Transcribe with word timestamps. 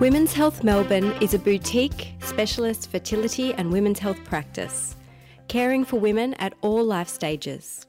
Women's 0.00 0.32
Health 0.32 0.62
Melbourne 0.62 1.10
is 1.20 1.34
a 1.34 1.40
boutique, 1.40 2.12
specialist 2.20 2.88
fertility 2.88 3.52
and 3.54 3.72
women's 3.72 3.98
health 3.98 4.22
practice, 4.22 4.94
caring 5.48 5.84
for 5.84 5.98
women 5.98 6.34
at 6.34 6.54
all 6.60 6.84
life 6.84 7.08
stages. 7.08 7.84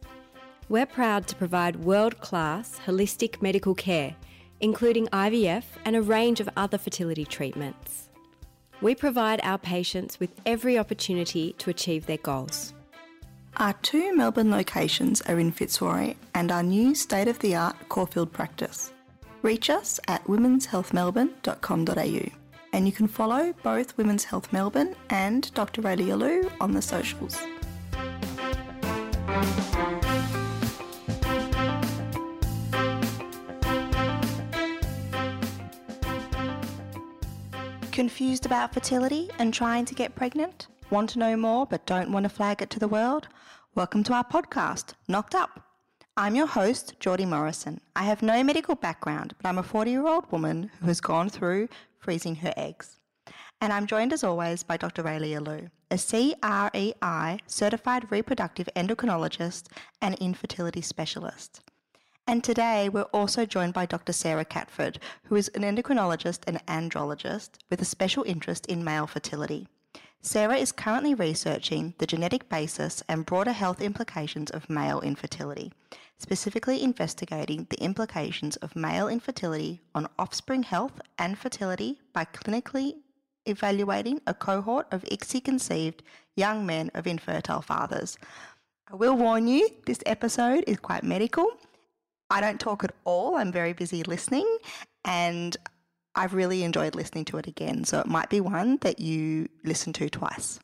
We're 0.70 0.88
proud 0.88 1.28
to 1.28 1.36
provide 1.36 1.86
world 1.86 2.20
class, 2.20 2.80
holistic 2.88 3.44
medical 3.44 3.76
care, 3.76 4.16
including 4.60 5.06
IVF 5.10 5.66
and 5.86 5.96
a 5.96 6.02
range 6.02 6.40
of 6.40 6.50
other 6.58 6.80
fertility 6.80 7.26
treatments. 7.26 8.10
We 8.82 8.96
provide 8.96 9.40
our 9.44 9.60
patients 9.60 10.20
with 10.20 10.32
every 10.48 10.80
opportunity 10.80 11.54
to 11.60 11.70
achieve 11.70 12.08
their 12.08 12.18
goals. 12.18 12.74
Our 13.58 13.74
two 13.84 14.16
Melbourne 14.16 14.50
locations 14.50 15.22
are 15.22 15.40
in 15.40 15.52
Fitzroy 15.52 16.16
and 16.34 16.52
our 16.52 16.64
new 16.64 16.96
state 16.96 17.28
of 17.28 17.38
the 17.38 17.56
art 17.56 17.76
Caulfield 17.88 18.34
practice. 18.34 18.94
Reach 19.42 19.70
us 19.70 20.00
at 20.08 20.24
womenshealthmelbourne.com.au 20.26 22.30
and 22.72 22.86
you 22.86 22.92
can 22.92 23.08
follow 23.08 23.54
both 23.64 23.98
Women's 23.98 24.26
Health 24.26 24.52
Melbourne 24.54 24.96
and 25.10 25.52
Dr. 25.54 25.82
Raelia 25.82 26.18
Lew 26.18 26.52
on 26.62 26.74
the 26.74 26.82
socials. 26.82 27.38
Confused 37.92 38.46
about 38.46 38.74
fertility 38.74 39.30
and 39.40 39.54
trying 39.54 39.86
to 39.86 39.96
get 39.96 40.16
pregnant? 40.16 40.68
Want 40.90 41.10
to 41.12 41.20
know 41.20 41.36
more 41.36 41.66
but 41.66 41.86
don't 41.86 42.12
want 42.12 42.24
to 42.24 42.30
flag 42.30 42.62
it 42.62 42.70
to 42.72 42.80
the 42.80 42.88
world? 42.88 43.28
Welcome 43.76 44.04
to 44.06 44.14
our 44.14 44.24
podcast, 44.24 44.94
Knocked 45.08 45.36
Up. 45.36 45.69
I'm 46.20 46.36
your 46.36 46.48
host, 46.48 46.96
Geordie 47.00 47.26
Morrison. 47.26 47.80
I 47.96 48.04
have 48.04 48.22
no 48.22 48.44
medical 48.44 48.76
background, 48.76 49.34
but 49.42 49.48
I'm 49.48 49.58
a 49.58 49.64
40 49.64 49.90
year 49.90 50.06
old 50.06 50.30
woman 50.34 50.70
who 50.82 50.88
has 50.88 51.00
gone 51.00 51.30
through 51.30 51.70
freezing 51.98 52.36
her 52.36 52.54
eggs. 52.58 53.00
And 53.62 53.72
I'm 53.72 53.88
joined 53.88 54.12
as 54.12 54.26
always 54.26 54.62
by 54.62 54.76
Dr. 54.76 55.02
Raelia 55.02 55.40
Lew, 55.40 55.70
a 55.90 55.96
CREI 55.96 57.40
certified 57.48 58.12
reproductive 58.12 58.68
endocrinologist 58.76 59.68
and 60.02 60.16
infertility 60.16 60.82
specialist. 60.82 61.62
And 62.28 62.44
today 62.44 62.90
we're 62.90 63.14
also 63.14 63.46
joined 63.46 63.74
by 63.74 63.86
Dr. 63.86 64.12
Sarah 64.12 64.44
Catford, 64.44 65.00
who 65.24 65.38
is 65.38 65.48
an 65.56 65.62
endocrinologist 65.62 66.42
and 66.46 66.62
andrologist 66.66 67.52
with 67.70 67.82
a 67.82 67.86
special 67.86 68.24
interest 68.24 68.66
in 68.66 68.84
male 68.84 69.08
fertility. 69.08 69.70
Sarah 70.22 70.58
is 70.58 70.74
currently 70.74 71.14
researching 71.14 71.94
the 71.98 72.06
genetic 72.06 72.50
basis 72.50 73.02
and 73.08 73.26
broader 73.26 73.54
health 73.54 73.82
implications 73.82 74.52
of 74.52 74.70
male 74.70 75.00
infertility, 75.00 75.72
specifically 76.18 76.84
investigating 76.84 77.66
the 77.70 77.82
implications 77.82 78.58
of 78.58 78.76
male 78.76 79.08
infertility 79.08 79.80
on 79.96 80.10
offspring 80.20 80.64
health 80.64 81.00
and 81.18 81.38
fertility 81.38 82.02
by 82.12 82.26
clinically 82.26 82.96
evaluating 83.46 84.20
a 84.28 84.34
cohort 84.34 84.88
of 84.92 85.04
ICSI 85.04 85.44
conceived 85.44 86.04
young 86.36 86.66
men 86.66 86.92
of 86.94 87.08
infertile 87.08 87.62
fathers. 87.62 88.18
I 88.92 88.96
will 88.96 89.16
warn 89.16 89.48
you, 89.48 89.70
this 89.86 90.04
episode 90.06 90.66
is 90.68 90.80
quite 90.80 91.04
medical. 91.04 91.48
I 92.30 92.42
don't 92.42 92.60
talk 92.60 92.84
at 92.84 92.94
all, 93.06 93.38
I'm 93.38 93.54
very 93.54 93.72
busy 93.72 94.04
listening, 94.04 94.58
and 95.06 95.56
I've 96.20 96.34
really 96.34 96.64
enjoyed 96.64 96.96
listening 96.96 97.24
to 97.26 97.38
it 97.38 97.48
again, 97.48 97.86
so 97.86 98.02
it 98.02 98.06
might 98.06 98.30
be 98.30 98.42
one 98.42 98.78
that 98.82 99.00
you 99.00 99.48
listen 99.64 99.94
to 99.94 100.10
twice. 100.10 100.60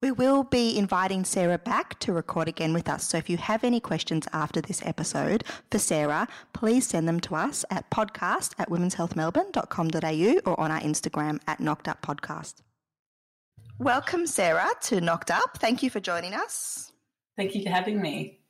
We 0.00 0.10
will 0.10 0.44
be 0.44 0.78
inviting 0.78 1.26
Sarah 1.26 1.58
back 1.58 1.98
to 2.00 2.12
record 2.14 2.48
again 2.48 2.72
with 2.72 2.88
us. 2.88 3.04
So 3.04 3.18
if 3.18 3.28
you 3.28 3.36
have 3.36 3.64
any 3.64 3.80
questions 3.80 4.26
after 4.32 4.62
this 4.62 4.80
episode 4.86 5.44
for 5.70 5.78
Sarah, 5.78 6.26
please 6.54 6.86
send 6.86 7.06
them 7.06 7.20
to 7.20 7.34
us 7.34 7.66
at 7.70 7.90
podcast 7.90 8.54
at 8.58 8.70
womenshealthmelbourne.com.au 8.70 10.50
or 10.50 10.58
on 10.58 10.70
our 10.70 10.80
Instagram 10.80 11.38
at 11.46 11.60
Knocked 11.60 11.86
Up 11.86 12.00
Podcast. 12.00 12.54
Welcome, 13.78 14.26
Sarah, 14.26 14.70
to 14.84 15.02
Knocked 15.02 15.30
Up. 15.30 15.58
Thank 15.58 15.82
you 15.82 15.90
for 15.90 16.00
joining 16.00 16.32
us. 16.32 16.92
Thank 17.36 17.54
you 17.54 17.62
for 17.62 17.68
having 17.68 18.00
me. 18.00 18.40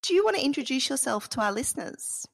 Do 0.00 0.14
you 0.14 0.24
want 0.24 0.36
to 0.36 0.44
introduce 0.44 0.88
yourself 0.88 1.28
to 1.30 1.42
our 1.42 1.52
listeners? 1.52 2.26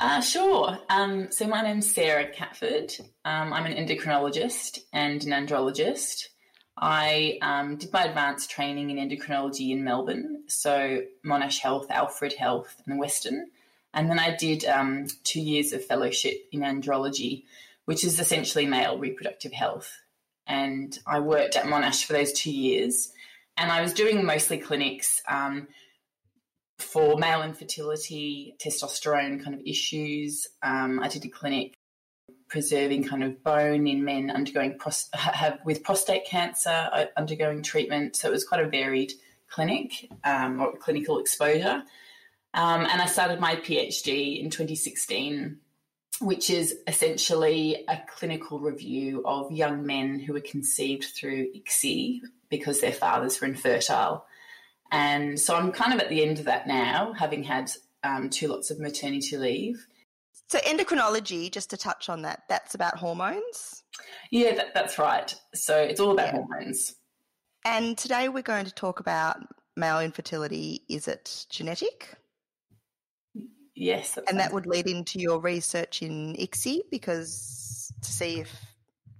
Uh, 0.00 0.20
sure. 0.20 0.78
Um, 0.88 1.32
so 1.32 1.48
my 1.48 1.60
name's 1.62 1.92
Sarah 1.92 2.28
Catford. 2.28 2.94
Um, 3.24 3.52
I'm 3.52 3.66
an 3.66 3.74
endocrinologist 3.74 4.78
and 4.92 5.24
an 5.24 5.32
andrologist. 5.32 6.28
I 6.76 7.38
um, 7.42 7.76
did 7.76 7.92
my 7.92 8.04
advanced 8.04 8.48
training 8.48 8.90
in 8.90 9.08
endocrinology 9.08 9.70
in 9.70 9.82
Melbourne, 9.82 10.44
so 10.46 11.02
Monash 11.26 11.58
Health, 11.58 11.90
Alfred 11.90 12.34
Health, 12.34 12.80
and 12.86 13.00
Western. 13.00 13.50
And 13.92 14.08
then 14.08 14.20
I 14.20 14.36
did 14.36 14.64
um, 14.66 15.08
two 15.24 15.40
years 15.40 15.72
of 15.72 15.84
fellowship 15.84 16.34
in 16.52 16.60
andrology, 16.60 17.44
which 17.86 18.04
is 18.04 18.20
essentially 18.20 18.66
male 18.66 18.98
reproductive 18.98 19.52
health. 19.52 19.90
And 20.46 20.96
I 21.08 21.18
worked 21.18 21.56
at 21.56 21.64
Monash 21.64 22.04
for 22.04 22.12
those 22.12 22.32
two 22.32 22.52
years. 22.52 23.10
And 23.56 23.72
I 23.72 23.82
was 23.82 23.92
doing 23.92 24.24
mostly 24.24 24.58
clinics 24.58 25.20
um, 25.28 25.66
for 26.78 27.18
male 27.18 27.42
infertility, 27.42 28.54
testosterone 28.58 29.42
kind 29.42 29.54
of 29.54 29.60
issues. 29.66 30.46
Um, 30.62 31.00
I 31.00 31.08
did 31.08 31.24
a 31.24 31.28
clinic 31.28 31.74
preserving 32.48 33.04
kind 33.04 33.22
of 33.22 33.42
bone 33.42 33.86
in 33.86 34.04
men 34.04 34.30
undergoing 34.30 34.78
pros- 34.78 35.10
have 35.12 35.58
with 35.64 35.82
prostate 35.82 36.24
cancer 36.26 36.88
uh, 36.92 37.04
undergoing 37.16 37.62
treatment. 37.62 38.16
So 38.16 38.28
it 38.28 38.32
was 38.32 38.44
quite 38.44 38.64
a 38.64 38.68
varied 38.68 39.12
clinic 39.50 40.10
um, 40.24 40.60
or 40.60 40.76
clinical 40.76 41.18
exposure. 41.18 41.82
Um, 42.54 42.86
and 42.86 43.02
I 43.02 43.06
started 43.06 43.40
my 43.40 43.56
PhD 43.56 44.42
in 44.42 44.50
2016, 44.50 45.58
which 46.20 46.50
is 46.50 46.74
essentially 46.86 47.84
a 47.88 48.00
clinical 48.08 48.58
review 48.58 49.22
of 49.24 49.52
young 49.52 49.84
men 49.84 50.18
who 50.18 50.32
were 50.32 50.40
conceived 50.40 51.04
through 51.04 51.52
ICSI 51.52 52.20
because 52.48 52.80
their 52.80 52.92
fathers 52.92 53.40
were 53.40 53.46
infertile. 53.46 54.26
And 54.90 55.38
so 55.38 55.56
I'm 55.56 55.72
kind 55.72 55.92
of 55.92 56.00
at 56.00 56.08
the 56.08 56.22
end 56.22 56.38
of 56.38 56.46
that 56.46 56.66
now, 56.66 57.12
having 57.12 57.42
had 57.42 57.70
um, 58.02 58.30
two 58.30 58.48
lots 58.48 58.70
of 58.70 58.78
maternity 58.78 59.36
leave. 59.36 59.86
So, 60.48 60.58
endocrinology, 60.60 61.50
just 61.50 61.70
to 61.70 61.76
touch 61.76 62.08
on 62.08 62.22
that, 62.22 62.44
that's 62.48 62.74
about 62.74 62.96
hormones? 62.96 63.84
Yeah, 64.30 64.54
that, 64.54 64.72
that's 64.72 64.98
right. 64.98 65.34
So, 65.54 65.76
it's 65.78 66.00
all 66.00 66.12
about 66.12 66.28
yeah. 66.28 66.40
hormones. 66.40 66.94
And 67.64 67.98
today 67.98 68.30
we're 68.30 68.42
going 68.42 68.64
to 68.64 68.72
talk 68.72 69.00
about 69.00 69.36
male 69.76 70.00
infertility. 70.00 70.84
Is 70.88 71.06
it 71.06 71.46
genetic? 71.50 72.14
Yes. 73.74 74.18
and 74.28 74.40
that 74.40 74.52
would 74.52 74.66
lead 74.66 74.88
into 74.88 75.20
your 75.20 75.38
research 75.38 76.02
in 76.02 76.34
ICSI 76.34 76.80
because 76.90 77.92
to 78.02 78.10
see 78.10 78.40
if 78.40 78.52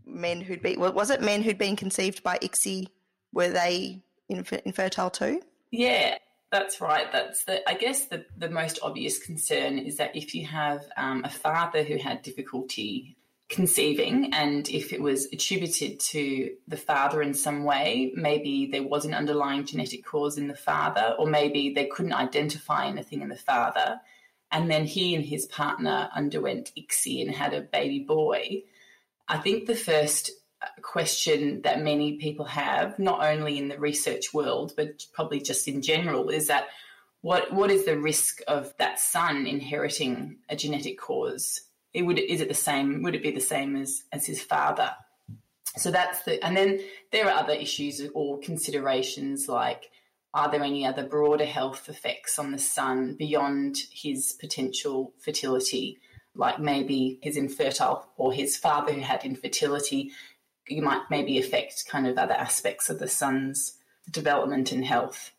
men 0.04 0.40
who'd 0.40 0.62
been, 0.62 0.80
well, 0.80 0.92
was 0.92 1.10
it 1.10 1.20
men 1.20 1.42
who'd 1.42 1.58
been 1.58 1.76
conceived 1.76 2.24
by 2.24 2.38
ICSI, 2.38 2.88
were 3.32 3.50
they 3.50 4.02
infertile 4.28 5.10
too? 5.10 5.40
Yeah, 5.70 6.18
that's 6.50 6.80
right. 6.80 7.10
That's 7.12 7.44
the. 7.44 7.68
I 7.68 7.74
guess 7.74 8.06
the 8.06 8.24
the 8.36 8.48
most 8.48 8.78
obvious 8.82 9.18
concern 9.18 9.78
is 9.78 9.96
that 9.96 10.16
if 10.16 10.34
you 10.34 10.46
have 10.46 10.88
um, 10.96 11.24
a 11.24 11.30
father 11.30 11.82
who 11.82 11.98
had 11.98 12.22
difficulty 12.22 13.16
conceiving, 13.50 14.32
and 14.32 14.68
if 14.68 14.92
it 14.92 15.00
was 15.00 15.26
attributed 15.32 16.00
to 16.00 16.50
the 16.66 16.76
father 16.76 17.22
in 17.22 17.34
some 17.34 17.64
way, 17.64 18.12
maybe 18.14 18.68
there 18.70 18.82
was 18.82 19.04
an 19.04 19.14
underlying 19.14 19.64
genetic 19.64 20.04
cause 20.04 20.38
in 20.38 20.48
the 20.48 20.56
father, 20.56 21.14
or 21.18 21.26
maybe 21.26 21.72
they 21.74 21.86
couldn't 21.86 22.12
identify 22.14 22.86
anything 22.86 23.20
in 23.20 23.28
the 23.28 23.36
father, 23.36 24.00
and 24.50 24.70
then 24.70 24.86
he 24.86 25.14
and 25.14 25.24
his 25.24 25.46
partner 25.46 26.08
underwent 26.14 26.72
ICSI 26.78 27.22
and 27.22 27.34
had 27.34 27.52
a 27.52 27.60
baby 27.60 28.00
boy. 28.00 28.62
I 29.28 29.36
think 29.38 29.66
the 29.66 29.76
first 29.76 30.30
question 30.82 31.62
that 31.62 31.82
many 31.82 32.16
people 32.16 32.44
have, 32.44 32.98
not 32.98 33.24
only 33.24 33.58
in 33.58 33.68
the 33.68 33.78
research 33.78 34.32
world, 34.34 34.72
but 34.76 35.04
probably 35.12 35.40
just 35.40 35.68
in 35.68 35.82
general, 35.82 36.30
is 36.30 36.48
that 36.48 36.68
what 37.20 37.52
what 37.52 37.70
is 37.70 37.84
the 37.84 37.98
risk 37.98 38.40
of 38.46 38.72
that 38.78 38.98
son 39.00 39.46
inheriting 39.46 40.36
a 40.48 40.56
genetic 40.56 40.98
cause? 40.98 41.60
It 41.92 42.02
would 42.02 42.18
is 42.18 42.40
it 42.40 42.48
the 42.48 42.54
same? 42.54 43.02
Would 43.02 43.14
it 43.14 43.22
be 43.22 43.30
the 43.30 43.40
same 43.40 43.76
as 43.76 44.04
as 44.12 44.26
his 44.26 44.40
father? 44.40 44.92
So 45.76 45.90
that's 45.90 46.22
the 46.22 46.44
and 46.44 46.56
then 46.56 46.80
there 47.12 47.26
are 47.26 47.38
other 47.38 47.54
issues 47.54 48.02
or 48.14 48.38
considerations 48.38 49.48
like 49.48 49.90
are 50.34 50.50
there 50.50 50.62
any 50.62 50.84
other 50.86 51.06
broader 51.06 51.46
health 51.46 51.88
effects 51.88 52.38
on 52.38 52.52
the 52.52 52.58
son 52.58 53.16
beyond 53.18 53.78
his 53.90 54.34
potential 54.38 55.12
fertility? 55.18 55.98
Like 56.34 56.60
maybe 56.60 57.18
his 57.22 57.36
infertile 57.36 58.08
or 58.16 58.32
his 58.32 58.56
father 58.56 58.92
who 58.92 59.00
had 59.00 59.24
infertility 59.24 60.12
you 60.68 60.82
might 60.82 61.02
maybe 61.10 61.38
affect 61.38 61.88
kind 61.88 62.06
of 62.06 62.18
other 62.18 62.34
aspects 62.34 62.90
of 62.90 62.98
the 62.98 63.08
son's 63.08 63.78
development 64.10 64.72
and 64.72 64.84
health. 64.84 65.32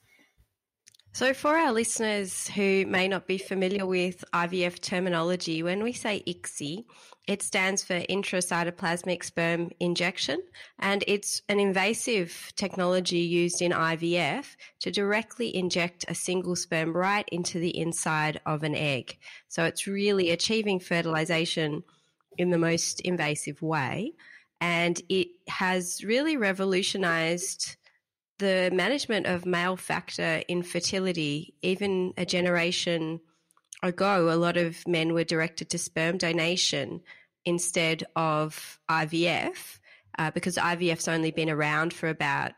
So, 1.11 1.33
for 1.33 1.57
our 1.57 1.73
listeners 1.73 2.47
who 2.49 2.85
may 2.85 3.07
not 3.07 3.27
be 3.27 3.39
familiar 3.39 3.85
with 3.85 4.23
IVF 4.31 4.79
terminology, 4.79 5.63
when 5.63 5.83
we 5.83 5.91
say 5.91 6.23
ICSI, 6.27 6.85
it 7.27 7.41
stands 7.41 7.83
for 7.83 7.99
intracytoplasmic 7.99 9.23
sperm 9.23 9.71
injection, 9.79 10.41
and 10.77 11.03
it's 11.07 11.41
an 11.49 11.59
invasive 11.59 12.53
technology 12.55 13.19
used 13.19 13.61
in 13.61 13.71
IVF 13.71 14.45
to 14.81 14.91
directly 14.91 15.53
inject 15.55 16.05
a 16.07 16.15
single 16.15 16.55
sperm 16.55 16.95
right 16.95 17.27
into 17.31 17.59
the 17.59 17.75
inside 17.75 18.39
of 18.45 18.63
an 18.63 18.75
egg. 18.75 19.17
So, 19.47 19.63
it's 19.65 19.87
really 19.87 20.29
achieving 20.29 20.79
fertilization 20.79 21.83
in 22.37 22.51
the 22.51 22.59
most 22.59 23.01
invasive 23.01 23.63
way. 23.63 24.13
And 24.61 25.01
it 25.09 25.29
has 25.47 26.03
really 26.03 26.37
revolutionized 26.37 27.77
the 28.39 28.69
management 28.73 29.25
of 29.25 29.45
male 29.45 29.77
factor 29.77 30.41
infertility. 30.47 31.53
Even 31.61 32.13
a 32.17 32.25
generation 32.25 33.19
ago, 33.83 34.29
a 34.29 34.35
lot 34.35 34.57
of 34.57 34.87
men 34.87 35.13
were 35.13 35.23
directed 35.23 35.69
to 35.69 35.77
sperm 35.77 36.17
donation 36.17 37.01
instead 37.45 38.03
of 38.15 38.79
IVF 38.89 39.79
uh, 40.17 40.31
because 40.31 40.57
IVF's 40.57 41.07
only 41.07 41.31
been 41.31 41.49
around 41.49 41.93
for 41.93 42.09
about 42.09 42.51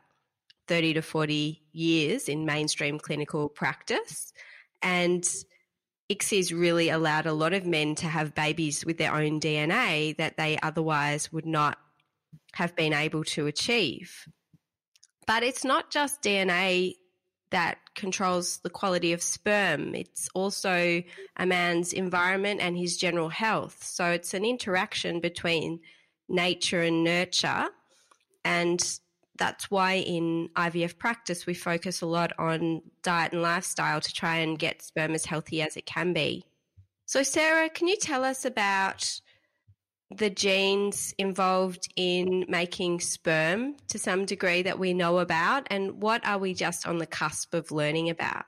30 0.68 0.96
to 0.96 1.02
40 1.02 1.62
years 1.72 2.30
in 2.30 2.46
mainstream 2.46 3.00
clinical 3.00 3.50
practice. 3.50 4.34
And 4.82 5.24
ICSI's 6.12 6.52
really 6.52 6.90
allowed 6.90 7.26
a 7.26 7.34
lot 7.34 7.54
of 7.54 7.66
men 7.66 7.96
to 7.96 8.08
have 8.08 8.36
babies 8.36 8.86
with 8.86 8.98
their 8.98 9.14
own 9.14 9.40
DNA 9.40 10.18
that 10.18 10.38
they 10.38 10.58
otherwise 10.62 11.32
would 11.32 11.46
not 11.46 11.78
have 12.54 12.76
been 12.76 12.94
able 12.94 13.24
to 13.24 13.48
achieve. 13.48 14.28
But 15.28 15.44
it's 15.44 15.64
not 15.64 15.92
just 15.92 16.22
DNA 16.22 16.96
that 17.52 17.78
controls 17.96 18.60
the 18.60 18.70
quality 18.70 19.12
of 19.14 19.22
sperm, 19.22 19.94
it's 19.94 20.30
also 20.34 21.04
a 21.38 21.46
man's 21.46 21.92
environment 21.94 22.62
and 22.62 22.78
his 22.78 22.98
general 22.98 23.30
health. 23.30 23.84
So 23.84 24.06
it's 24.06 24.34
an 24.34 24.46
interaction 24.46 25.20
between 25.20 25.82
nature 26.30 26.82
and 26.82 27.04
nurture. 27.04 27.68
And 28.46 28.82
that's 29.38 29.70
why 29.70 29.96
in 29.96 30.50
IVF 30.56 30.98
practice, 30.98 31.46
we 31.46 31.54
focus 31.54 32.02
a 32.02 32.06
lot 32.06 32.32
on 32.38 32.82
diet 33.04 33.34
and 33.34 33.42
lifestyle 33.42 34.00
to 34.00 34.14
try 34.14 34.38
and 34.38 34.58
get 34.58 34.82
sperm 34.82 35.14
as 35.14 35.26
healthy 35.26 35.62
as 35.62 35.76
it 35.76 35.86
can 35.86 36.14
be. 36.14 36.46
So, 37.06 37.24
Sarah, 37.24 37.70
can 37.70 37.88
you 37.88 37.98
tell 37.98 38.24
us 38.24 38.46
about 38.46 39.20
the 40.18 40.30
genes 40.30 41.14
involved 41.18 41.88
in 41.96 42.46
making 42.48 43.00
sperm 43.00 43.76
to 43.88 43.98
some 43.98 44.26
degree 44.26 44.62
that 44.64 44.80
we 44.80 44.94
know 44.94 45.20
about, 45.20 45.68
and 45.70 46.02
what 46.02 46.26
are 46.26 46.38
we 46.38 46.54
just 46.54 46.88
on 46.88 46.98
the 46.98 47.06
cusp 47.06 47.54
of 47.54 47.72
learning 47.72 48.10
about? 48.10 48.46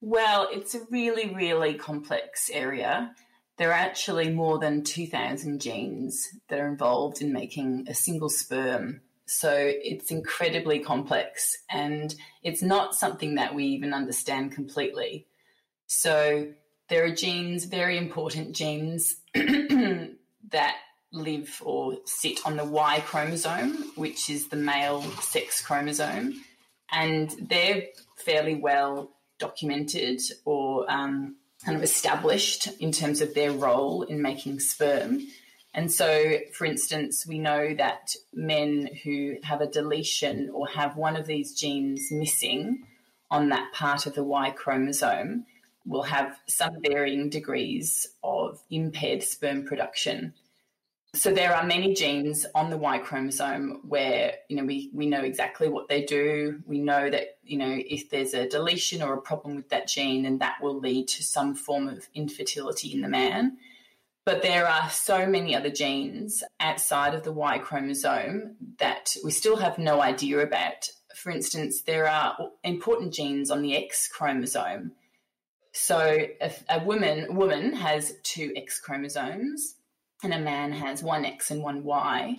Well, 0.00 0.48
it's 0.52 0.74
a 0.74 0.80
really, 0.90 1.34
really 1.34 1.74
complex 1.74 2.50
area. 2.52 3.14
There 3.56 3.70
are 3.70 3.72
actually 3.72 4.30
more 4.30 4.58
than 4.58 4.84
2,000 4.84 5.60
genes 5.60 6.28
that 6.48 6.60
are 6.60 6.68
involved 6.68 7.20
in 7.20 7.32
making 7.32 7.86
a 7.88 7.94
single 7.94 8.28
sperm. 8.28 9.00
So 9.26 9.52
it's 9.52 10.10
incredibly 10.10 10.78
complex 10.78 11.56
and 11.68 12.14
it's 12.42 12.62
not 12.62 12.94
something 12.94 13.34
that 13.34 13.54
we 13.54 13.64
even 13.64 13.92
understand 13.92 14.52
completely. 14.52 15.26
So 15.86 16.52
there 16.88 17.04
are 17.04 17.14
genes, 17.14 17.64
very 17.64 17.98
important 17.98 18.54
genes, 18.54 19.16
that 20.52 20.76
live 21.12 21.62
or 21.64 21.96
sit 22.04 22.40
on 22.44 22.56
the 22.56 22.64
Y 22.64 23.02
chromosome, 23.06 23.92
which 23.96 24.28
is 24.28 24.48
the 24.48 24.56
male 24.56 25.02
sex 25.20 25.64
chromosome, 25.64 26.34
and 26.90 27.34
they're 27.40 27.84
fairly 28.16 28.54
well 28.54 29.10
documented 29.38 30.20
or 30.44 30.90
um, 30.90 31.36
kind 31.64 31.76
of 31.76 31.82
established 31.82 32.68
in 32.80 32.92
terms 32.92 33.20
of 33.20 33.34
their 33.34 33.52
role 33.52 34.02
in 34.02 34.20
making 34.20 34.60
sperm. 34.60 35.20
And 35.74 35.92
so, 35.92 36.38
for 36.52 36.64
instance, 36.64 37.26
we 37.26 37.38
know 37.38 37.74
that 37.74 38.14
men 38.32 38.88
who 39.04 39.36
have 39.44 39.60
a 39.60 39.66
deletion 39.66 40.50
or 40.52 40.66
have 40.68 40.96
one 40.96 41.16
of 41.16 41.26
these 41.26 41.54
genes 41.54 42.08
missing 42.10 42.84
on 43.30 43.50
that 43.50 43.72
part 43.72 44.06
of 44.06 44.14
the 44.14 44.24
Y 44.24 44.50
chromosome 44.50 45.44
will 45.88 46.02
have 46.02 46.38
some 46.46 46.76
varying 46.86 47.30
degrees 47.30 48.06
of 48.22 48.62
impaired 48.70 49.22
sperm 49.22 49.64
production. 49.64 50.34
So 51.14 51.32
there 51.32 51.56
are 51.56 51.64
many 51.64 51.94
genes 51.94 52.44
on 52.54 52.68
the 52.68 52.76
Y 52.76 52.98
chromosome 52.98 53.80
where 53.88 54.34
you 54.48 54.56
know 54.56 54.64
we, 54.64 54.90
we 54.92 55.06
know 55.06 55.22
exactly 55.22 55.68
what 55.68 55.88
they 55.88 56.04
do. 56.04 56.62
We 56.66 56.80
know 56.80 57.08
that 57.08 57.38
you 57.42 57.56
know 57.56 57.74
if 57.74 58.10
there's 58.10 58.34
a 58.34 58.48
deletion 58.48 59.02
or 59.02 59.14
a 59.14 59.22
problem 59.22 59.56
with 59.56 59.70
that 59.70 59.88
gene, 59.88 60.24
then 60.24 60.38
that 60.38 60.62
will 60.62 60.78
lead 60.78 61.08
to 61.08 61.24
some 61.24 61.54
form 61.54 61.88
of 61.88 62.06
infertility 62.14 62.92
in 62.92 63.00
the 63.00 63.08
man. 63.08 63.56
But 64.26 64.42
there 64.42 64.68
are 64.68 64.90
so 64.90 65.26
many 65.26 65.56
other 65.56 65.70
genes 65.70 66.44
outside 66.60 67.14
of 67.14 67.22
the 67.22 67.32
Y 67.32 67.58
chromosome 67.58 68.56
that 68.78 69.16
we 69.24 69.30
still 69.30 69.56
have 69.56 69.78
no 69.78 70.02
idea 70.02 70.40
about. 70.40 70.90
For 71.16 71.30
instance, 71.30 71.80
there 71.80 72.06
are 72.06 72.36
important 72.62 73.14
genes 73.14 73.50
on 73.50 73.62
the 73.62 73.74
X 73.74 74.06
chromosome 74.06 74.92
so 75.72 76.16
if 76.40 76.64
a 76.68 76.82
woman 76.82 77.34
woman 77.36 77.74
has 77.74 78.14
two 78.22 78.52
X 78.56 78.80
chromosomes 78.80 79.76
and 80.22 80.34
a 80.34 80.40
man 80.40 80.72
has 80.72 81.02
one 81.02 81.24
X 81.24 81.50
and 81.50 81.62
one 81.62 81.84
Y. 81.84 82.38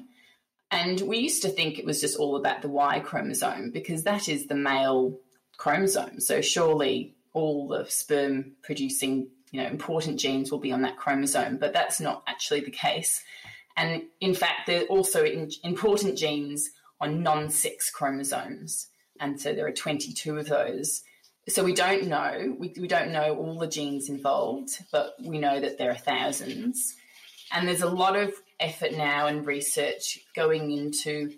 And 0.71 1.01
we 1.01 1.17
used 1.17 1.41
to 1.43 1.49
think 1.49 1.79
it 1.79 1.85
was 1.85 2.01
just 2.01 2.17
all 2.17 2.35
about 2.35 2.61
the 2.61 2.69
Y 2.69 2.99
chromosome 2.99 3.71
because 3.71 4.03
that 4.03 4.29
is 4.29 4.47
the 4.47 4.55
male 4.55 5.17
chromosome. 5.57 6.19
So 6.19 6.41
surely 6.41 7.15
all 7.33 7.67
the 7.67 7.85
sperm 7.85 8.53
producing, 8.61 9.29
you 9.51 9.61
know, 9.61 9.67
important 9.67 10.19
genes 10.19 10.51
will 10.51 10.59
be 10.59 10.71
on 10.71 10.83
that 10.83 10.97
chromosome, 10.97 11.57
but 11.57 11.73
that's 11.73 11.99
not 11.99 12.23
actually 12.27 12.61
the 12.61 12.71
case. 12.71 13.23
And 13.75 14.03
in 14.19 14.35
fact, 14.35 14.67
there 14.67 14.81
are 14.81 14.87
also 14.87 15.23
important 15.63 16.17
genes 16.17 16.69
on 16.99 17.23
non 17.23 17.49
sex 17.49 17.89
chromosomes. 17.89 18.87
And 19.19 19.39
so 19.39 19.53
there 19.53 19.65
are 19.65 19.71
22 19.71 20.37
of 20.37 20.47
those. 20.47 21.01
So 21.47 21.63
we 21.63 21.73
don't 21.73 22.07
know. 22.07 22.55
We, 22.59 22.73
we 22.79 22.87
don't 22.87 23.11
know 23.11 23.35
all 23.35 23.57
the 23.57 23.67
genes 23.67 24.09
involved, 24.09 24.71
but 24.91 25.13
we 25.23 25.39
know 25.39 25.59
that 25.59 25.77
there 25.77 25.89
are 25.89 25.95
thousands. 25.95 26.95
And 27.51 27.67
there's 27.67 27.81
a 27.81 27.89
lot 27.89 28.15
of 28.15 28.33
effort 28.59 28.91
now 28.91 29.27
and 29.27 29.45
research 29.45 30.19
going 30.35 30.71
into 30.71 31.31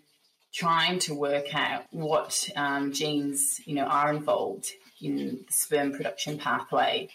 trying 0.54 1.00
to 1.00 1.14
work 1.14 1.56
out 1.56 1.86
what 1.92 2.50
um, 2.56 2.92
genes 2.92 3.62
you 3.66 3.76
know 3.76 3.86
are 3.86 4.14
involved 4.14 4.70
in 5.02 5.16
the 5.16 5.40
sperm 5.50 5.94
production 5.94 6.38
pathway, 6.38 7.10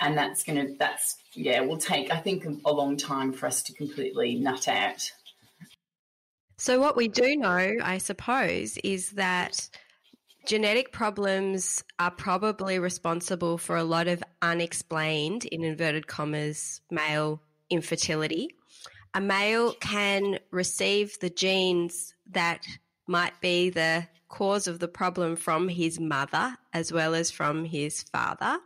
and 0.00 0.16
that's 0.16 0.44
going 0.44 0.66
to 0.66 0.74
that's 0.78 1.16
yeah 1.34 1.60
will 1.60 1.78
take 1.78 2.12
I 2.12 2.18
think 2.18 2.44
a 2.64 2.72
long 2.72 2.96
time 2.96 3.32
for 3.32 3.46
us 3.46 3.62
to 3.64 3.72
completely 3.72 4.36
nut 4.36 4.68
out. 4.68 5.10
So 6.58 6.78
what 6.78 6.94
we 6.94 7.08
do 7.08 7.36
know, 7.36 7.76
I 7.82 7.96
suppose, 7.96 8.76
is 8.84 9.12
that 9.12 9.70
genetic 10.46 10.92
problems 10.92 11.84
are 11.98 12.10
probably 12.10 12.78
responsible 12.78 13.58
for 13.58 13.76
a 13.76 13.84
lot 13.84 14.08
of 14.08 14.22
unexplained, 14.42 15.44
in 15.46 15.64
inverted 15.64 16.06
commas, 16.06 16.80
male 16.90 17.40
infertility. 17.68 18.50
A 19.14 19.20
male 19.20 19.72
can 19.74 20.38
receive 20.50 21.18
the 21.20 21.30
genes 21.30 22.14
that 22.30 22.64
might 23.06 23.40
be 23.40 23.70
the 23.70 24.06
cause 24.28 24.68
of 24.68 24.78
the 24.78 24.88
problem 24.88 25.34
from 25.34 25.68
his 25.68 25.98
mother 25.98 26.56
as 26.72 26.92
well 26.92 27.14
as 27.14 27.30
from 27.30 27.64
his 27.64 28.02
father, 28.04 28.58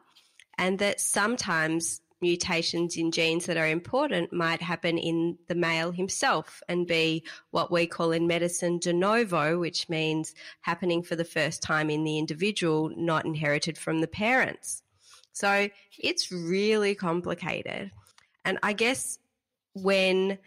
and 0.59 0.79
that 0.79 1.01
sometimes 1.01 2.01
mutations 2.25 2.97
in 2.97 3.13
genes 3.13 3.47
that 3.47 3.57
are 3.57 3.69
important 3.69 4.33
might 4.33 4.61
happen 4.61 4.99
in 4.99 5.39
the 5.47 5.55
male 5.55 5.93
himself 5.93 6.63
and 6.69 6.87
be 6.87 7.23
what 7.51 7.71
we 7.71 7.87
call 7.87 8.11
in 8.11 8.27
medicine 8.27 8.79
de 8.79 8.93
novo, 8.93 9.59
which 9.61 9.89
means 9.89 10.35
happening 10.63 11.03
for 11.03 11.15
the 11.15 11.25
first 11.25 11.63
time 11.63 11.91
in 11.91 12.03
the 12.03 12.19
individual, 12.19 12.91
not 12.97 13.25
inherited 13.25 13.79
from 13.79 14.01
the 14.01 14.09
parents. 14.09 14.83
So 15.33 15.69
it's 15.99 16.33
really 16.33 16.95
complicated. 16.95 17.91
And 18.45 18.59
I 18.63 18.73
guess 18.73 19.19
when 19.75 20.39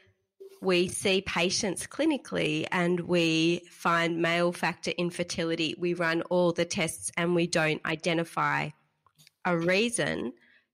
we 0.62 0.88
see 0.88 1.22
patients 1.22 1.86
clinically 1.86 2.66
and 2.72 3.00
we 3.02 3.62
find 3.70 4.22
male 4.22 4.52
factor 4.52 4.92
infertility, 4.98 5.76
we 5.78 5.94
run 5.94 6.24
all 6.24 6.52
the 6.52 6.66
tests 6.66 7.12
and 7.16 7.36
we 7.36 7.48
don't 7.48 7.86
identify 7.86 8.70
a 9.46 9.58
reason 9.58 10.34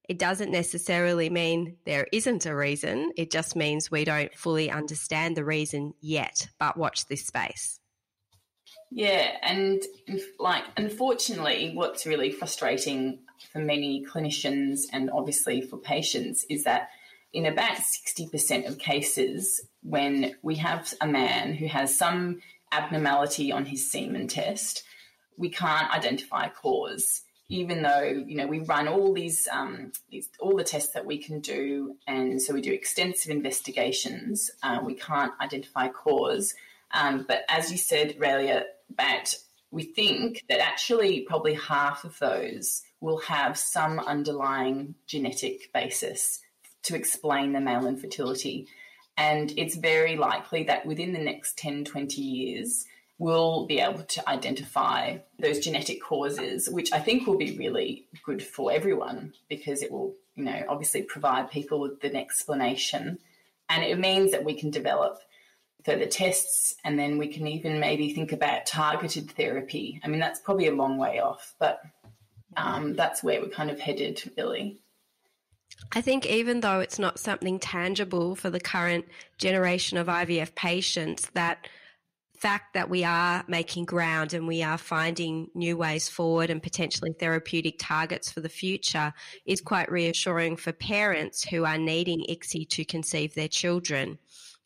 it 0.09 0.19
doesn't 0.19 0.51
necessarily 0.51 1.29
mean 1.29 1.77
there 1.85 2.07
isn't 2.11 2.45
a 2.45 2.55
reason. 2.55 3.11
It 3.15 3.31
just 3.31 3.55
means 3.55 3.89
we 3.89 4.03
don't 4.03 4.33
fully 4.35 4.69
understand 4.69 5.37
the 5.37 5.45
reason 5.45 5.93
yet, 6.01 6.49
but 6.59 6.77
watch 6.77 7.07
this 7.07 7.25
space. 7.25 7.79
Yeah, 8.91 9.37
and 9.41 9.81
like 10.39 10.65
unfortunately, 10.77 11.71
what's 11.73 12.05
really 12.05 12.31
frustrating 12.31 13.19
for 13.51 13.59
many 13.59 14.05
clinicians 14.05 14.81
and 14.91 15.09
obviously 15.09 15.61
for 15.61 15.77
patients 15.77 16.45
is 16.49 16.65
that 16.65 16.89
in 17.33 17.47
about 17.47 17.77
60% 17.77 18.67
of 18.67 18.77
cases, 18.77 19.61
when 19.81 20.35
we 20.43 20.55
have 20.55 20.93
a 21.01 21.07
man 21.07 21.55
who 21.55 21.65
has 21.67 21.97
some 21.97 22.41
abnormality 22.71 23.51
on 23.51 23.65
his 23.65 23.89
semen 23.89 24.27
test, 24.27 24.83
we 25.37 25.49
can't 25.49 25.91
identify 25.91 26.45
a 26.45 26.51
cause 26.51 27.23
even 27.53 27.83
though 27.83 28.01
you 28.01 28.35
know 28.35 28.47
we 28.47 28.59
run 28.59 28.87
all 28.87 29.13
these, 29.13 29.47
um, 29.51 29.91
these 30.09 30.27
all 30.39 30.57
the 30.57 30.63
tests 30.63 30.93
that 30.93 31.05
we 31.05 31.19
can 31.19 31.39
do, 31.39 31.95
and 32.07 32.41
so 32.41 32.51
we 32.51 32.61
do 32.61 32.73
extensive 32.73 33.31
investigations, 33.31 34.49
uh, 34.63 34.79
we 34.83 34.95
can't 34.95 35.33
identify 35.39 35.87
cause. 35.87 36.55
Um, 36.91 37.25
but 37.27 37.43
as 37.47 37.71
you 37.71 37.77
said, 37.77 38.17
Raelia, 38.17 38.63
about 38.89 39.35
we 39.69 39.83
think 39.83 40.43
that 40.49 40.59
actually 40.59 41.21
probably 41.21 41.53
half 41.53 42.03
of 42.03 42.17
those 42.17 42.81
will 43.01 43.19
have 43.19 43.55
some 43.57 43.99
underlying 43.99 44.95
genetic 45.05 45.71
basis 45.73 46.39
to 46.83 46.95
explain 46.95 47.53
the 47.53 47.61
male 47.61 47.85
infertility. 47.85 48.67
And 49.15 49.53
it's 49.57 49.75
very 49.75 50.15
likely 50.15 50.63
that 50.63 50.87
within 50.87 51.13
the 51.13 51.19
next 51.19 51.57
10, 51.57 51.85
20 51.85 52.21
years, 52.21 52.85
we'll 53.23 53.65
be 53.65 53.79
able 53.79 54.03
to 54.03 54.29
identify 54.29 55.17
those 55.39 55.59
genetic 55.59 56.03
causes, 56.03 56.69
which 56.69 56.91
I 56.91 56.99
think 56.99 57.25
will 57.25 57.37
be 57.37 57.57
really 57.57 58.05
good 58.25 58.43
for 58.43 58.69
everyone 58.69 59.33
because 59.47 59.81
it 59.81 59.93
will, 59.93 60.13
you 60.35 60.43
know, 60.43 60.63
obviously 60.67 61.03
provide 61.03 61.49
people 61.49 61.79
with 61.79 62.03
an 62.03 62.17
explanation. 62.17 63.17
And 63.69 63.81
it 63.81 63.97
means 63.97 64.31
that 64.31 64.43
we 64.43 64.55
can 64.55 64.71
develop 64.71 65.19
further 65.85 66.05
tests 66.05 66.75
and 66.83 66.99
then 66.99 67.17
we 67.17 67.29
can 67.29 67.47
even 67.47 67.79
maybe 67.79 68.13
think 68.13 68.33
about 68.33 68.65
targeted 68.65 69.31
therapy. 69.31 70.01
I 70.03 70.09
mean, 70.09 70.19
that's 70.19 70.41
probably 70.41 70.67
a 70.67 70.75
long 70.75 70.97
way 70.97 71.19
off, 71.19 71.55
but 71.59 71.81
um, 72.57 72.93
that's 72.93 73.23
where 73.23 73.39
we're 73.39 73.47
kind 73.47 73.71
of 73.71 73.79
headed, 73.79 74.21
really. 74.37 74.81
I 75.93 76.01
think 76.01 76.25
even 76.25 76.59
though 76.59 76.81
it's 76.81 76.99
not 76.99 77.19
something 77.19 77.57
tangible 77.57 78.35
for 78.35 78.49
the 78.49 78.59
current 78.59 79.05
generation 79.37 79.97
of 79.97 80.07
IVF 80.07 80.55
patients, 80.55 81.29
that 81.35 81.69
fact 82.43 82.73
that 82.73 82.89
we 82.89 83.05
are 83.05 83.41
making 83.47 83.85
ground 83.85 84.33
and 84.33 84.45
we 84.45 84.61
are 84.61 84.77
finding 84.77 85.47
new 85.55 85.77
ways 85.77 86.09
forward 86.09 86.49
and 86.49 86.61
potentially 86.61 87.13
therapeutic 87.13 87.75
targets 87.79 88.29
for 88.29 88.41
the 88.41 88.49
future 88.49 89.13
is 89.45 89.61
quite 89.61 89.89
reassuring 89.89 90.57
for 90.57 90.73
parents 90.73 91.45
who 91.45 91.63
are 91.63 91.77
needing 91.77 92.25
ICSI 92.29 92.67
to 92.67 92.83
conceive 92.83 93.33
their 93.33 93.47
children 93.47 94.19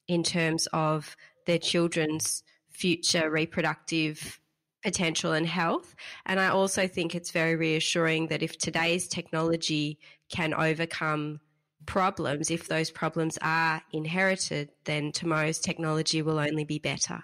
in 0.07 0.23
terms 0.23 0.67
of 0.73 1.15
their 1.45 1.59
children's 1.59 2.41
future 2.71 3.29
reproductive 3.29 4.39
potential 4.83 5.33
and 5.33 5.45
health. 5.45 5.93
And 6.25 6.39
I 6.39 6.47
also 6.47 6.87
think 6.87 7.13
it's 7.13 7.29
very 7.29 7.55
reassuring 7.55 8.29
that 8.29 8.41
if 8.41 8.57
today's 8.57 9.07
technology 9.07 9.99
can 10.29 10.55
overcome 10.55 11.41
problems, 11.85 12.49
if 12.49 12.67
those 12.67 12.89
problems 12.89 13.37
are 13.43 13.83
inherited, 13.93 14.69
then 14.85 15.11
tomorrow's 15.11 15.59
technology 15.59 16.23
will 16.23 16.39
only 16.39 16.63
be 16.63 16.79
better. 16.79 17.23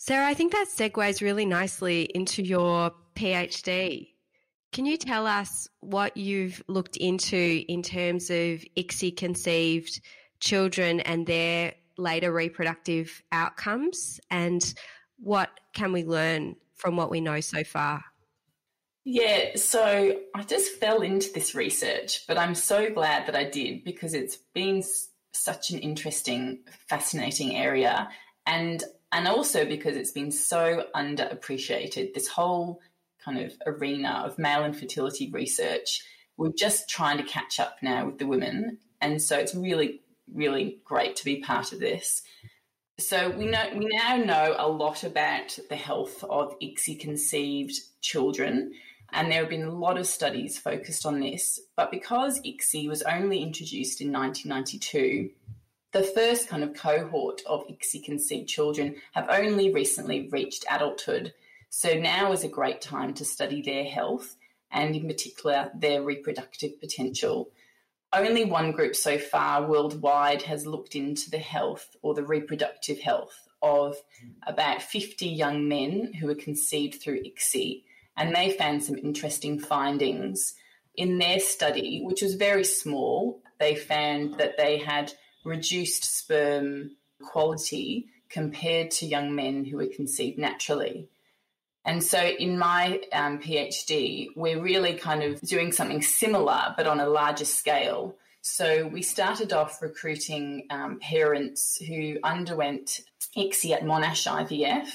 Sarah, 0.00 0.28
I 0.28 0.34
think 0.34 0.52
that 0.52 0.68
segues 0.68 1.20
really 1.20 1.44
nicely 1.44 2.02
into 2.02 2.40
your 2.40 2.92
PhD. 3.16 4.10
Can 4.72 4.86
you 4.86 4.96
tell 4.96 5.26
us 5.26 5.68
what 5.80 6.16
you've 6.16 6.62
looked 6.68 6.96
into 6.96 7.64
in 7.68 7.82
terms 7.82 8.30
of 8.30 8.64
ICSI 8.76 9.16
conceived 9.16 10.00
children 10.38 11.00
and 11.00 11.26
their 11.26 11.74
later 11.96 12.32
reproductive 12.32 13.24
outcomes 13.32 14.20
and 14.30 14.72
what 15.18 15.50
can 15.74 15.92
we 15.92 16.04
learn 16.04 16.54
from 16.76 16.96
what 16.96 17.10
we 17.10 17.20
know 17.20 17.40
so 17.40 17.64
far? 17.64 18.04
Yeah, 19.04 19.56
so 19.56 20.16
I 20.32 20.42
just 20.44 20.74
fell 20.74 21.02
into 21.02 21.32
this 21.32 21.56
research, 21.56 22.24
but 22.28 22.38
I'm 22.38 22.54
so 22.54 22.88
glad 22.88 23.26
that 23.26 23.34
I 23.34 23.44
did 23.44 23.82
because 23.82 24.14
it's 24.14 24.36
been 24.54 24.84
such 25.32 25.72
an 25.72 25.80
interesting, 25.80 26.60
fascinating 26.88 27.56
area, 27.56 28.08
and 28.46 28.84
and 29.12 29.26
also 29.26 29.64
because 29.64 29.96
it's 29.96 30.12
been 30.12 30.30
so 30.30 30.84
underappreciated. 30.94 32.14
This 32.14 32.28
whole 32.28 32.80
kind 33.24 33.38
of 33.38 33.52
arena 33.66 34.22
of 34.24 34.38
male 34.38 34.64
infertility 34.64 35.30
research, 35.30 36.02
we're 36.36 36.52
just 36.52 36.88
trying 36.88 37.18
to 37.18 37.24
catch 37.24 37.58
up 37.58 37.76
now 37.82 38.06
with 38.06 38.18
the 38.18 38.26
women, 38.26 38.78
and 39.00 39.20
so 39.20 39.38
it's 39.38 39.54
really, 39.54 40.00
really 40.32 40.78
great 40.84 41.16
to 41.16 41.24
be 41.24 41.40
part 41.40 41.72
of 41.72 41.80
this. 41.80 42.22
So 43.00 43.30
we 43.30 43.46
know 43.46 43.64
we 43.76 43.88
now 43.92 44.16
know 44.16 44.56
a 44.58 44.68
lot 44.68 45.04
about 45.04 45.56
the 45.68 45.76
health 45.76 46.24
of 46.24 46.58
ICSI 46.58 46.98
conceived 46.98 47.74
children 48.00 48.72
and 49.12 49.30
there 49.30 49.40
have 49.40 49.48
been 49.48 49.64
a 49.64 49.72
lot 49.72 49.98
of 49.98 50.06
studies 50.06 50.58
focused 50.58 51.06
on 51.06 51.20
this. 51.20 51.60
But 51.76 51.90
because 51.90 52.40
ICSI 52.42 52.88
was 52.88 53.02
only 53.02 53.42
introduced 53.42 54.00
in 54.00 54.12
1992, 54.12 55.30
the 55.92 56.02
first 56.02 56.48
kind 56.48 56.62
of 56.62 56.74
cohort 56.74 57.42
of 57.46 57.66
ICSI 57.66 58.04
conceived 58.04 58.48
children 58.48 58.96
have 59.12 59.28
only 59.30 59.72
recently 59.72 60.28
reached 60.30 60.64
adulthood. 60.70 61.32
So 61.70 61.94
now 61.94 62.32
is 62.32 62.44
a 62.44 62.48
great 62.48 62.80
time 62.80 63.14
to 63.14 63.24
study 63.24 63.62
their 63.62 63.84
health 63.84 64.36
and, 64.70 64.94
in 64.94 65.06
particular, 65.06 65.70
their 65.74 66.02
reproductive 66.02 66.80
potential. 66.80 67.50
Only 68.12 68.44
one 68.44 68.72
group 68.72 68.96
so 68.96 69.18
far 69.18 69.66
worldwide 69.66 70.42
has 70.42 70.66
looked 70.66 70.94
into 70.94 71.30
the 71.30 71.38
health 71.38 71.96
or 72.02 72.14
the 72.14 72.24
reproductive 72.24 73.00
health 73.00 73.48
of 73.62 73.96
about 74.46 74.82
50 74.82 75.26
young 75.26 75.68
men 75.68 76.12
who 76.14 76.26
were 76.26 76.34
conceived 76.34 77.00
through 77.02 77.22
ICSI 77.22 77.82
and 78.16 78.34
they 78.34 78.52
found 78.52 78.82
some 78.82 78.96
interesting 78.96 79.58
findings. 79.58 80.54
In 80.96 81.18
their 81.18 81.38
study, 81.38 82.02
which 82.02 82.22
was 82.22 82.34
very 82.34 82.64
small, 82.64 83.40
they 83.60 83.74
found 83.74 84.34
that 84.38 84.56
they 84.56 84.78
had 84.78 85.12
reduced 85.48 86.04
sperm 86.04 86.92
quality 87.22 88.06
compared 88.28 88.90
to 88.92 89.06
young 89.06 89.34
men 89.34 89.64
who 89.64 89.78
were 89.78 89.86
conceived 89.86 90.38
naturally. 90.38 91.08
And 91.84 92.04
so, 92.04 92.20
in 92.20 92.58
my 92.58 93.00
um, 93.12 93.38
PhD, 93.38 94.28
we're 94.36 94.60
really 94.60 94.94
kind 94.94 95.22
of 95.22 95.40
doing 95.40 95.72
something 95.72 96.02
similar, 96.02 96.74
but 96.76 96.86
on 96.86 97.00
a 97.00 97.08
larger 97.08 97.46
scale. 97.46 98.14
So, 98.42 98.86
we 98.86 99.00
started 99.00 99.52
off 99.52 99.80
recruiting 99.80 100.66
um, 100.70 100.98
parents 101.00 101.78
who 101.78 102.18
underwent 102.22 103.00
ICSI 103.36 103.72
at 103.72 103.82
Monash 103.84 104.26
IVF 104.26 104.88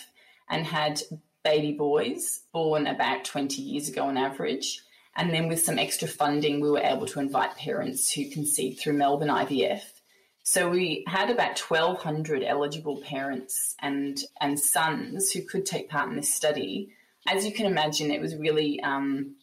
and 0.50 0.66
had 0.68 1.02
baby 1.44 1.74
boys 1.74 2.42
born 2.54 2.86
about 2.86 3.26
20 3.26 3.62
years 3.62 3.90
ago 3.90 4.04
on 4.06 4.18
average. 4.18 4.82
And 5.16 5.34
then 5.34 5.48
with 5.48 5.64
some 5.64 5.80
extra 5.80 6.08
funding, 6.08 6.60
we 6.60 6.70
were 6.70 6.80
able 6.80 7.06
to 7.08 7.20
invite 7.20 7.58
parents 7.58 8.12
who 8.12 8.30
conceived 8.30 8.80
through 8.80 8.94
Melbourne 8.94 9.30
IVF. 9.30 9.82
So 10.44 10.70
we 10.70 11.06
had 11.08 11.30
about 11.30 11.58
1,200 11.58 12.44
eligible 12.44 12.98
parents 13.02 13.76
and, 13.80 14.22
and 14.42 14.60
sons 14.60 15.32
who 15.32 15.42
could 15.42 15.66
take 15.66 15.90
part 15.90 16.10
in 16.10 16.18
this 16.18 16.34
study. 16.34 16.90
As 17.28 17.46
you 17.46 17.54
can 17.54 17.66
imagine, 17.66 18.12
it 18.12 18.20
was 18.20 18.36
really 18.36 18.82
um, 18.82 19.36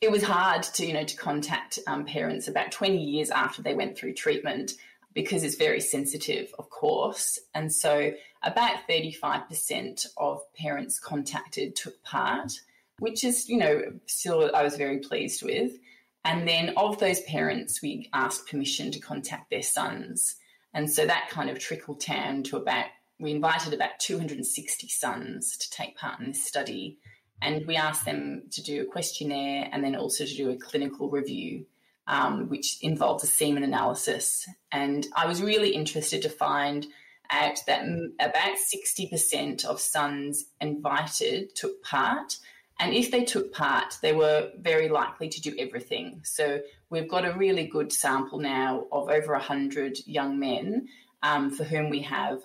it 0.00 0.10
was 0.10 0.22
hard 0.22 0.62
to 0.62 0.84
you 0.86 0.92
know 0.92 1.04
to 1.04 1.16
contact 1.16 1.78
um, 1.86 2.04
parents 2.04 2.48
about 2.48 2.70
20 2.70 2.98
years 2.98 3.30
after 3.30 3.62
they 3.62 3.74
went 3.74 3.96
through 3.96 4.12
treatment 4.12 4.74
because 5.14 5.42
it's 5.42 5.56
very 5.56 5.80
sensitive, 5.80 6.52
of 6.58 6.68
course. 6.68 7.38
And 7.54 7.72
so 7.72 8.12
about 8.42 8.86
35% 8.86 10.06
of 10.18 10.42
parents 10.52 11.00
contacted 11.00 11.74
took 11.74 12.02
part, 12.04 12.52
which 12.98 13.24
is, 13.24 13.48
you 13.48 13.56
know, 13.56 13.82
still 14.04 14.54
I 14.54 14.62
was 14.62 14.76
very 14.76 14.98
pleased 14.98 15.42
with. 15.42 15.72
And 16.26 16.46
then 16.46 16.74
of 16.76 16.98
those 16.98 17.20
parents, 17.22 17.80
we 17.80 18.10
asked 18.12 18.50
permission 18.50 18.90
to 18.90 18.98
contact 18.98 19.48
their 19.48 19.62
sons. 19.62 20.36
And 20.74 20.90
so 20.90 21.06
that 21.06 21.30
kind 21.30 21.48
of 21.48 21.58
trickled 21.58 22.00
down 22.00 22.42
to 22.44 22.58
about, 22.58 22.86
we 23.18 23.30
invited 23.30 23.72
about 23.72 23.98
260 24.00 24.88
sons 24.88 25.56
to 25.56 25.70
take 25.70 25.96
part 25.96 26.20
in 26.20 26.26
this 26.26 26.44
study. 26.44 26.98
And 27.40 27.64
we 27.66 27.76
asked 27.76 28.04
them 28.04 28.42
to 28.50 28.62
do 28.62 28.82
a 28.82 28.86
questionnaire 28.86 29.70
and 29.72 29.82
then 29.82 29.96
also 29.96 30.26
to 30.26 30.36
do 30.36 30.50
a 30.50 30.56
clinical 30.56 31.08
review 31.08 31.64
um, 32.06 32.48
which 32.48 32.78
involves 32.82 33.24
a 33.24 33.26
semen 33.26 33.62
analysis. 33.62 34.48
And 34.70 35.06
I 35.16 35.26
was 35.26 35.42
really 35.42 35.70
interested 35.70 36.22
to 36.22 36.28
find 36.28 36.86
out 37.30 37.58
that 37.66 37.84
about 38.20 38.56
60% 38.56 39.64
of 39.64 39.80
sons 39.80 40.46
invited 40.60 41.54
took 41.56 41.82
part. 41.82 42.36
And 42.78 42.94
if 42.94 43.10
they 43.10 43.24
took 43.24 43.52
part, 43.52 43.96
they 44.02 44.12
were 44.12 44.50
very 44.58 44.88
likely 44.88 45.28
to 45.28 45.40
do 45.40 45.54
everything. 45.58 46.20
So 46.24 46.60
we've 46.90 47.08
got 47.08 47.24
a 47.24 47.32
really 47.32 47.66
good 47.66 47.92
sample 47.92 48.38
now 48.38 48.86
of 48.92 49.08
over 49.08 49.32
100 49.32 50.06
young 50.06 50.38
men 50.38 50.88
um, 51.22 51.50
for 51.50 51.64
whom 51.64 51.88
we 51.88 52.00
have, 52.02 52.42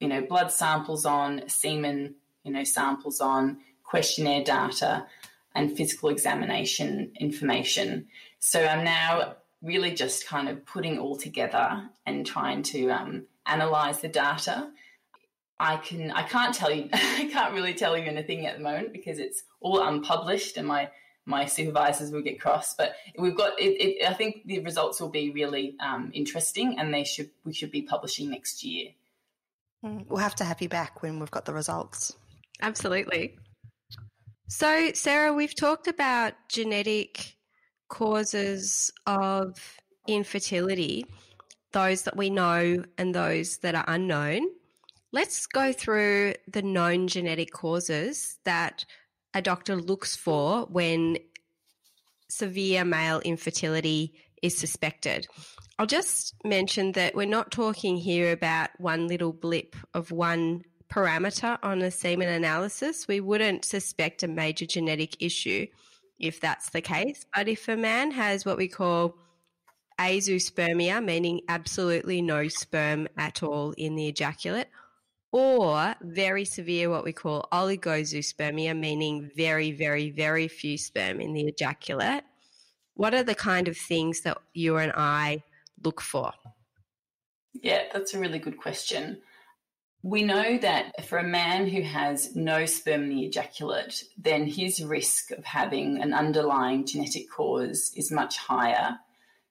you 0.00 0.08
know, 0.08 0.22
blood 0.22 0.50
samples 0.50 1.04
on, 1.04 1.48
semen, 1.48 2.14
you 2.42 2.52
know, 2.52 2.64
samples 2.64 3.20
on, 3.20 3.58
questionnaire 3.82 4.44
data, 4.44 5.06
and 5.54 5.76
physical 5.76 6.08
examination 6.08 7.12
information. 7.20 8.06
So 8.38 8.64
I'm 8.64 8.84
now 8.84 9.36
really 9.62 9.92
just 9.92 10.26
kind 10.26 10.48
of 10.48 10.64
putting 10.64 10.98
all 10.98 11.16
together 11.16 11.88
and 12.04 12.26
trying 12.26 12.62
to 12.62 12.90
um, 12.90 13.26
analyze 13.46 14.00
the 14.00 14.08
data. 14.08 14.70
I 15.58 15.76
can 15.78 16.10
I 16.10 16.22
can't 16.22 16.54
tell 16.54 16.70
you 16.70 16.88
I 16.92 17.28
can't 17.32 17.54
really 17.54 17.74
tell 17.74 17.96
you 17.96 18.04
anything 18.04 18.46
at 18.46 18.58
the 18.58 18.62
moment 18.62 18.92
because 18.92 19.18
it's 19.18 19.44
all 19.60 19.86
unpublished 19.86 20.56
and 20.56 20.66
my 20.66 20.90
my 21.26 21.44
supervisors 21.44 22.12
will 22.12 22.22
get 22.22 22.40
cross. 22.40 22.74
But 22.74 22.94
we've 23.18 23.36
got 23.36 23.58
it, 23.60 23.80
it 23.80 24.08
I 24.08 24.14
think 24.14 24.46
the 24.46 24.60
results 24.60 25.00
will 25.00 25.08
be 25.08 25.30
really 25.30 25.76
um, 25.80 26.10
interesting 26.14 26.78
and 26.78 26.94
they 26.94 27.04
should 27.04 27.30
we 27.44 27.52
should 27.52 27.70
be 27.70 27.82
publishing 27.82 28.30
next 28.30 28.64
year. 28.64 28.90
Mm, 29.84 30.06
we'll 30.08 30.18
have 30.18 30.36
to 30.36 30.44
have 30.44 30.62
you 30.62 30.68
back 30.68 31.02
when 31.02 31.18
we've 31.18 31.30
got 31.30 31.44
the 31.44 31.52
results. 31.52 32.16
Absolutely. 32.62 33.36
So, 34.48 34.92
Sarah, 34.94 35.32
we've 35.32 35.54
talked 35.54 35.88
about 35.88 36.34
genetic 36.48 37.36
causes 37.88 38.92
of 39.06 39.58
infertility, 40.06 41.04
those 41.72 42.02
that 42.02 42.16
we 42.16 42.30
know 42.30 42.84
and 42.96 43.14
those 43.14 43.58
that 43.58 43.74
are 43.74 43.84
unknown. 43.88 44.48
Let's 45.12 45.46
go 45.46 45.72
through 45.72 46.34
the 46.48 46.62
known 46.62 47.08
genetic 47.08 47.52
causes 47.52 48.38
that 48.44 48.84
a 49.34 49.42
doctor 49.42 49.76
looks 49.76 50.16
for 50.16 50.66
when 50.66 51.18
severe 52.28 52.84
male 52.84 53.20
infertility 53.20 54.14
is 54.42 54.56
suspected. 54.56 55.26
I'll 55.78 55.86
just 55.86 56.34
mention 56.44 56.92
that 56.92 57.14
we're 57.14 57.26
not 57.26 57.50
talking 57.50 57.96
here 57.96 58.32
about 58.32 58.70
one 58.78 59.06
little 59.06 59.32
blip 59.32 59.76
of 59.94 60.10
one 60.10 60.62
parameter 60.88 61.58
on 61.62 61.82
a 61.82 61.90
semen 61.90 62.28
analysis. 62.28 63.06
We 63.06 63.20
wouldn't 63.20 63.64
suspect 63.64 64.22
a 64.22 64.28
major 64.28 64.66
genetic 64.66 65.22
issue 65.22 65.66
if 66.18 66.40
that's 66.40 66.70
the 66.70 66.80
case. 66.80 67.26
But 67.34 67.48
if 67.48 67.68
a 67.68 67.76
man 67.76 68.10
has 68.12 68.44
what 68.44 68.56
we 68.56 68.68
call 68.68 69.16
azoospermia, 69.98 71.04
meaning 71.04 71.42
absolutely 71.48 72.22
no 72.22 72.48
sperm 72.48 73.08
at 73.16 73.42
all 73.42 73.72
in 73.72 73.96
the 73.96 74.08
ejaculate, 74.08 74.68
or 75.36 75.94
very 76.00 76.46
severe, 76.46 76.88
what 76.88 77.04
we 77.04 77.12
call 77.12 77.46
oligozoospermia, 77.52 78.74
meaning 78.74 79.30
very, 79.36 79.70
very, 79.70 80.08
very 80.08 80.48
few 80.48 80.78
sperm 80.78 81.20
in 81.20 81.34
the 81.34 81.42
ejaculate, 81.42 82.24
what 82.94 83.12
are 83.12 83.22
the 83.22 83.34
kind 83.34 83.68
of 83.68 83.76
things 83.76 84.22
that 84.22 84.38
you 84.54 84.78
and 84.78 84.92
I 84.96 85.42
look 85.84 86.00
for? 86.00 86.32
Yeah, 87.52 87.82
that's 87.92 88.14
a 88.14 88.18
really 88.18 88.38
good 88.38 88.56
question. 88.56 89.18
We 90.02 90.22
know 90.22 90.56
that 90.56 91.06
for 91.06 91.18
a 91.18 91.22
man 91.22 91.68
who 91.68 91.82
has 91.82 92.34
no 92.34 92.64
sperm 92.64 93.02
in 93.02 93.08
the 93.10 93.26
ejaculate, 93.26 94.04
then 94.16 94.46
his 94.46 94.82
risk 94.82 95.32
of 95.32 95.44
having 95.44 96.00
an 96.00 96.14
underlying 96.14 96.86
genetic 96.86 97.30
cause 97.30 97.92
is 97.94 98.10
much 98.10 98.38
higher. 98.38 98.96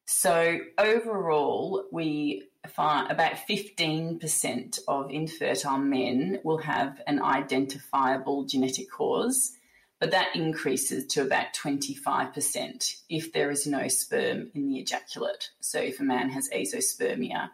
So, 0.08 0.58
overall, 0.80 1.86
we 1.92 2.48
about 2.68 3.34
15% 3.50 4.80
of 4.88 5.12
infertile 5.12 5.78
men 5.78 6.40
will 6.44 6.60
have 6.60 7.02
an 7.08 7.22
identifiable 7.22 8.46
genetic 8.46 8.92
cause, 8.92 9.52
but 10.00 10.12
that 10.12 10.36
increases 10.36 11.06
to 11.08 11.22
about 11.22 11.54
25% 11.54 13.02
if 13.10 13.32
there 13.34 13.52
is 13.52 13.66
no 13.66 13.88
sperm 13.88 14.52
in 14.54 14.68
the 14.68 14.80
ejaculate. 14.80 15.50
So, 15.62 15.80
if 15.80 16.00
a 16.00 16.04
man 16.04 16.30
has 16.30 16.50
azoospermia. 16.50 17.50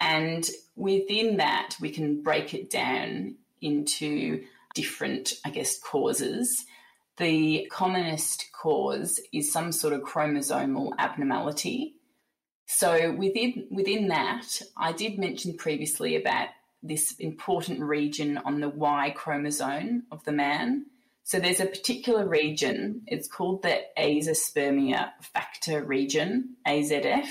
And 0.00 0.48
within 0.74 1.36
that, 1.36 1.76
we 1.80 1.90
can 1.90 2.22
break 2.22 2.54
it 2.54 2.70
down 2.70 3.36
into 3.60 4.44
different, 4.74 5.34
I 5.44 5.50
guess, 5.50 5.78
causes. 5.78 6.64
The 7.18 7.68
commonest 7.70 8.50
cause 8.52 9.20
is 9.32 9.52
some 9.52 9.70
sort 9.70 9.94
of 9.94 10.02
chromosomal 10.02 10.92
abnormality. 10.98 11.96
So 12.66 13.12
within 13.12 13.66
within 13.70 14.08
that, 14.08 14.62
I 14.76 14.92
did 14.92 15.18
mention 15.18 15.56
previously 15.56 16.16
about 16.16 16.48
this 16.82 17.14
important 17.18 17.80
region 17.80 18.38
on 18.38 18.60
the 18.60 18.68
Y 18.68 19.12
chromosome 19.16 20.04
of 20.10 20.24
the 20.24 20.32
man. 20.32 20.86
So 21.24 21.38
there's 21.38 21.60
a 21.60 21.66
particular 21.66 22.26
region, 22.26 23.02
it's 23.06 23.28
called 23.28 23.62
the 23.62 23.80
azoospermia 23.96 25.12
factor 25.20 25.84
region, 25.84 26.56
AZF, 26.66 27.28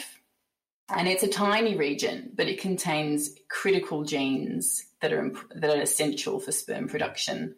and 0.90 1.08
it's 1.08 1.24
a 1.24 1.28
tiny 1.28 1.76
region, 1.76 2.32
but 2.34 2.48
it 2.48 2.62
contains 2.62 3.32
critical 3.50 4.04
genes 4.04 4.86
that 5.02 5.12
are 5.12 5.32
that 5.56 5.78
are 5.78 5.82
essential 5.82 6.40
for 6.40 6.52
sperm 6.52 6.88
production. 6.88 7.56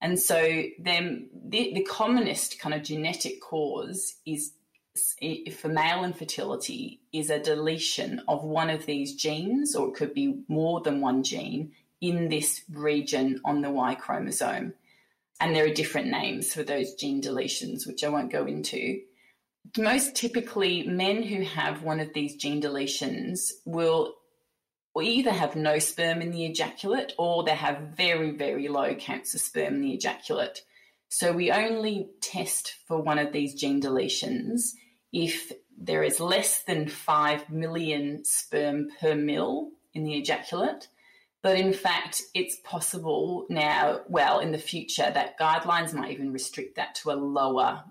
And 0.00 0.18
so, 0.20 0.62
then 0.78 1.30
the, 1.32 1.72
the 1.74 1.84
commonest 1.84 2.60
kind 2.60 2.74
of 2.74 2.82
genetic 2.82 3.40
cause 3.40 4.16
is 4.26 4.52
for 5.56 5.68
male 5.68 6.04
infertility 6.04 7.00
is 7.12 7.30
a 7.30 7.38
deletion 7.38 8.22
of 8.28 8.44
one 8.44 8.70
of 8.70 8.86
these 8.86 9.14
genes, 9.14 9.74
or 9.74 9.88
it 9.88 9.94
could 9.94 10.14
be 10.14 10.42
more 10.48 10.80
than 10.80 11.00
one 11.00 11.22
gene 11.22 11.72
in 12.00 12.28
this 12.28 12.62
region 12.70 13.40
on 13.44 13.62
the 13.62 13.70
Y 13.70 13.94
chromosome. 13.94 14.74
And 15.40 15.54
there 15.54 15.66
are 15.66 15.74
different 15.74 16.08
names 16.08 16.52
for 16.52 16.62
those 16.62 16.94
gene 16.94 17.20
deletions, 17.20 17.86
which 17.86 18.02
I 18.04 18.08
won't 18.08 18.32
go 18.32 18.46
into 18.46 19.00
most 19.76 20.14
typically, 20.14 20.84
men 20.84 21.22
who 21.22 21.42
have 21.42 21.82
one 21.82 22.00
of 22.00 22.12
these 22.12 22.36
gene 22.36 22.62
deletions 22.62 23.50
will 23.64 24.14
either 25.00 25.30
have 25.32 25.56
no 25.56 25.78
sperm 25.78 26.22
in 26.22 26.30
the 26.30 26.46
ejaculate 26.46 27.12
or 27.18 27.44
they 27.44 27.54
have 27.54 27.94
very, 27.96 28.30
very 28.30 28.68
low 28.68 28.94
counts 28.94 29.34
of 29.34 29.40
sperm 29.40 29.74
in 29.74 29.80
the 29.82 29.92
ejaculate. 29.92 30.62
So 31.08 31.32
we 31.32 31.50
only 31.50 32.08
test 32.20 32.76
for 32.86 33.00
one 33.00 33.18
of 33.18 33.32
these 33.32 33.54
gene 33.54 33.80
deletions 33.80 34.72
if 35.16 35.50
there 35.78 36.02
is 36.02 36.20
less 36.20 36.62
than 36.64 36.88
5 36.88 37.50
million 37.50 38.22
sperm 38.24 38.90
per 39.00 39.14
mil 39.14 39.70
in 39.94 40.04
the 40.04 40.14
ejaculate. 40.14 40.88
But 41.42 41.56
in 41.56 41.72
fact, 41.72 42.22
it's 42.34 42.56
possible 42.64 43.46
now, 43.48 44.00
well, 44.08 44.40
in 44.40 44.52
the 44.52 44.58
future, 44.58 45.10
that 45.10 45.38
guidelines 45.38 45.94
might 45.94 46.10
even 46.10 46.32
restrict 46.32 46.76
that 46.76 46.96
to 46.96 47.12
a 47.12 47.14
lower 47.14 47.82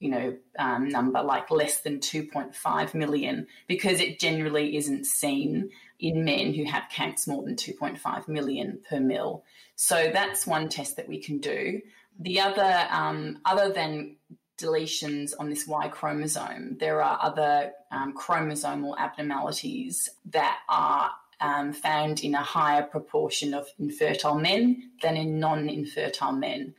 you 0.00 0.10
know, 0.10 0.36
um, 0.58 0.90
number 0.90 1.22
like 1.22 1.50
less 1.50 1.80
than 1.80 1.98
2.5 1.98 2.92
million 2.92 3.46
because 3.68 4.00
it 4.00 4.20
generally 4.20 4.76
isn't 4.76 5.06
seen 5.06 5.70
in 5.98 6.24
men 6.24 6.52
who 6.52 6.64
have 6.64 6.82
counts 6.92 7.26
more 7.26 7.42
than 7.42 7.56
2.5 7.56 8.28
million 8.28 8.80
per 8.86 9.00
mil. 9.00 9.44
So 9.76 10.10
that's 10.12 10.46
one 10.46 10.68
test 10.68 10.96
that 10.96 11.08
we 11.08 11.22
can 11.22 11.38
do. 11.38 11.80
The 12.20 12.40
other, 12.40 12.86
um, 12.90 13.38
other 13.46 13.72
than 13.72 14.16
deletions 14.58 15.32
on 15.38 15.50
this 15.50 15.66
Y 15.66 15.88
chromosome, 15.88 16.76
there 16.78 17.02
are 17.02 17.18
other 17.20 17.72
um, 17.90 18.14
chromosomal 18.14 18.96
abnormalities 18.98 20.08
that 20.26 20.60
are 20.68 21.10
um, 21.40 21.72
found 21.72 22.22
in 22.22 22.34
a 22.34 22.42
higher 22.42 22.82
proportion 22.82 23.54
of 23.54 23.66
infertile 23.78 24.36
men 24.36 24.90
than 25.02 25.16
in 25.16 25.38
non 25.38 25.68
infertile 25.68 26.32
men. 26.32 26.74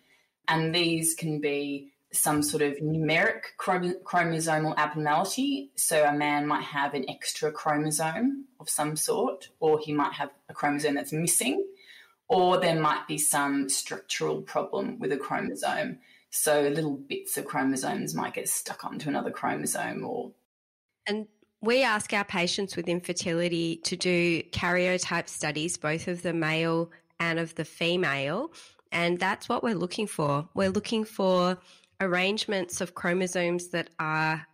And 0.48 0.74
these 0.74 1.14
can 1.14 1.40
be 1.40 1.92
some 2.12 2.42
sort 2.42 2.64
of 2.64 2.78
numeric 2.78 3.42
chromosomal 3.60 4.76
abnormality. 4.78 5.72
So 5.76 6.04
a 6.04 6.14
man 6.14 6.48
might 6.48 6.64
have 6.64 6.94
an 6.94 7.10
extra 7.10 7.52
chromosome 7.52 8.46
of 8.60 8.70
some 8.70 8.96
sort, 8.96 9.50
or 9.60 9.80
he 9.80 9.94
might 9.94 10.14
have 10.14 10.30
a 10.50 10.54
chromosome 10.54 10.96
that's 10.96 11.12
missing, 11.12 11.66
or 12.28 12.58
there 12.58 12.80
might 12.80 13.08
be 13.08 13.18
some 13.18 13.70
structural 13.70 14.42
problem 14.42 14.98
with 15.00 15.12
a 15.12 15.18
chromosome. 15.18 16.00
So 16.32 16.62
little 16.64 16.98
bits 16.98 17.38
of 17.38 17.46
chromosomes 17.46 18.14
might 18.14 18.34
get 18.34 18.50
stuck 18.50 18.84
onto 18.84 19.10
another 19.10 19.32
chromosome 19.32 20.06
or 20.06 20.34
and 21.08 21.28
we 21.62 21.84
ask 21.84 22.14
our 22.14 22.24
patients 22.24 22.76
with 22.76 22.88
infertility 22.88 23.78
to 23.78 23.96
do 23.96 24.44
karyotype 24.44 25.28
studies, 25.28 25.78
both 25.78 26.08
of 26.08 26.22
the 26.22 26.34
male 26.34 26.92
and 27.20 27.40
of 27.40 27.56
the 27.56 27.66
female. 27.66 28.52
And 28.92 29.20
that's 29.20 29.50
what 29.50 29.64
we're 29.64 29.76
looking 29.76 30.08
for. 30.08 30.48
We're 30.54 30.70
looking 30.70 31.06
for 31.06 31.58
arrangements 32.02 32.82
of 32.82 32.96
chromosomes 32.96 33.70
that 33.70 33.90
are 34.00 34.46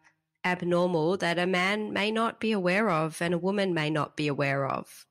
abnormal 0.46 1.18
that 1.18 1.38
a 1.38 1.46
man 1.46 1.94
may 1.94 2.12
not 2.12 2.40
be 2.40 2.52
aware 2.52 2.90
of 2.90 3.22
and 3.22 3.34
a 3.34 3.38
woman 3.38 3.74
may 3.74 3.90
not 3.90 4.16
be 4.16 4.28
aware 4.28 4.66
of. 4.66 5.06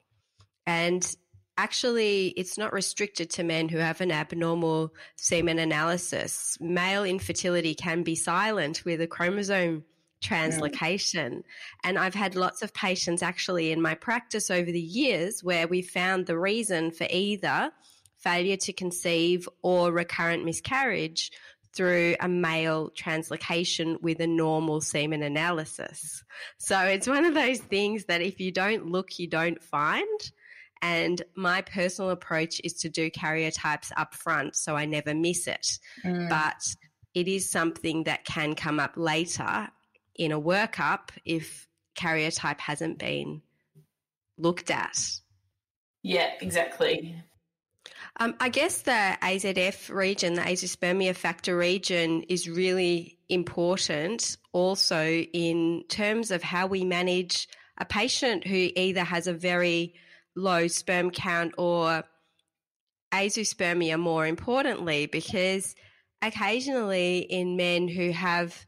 And 0.66 1.14
actually, 1.60 2.28
it's 2.36 2.56
not 2.56 2.72
restricted 2.72 3.28
to 3.30 3.42
men 3.42 3.68
who 3.68 3.76
have 3.78 4.00
an 4.00 4.10
abnormal 4.10 4.94
semen 5.16 5.58
analysis. 5.58 6.56
Male 6.58 7.04
infertility 7.04 7.74
can 7.74 8.02
be 8.02 8.14
silent 8.14 8.82
with 8.86 9.00
a 9.02 9.06
chromosome 9.06 9.84
translocation. 10.24 11.30
Mm. 11.30 11.42
And 11.84 11.98
I've 11.98 12.14
had 12.14 12.34
lots 12.34 12.62
of 12.62 12.72
patients 12.72 13.22
actually 13.22 13.72
in 13.72 13.82
my 13.82 13.94
practice 13.94 14.50
over 14.50 14.70
the 14.72 14.80
years 14.80 15.44
where 15.44 15.68
we 15.68 15.82
found 15.82 16.24
the 16.24 16.38
reason 16.38 16.92
for 16.92 17.06
either 17.10 17.70
failure 18.16 18.56
to 18.56 18.72
conceive 18.72 19.46
or 19.62 19.92
recurrent 19.92 20.44
miscarriage 20.44 21.30
through 21.74 22.16
a 22.20 22.28
male 22.28 22.90
translocation 22.90 24.00
with 24.00 24.20
a 24.20 24.26
normal 24.26 24.80
semen 24.80 25.22
analysis. 25.22 26.24
So 26.58 26.78
it's 26.80 27.06
one 27.06 27.24
of 27.26 27.34
those 27.34 27.58
things 27.58 28.06
that 28.06 28.22
if 28.22 28.40
you 28.40 28.50
don't 28.50 28.86
look, 28.86 29.18
you 29.18 29.28
don't 29.28 29.62
find. 29.62 30.32
And 30.82 31.22
my 31.34 31.62
personal 31.62 32.10
approach 32.10 32.60
is 32.64 32.74
to 32.74 32.88
do 32.88 33.10
karyotypes 33.10 33.90
up 33.96 34.14
front 34.14 34.56
so 34.56 34.76
I 34.76 34.86
never 34.86 35.14
miss 35.14 35.46
it. 35.46 35.78
Mm. 36.04 36.28
But 36.28 36.74
it 37.14 37.28
is 37.28 37.50
something 37.50 38.04
that 38.04 38.24
can 38.24 38.54
come 38.54 38.80
up 38.80 38.92
later 38.96 39.68
in 40.14 40.32
a 40.32 40.40
workup 40.40 41.10
if 41.24 41.66
karyotype 41.98 42.60
hasn't 42.60 42.98
been 42.98 43.42
looked 44.38 44.70
at. 44.70 44.98
Yeah, 46.02 46.30
exactly. 46.40 47.22
Um, 48.18 48.34
I 48.40 48.48
guess 48.48 48.82
the 48.82 49.16
AZF 49.22 49.94
region, 49.94 50.34
the 50.34 50.42
azoospermia 50.42 51.14
factor 51.14 51.56
region, 51.56 52.22
is 52.22 52.48
really 52.48 53.18
important 53.28 54.36
also 54.52 55.06
in 55.06 55.84
terms 55.88 56.30
of 56.30 56.42
how 56.42 56.66
we 56.66 56.84
manage 56.84 57.48
a 57.78 57.84
patient 57.84 58.46
who 58.46 58.70
either 58.76 59.04
has 59.04 59.26
a 59.26 59.32
very 59.32 59.94
low 60.36 60.66
sperm 60.68 61.10
count 61.10 61.54
or 61.58 62.04
azoospermia, 63.12 63.98
more 63.98 64.26
importantly, 64.26 65.06
because 65.06 65.74
occasionally 66.22 67.18
in 67.18 67.56
men 67.56 67.88
who 67.88 68.10
have 68.10 68.66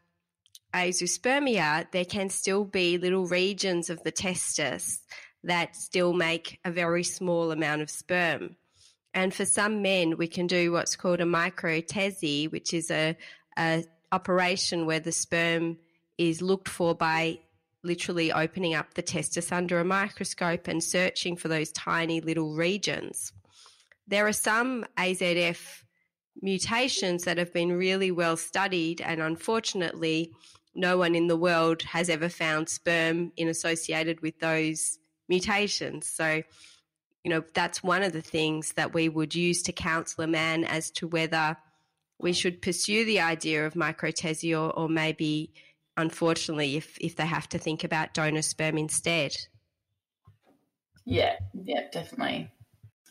azoospermia, 0.74 1.90
there 1.92 2.04
can 2.04 2.30
still 2.30 2.64
be 2.64 2.98
little 2.98 3.26
regions 3.26 3.90
of 3.90 4.02
the 4.02 4.10
testis 4.10 5.00
that 5.44 5.76
still 5.76 6.12
make 6.12 6.58
a 6.64 6.70
very 6.70 7.02
small 7.02 7.50
amount 7.50 7.82
of 7.82 7.90
sperm. 7.90 8.56
And 9.14 9.34
for 9.34 9.44
some 9.44 9.82
men, 9.82 10.16
we 10.16 10.26
can 10.26 10.46
do 10.46 10.72
what's 10.72 10.96
called 10.96 11.20
a 11.20 11.24
microTESE, 11.24 12.50
which 12.50 12.72
is 12.72 12.90
a, 12.90 13.16
a 13.58 13.84
operation 14.10 14.86
where 14.86 15.00
the 15.00 15.12
sperm 15.12 15.78
is 16.16 16.40
looked 16.40 16.68
for 16.68 16.94
by 16.94 17.40
literally 17.84 18.32
opening 18.32 18.74
up 18.74 18.94
the 18.94 19.02
testis 19.02 19.50
under 19.50 19.80
a 19.80 19.84
microscope 19.84 20.68
and 20.68 20.82
searching 20.82 21.36
for 21.36 21.48
those 21.48 21.72
tiny 21.72 22.20
little 22.20 22.54
regions. 22.54 23.32
There 24.06 24.26
are 24.26 24.32
some 24.32 24.84
AZF 24.96 25.82
mutations 26.40 27.24
that 27.24 27.38
have 27.38 27.52
been 27.52 27.72
really 27.72 28.10
well 28.10 28.36
studied, 28.36 29.00
and 29.00 29.20
unfortunately, 29.20 30.32
no 30.74 30.96
one 30.96 31.14
in 31.14 31.26
the 31.26 31.36
world 31.36 31.82
has 31.82 32.08
ever 32.08 32.28
found 32.28 32.68
sperm 32.68 33.32
in 33.36 33.48
associated 33.48 34.20
with 34.20 34.38
those 34.38 34.98
mutations. 35.28 36.06
So, 36.06 36.42
you 37.24 37.30
know, 37.30 37.44
that's 37.54 37.82
one 37.82 38.02
of 38.02 38.12
the 38.12 38.22
things 38.22 38.72
that 38.74 38.94
we 38.94 39.08
would 39.08 39.34
use 39.34 39.62
to 39.64 39.72
counsel 39.72 40.24
a 40.24 40.26
man 40.26 40.64
as 40.64 40.90
to 40.92 41.06
whether 41.06 41.56
we 42.18 42.32
should 42.32 42.62
pursue 42.62 43.04
the 43.04 43.20
idea 43.20 43.66
of 43.66 43.74
microTESE 43.74 44.52
or, 44.52 44.70
or 44.70 44.88
maybe, 44.88 45.52
unfortunately, 45.96 46.76
if, 46.76 46.96
if 47.00 47.16
they 47.16 47.26
have 47.26 47.48
to 47.50 47.58
think 47.58 47.84
about 47.84 48.14
donor 48.14 48.42
sperm 48.42 48.78
instead. 48.78 49.36
Yeah, 51.04 51.36
yeah, 51.52 51.88
definitely. 51.92 52.50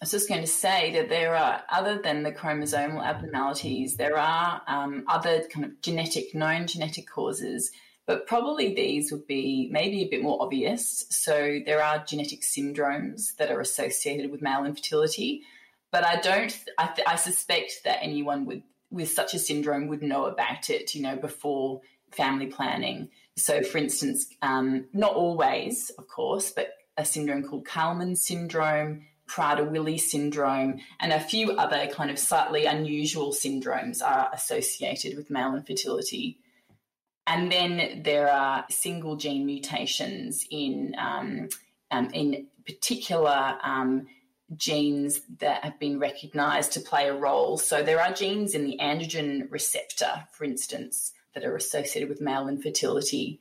I 0.02 0.06
was 0.06 0.12
just 0.12 0.30
going 0.30 0.42
to 0.42 0.48
say 0.48 0.94
that 0.94 1.10
there 1.10 1.36
are, 1.36 1.62
other 1.70 2.02
than 2.02 2.24
the 2.24 2.32
chromosomal 2.32 3.06
abnormalities, 3.06 3.98
there 3.98 4.18
are 4.18 4.62
um, 4.66 5.04
other 5.08 5.44
kind 5.54 5.66
of 5.66 5.80
genetic, 5.82 6.34
known 6.34 6.66
genetic 6.66 7.08
causes, 7.08 7.70
but 8.08 8.26
probably 8.26 8.74
these 8.74 9.12
would 9.12 9.28
be 9.28 9.70
maybe 9.72 10.02
a 10.02 10.10
bit 10.10 10.24
more 10.24 10.42
obvious. 10.42 11.06
So 11.12 11.60
there 11.64 11.84
are 11.84 12.04
genetic 12.04 12.42
syndromes 12.42 13.36
that 13.36 13.52
are 13.52 13.60
associated 13.60 14.32
with 14.32 14.42
male 14.42 14.66
infertility, 14.66 15.44
but 15.92 16.04
I 16.04 16.20
don't, 16.20 16.58
I, 16.80 16.88
th- 16.88 17.08
I 17.08 17.16
suspect 17.16 17.82
that 17.84 18.00
anyone 18.02 18.48
with, 18.48 18.64
with 18.90 19.12
such 19.12 19.36
a 19.36 19.40
syndrome 19.40 19.88
would 19.88 20.02
know 20.02 20.26
about 20.26 20.72
it, 20.72 20.96
you 20.96 21.04
know, 21.04 21.16
before 21.16 21.82
family 22.12 22.48
planning. 22.48 23.10
So, 23.38 23.64
for 23.64 23.78
instance, 23.78 24.28
um, 24.42 24.86
not 24.94 25.14
always, 25.14 25.90
of 25.98 26.08
course, 26.08 26.52
but 26.52 26.70
a 26.98 27.06
syndrome 27.06 27.44
called 27.44 27.66
Kallmann 27.66 28.18
syndrome 28.18 29.06
Prader-Willi 29.32 29.98
syndrome, 29.98 30.80
and 31.00 31.14
a 31.14 31.20
few 31.20 31.54
other 31.54 31.88
kind 31.88 32.12
of 32.12 32.20
slightly 32.20 32.66
unusual 32.66 33.32
syndromes 33.32 34.04
are 34.04 34.30
associated 34.34 35.16
with 35.16 35.30
male 35.30 35.56
infertility. 35.56 36.38
And 37.26 37.50
then 37.50 38.02
there 38.04 38.30
are 38.30 38.66
single 38.70 39.16
gene 39.16 39.46
mutations 39.46 40.46
in 40.52 40.96
um, 41.00 41.48
um, 41.92 42.10
in 42.14 42.48
particular 42.66 43.58
um, 43.64 44.08
genes 44.58 45.22
that 45.40 45.64
have 45.64 45.80
been 45.80 45.98
recognised 45.98 46.74
to 46.74 46.82
play 46.82 47.08
a 47.08 47.16
role. 47.16 47.58
So 47.58 47.84
there 47.84 48.02
are 48.02 48.12
genes 48.12 48.54
in 48.54 48.66
the 48.66 48.78
androgen 48.82 49.50
receptor, 49.50 50.26
for 50.34 50.44
instance, 50.44 51.14
that 51.34 51.46
are 51.46 51.56
associated 51.56 52.10
with 52.10 52.22
male 52.22 52.48
infertility. 52.48 53.40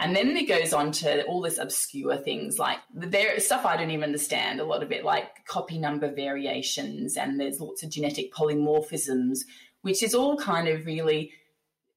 And 0.00 0.14
then 0.14 0.36
it 0.36 0.48
goes 0.48 0.72
on 0.72 0.92
to 0.92 1.24
all 1.24 1.40
this 1.40 1.58
obscure 1.58 2.16
things 2.16 2.58
like 2.58 2.78
there 2.94 3.38
stuff 3.40 3.66
I 3.66 3.76
don't 3.76 3.90
even 3.90 4.04
understand 4.04 4.60
a 4.60 4.64
lot 4.64 4.82
of 4.82 4.92
it, 4.92 5.04
like 5.04 5.44
copy 5.46 5.76
number 5.76 6.12
variations, 6.12 7.16
and 7.16 7.38
there's 7.38 7.60
lots 7.60 7.82
of 7.82 7.90
genetic 7.90 8.32
polymorphisms, 8.32 9.40
which 9.82 10.04
is 10.04 10.14
all 10.14 10.36
kind 10.36 10.68
of 10.68 10.86
really, 10.86 11.32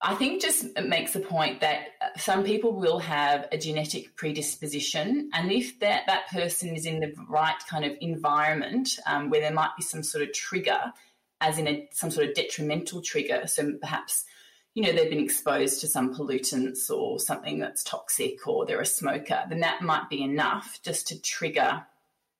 I 0.01 0.15
think, 0.15 0.41
just 0.41 0.65
makes 0.83 1.13
the 1.13 1.19
point 1.19 1.61
that 1.61 1.89
some 2.17 2.43
people 2.43 2.73
will 2.73 2.97
have 2.97 3.47
a 3.51 3.57
genetic 3.59 4.15
predisposition, 4.15 5.29
and 5.33 5.51
if 5.51 5.79
that 5.81 6.07
that 6.07 6.27
person 6.29 6.75
is 6.75 6.87
in 6.87 7.01
the 7.01 7.13
right 7.29 7.61
kind 7.69 7.85
of 7.85 7.91
environment 8.01 8.97
um, 9.05 9.29
where 9.29 9.41
there 9.41 9.53
might 9.53 9.75
be 9.77 9.83
some 9.83 10.01
sort 10.01 10.23
of 10.23 10.33
trigger, 10.33 10.91
as 11.39 11.59
in 11.59 11.67
a 11.67 11.87
some 11.91 12.09
sort 12.09 12.27
of 12.27 12.33
detrimental 12.33 13.03
trigger, 13.03 13.43
so 13.45 13.73
perhaps 13.79 14.25
you 14.73 14.83
know, 14.83 14.91
they've 14.93 15.09
been 15.09 15.19
exposed 15.19 15.81
to 15.81 15.87
some 15.87 16.13
pollutants 16.13 16.89
or 16.89 17.19
something 17.19 17.59
that's 17.59 17.83
toxic 17.83 18.47
or 18.47 18.65
they're 18.65 18.79
a 18.79 18.85
smoker, 18.85 19.43
then 19.49 19.59
that 19.59 19.81
might 19.81 20.09
be 20.09 20.23
enough 20.23 20.79
just 20.83 21.07
to 21.09 21.21
trigger 21.21 21.85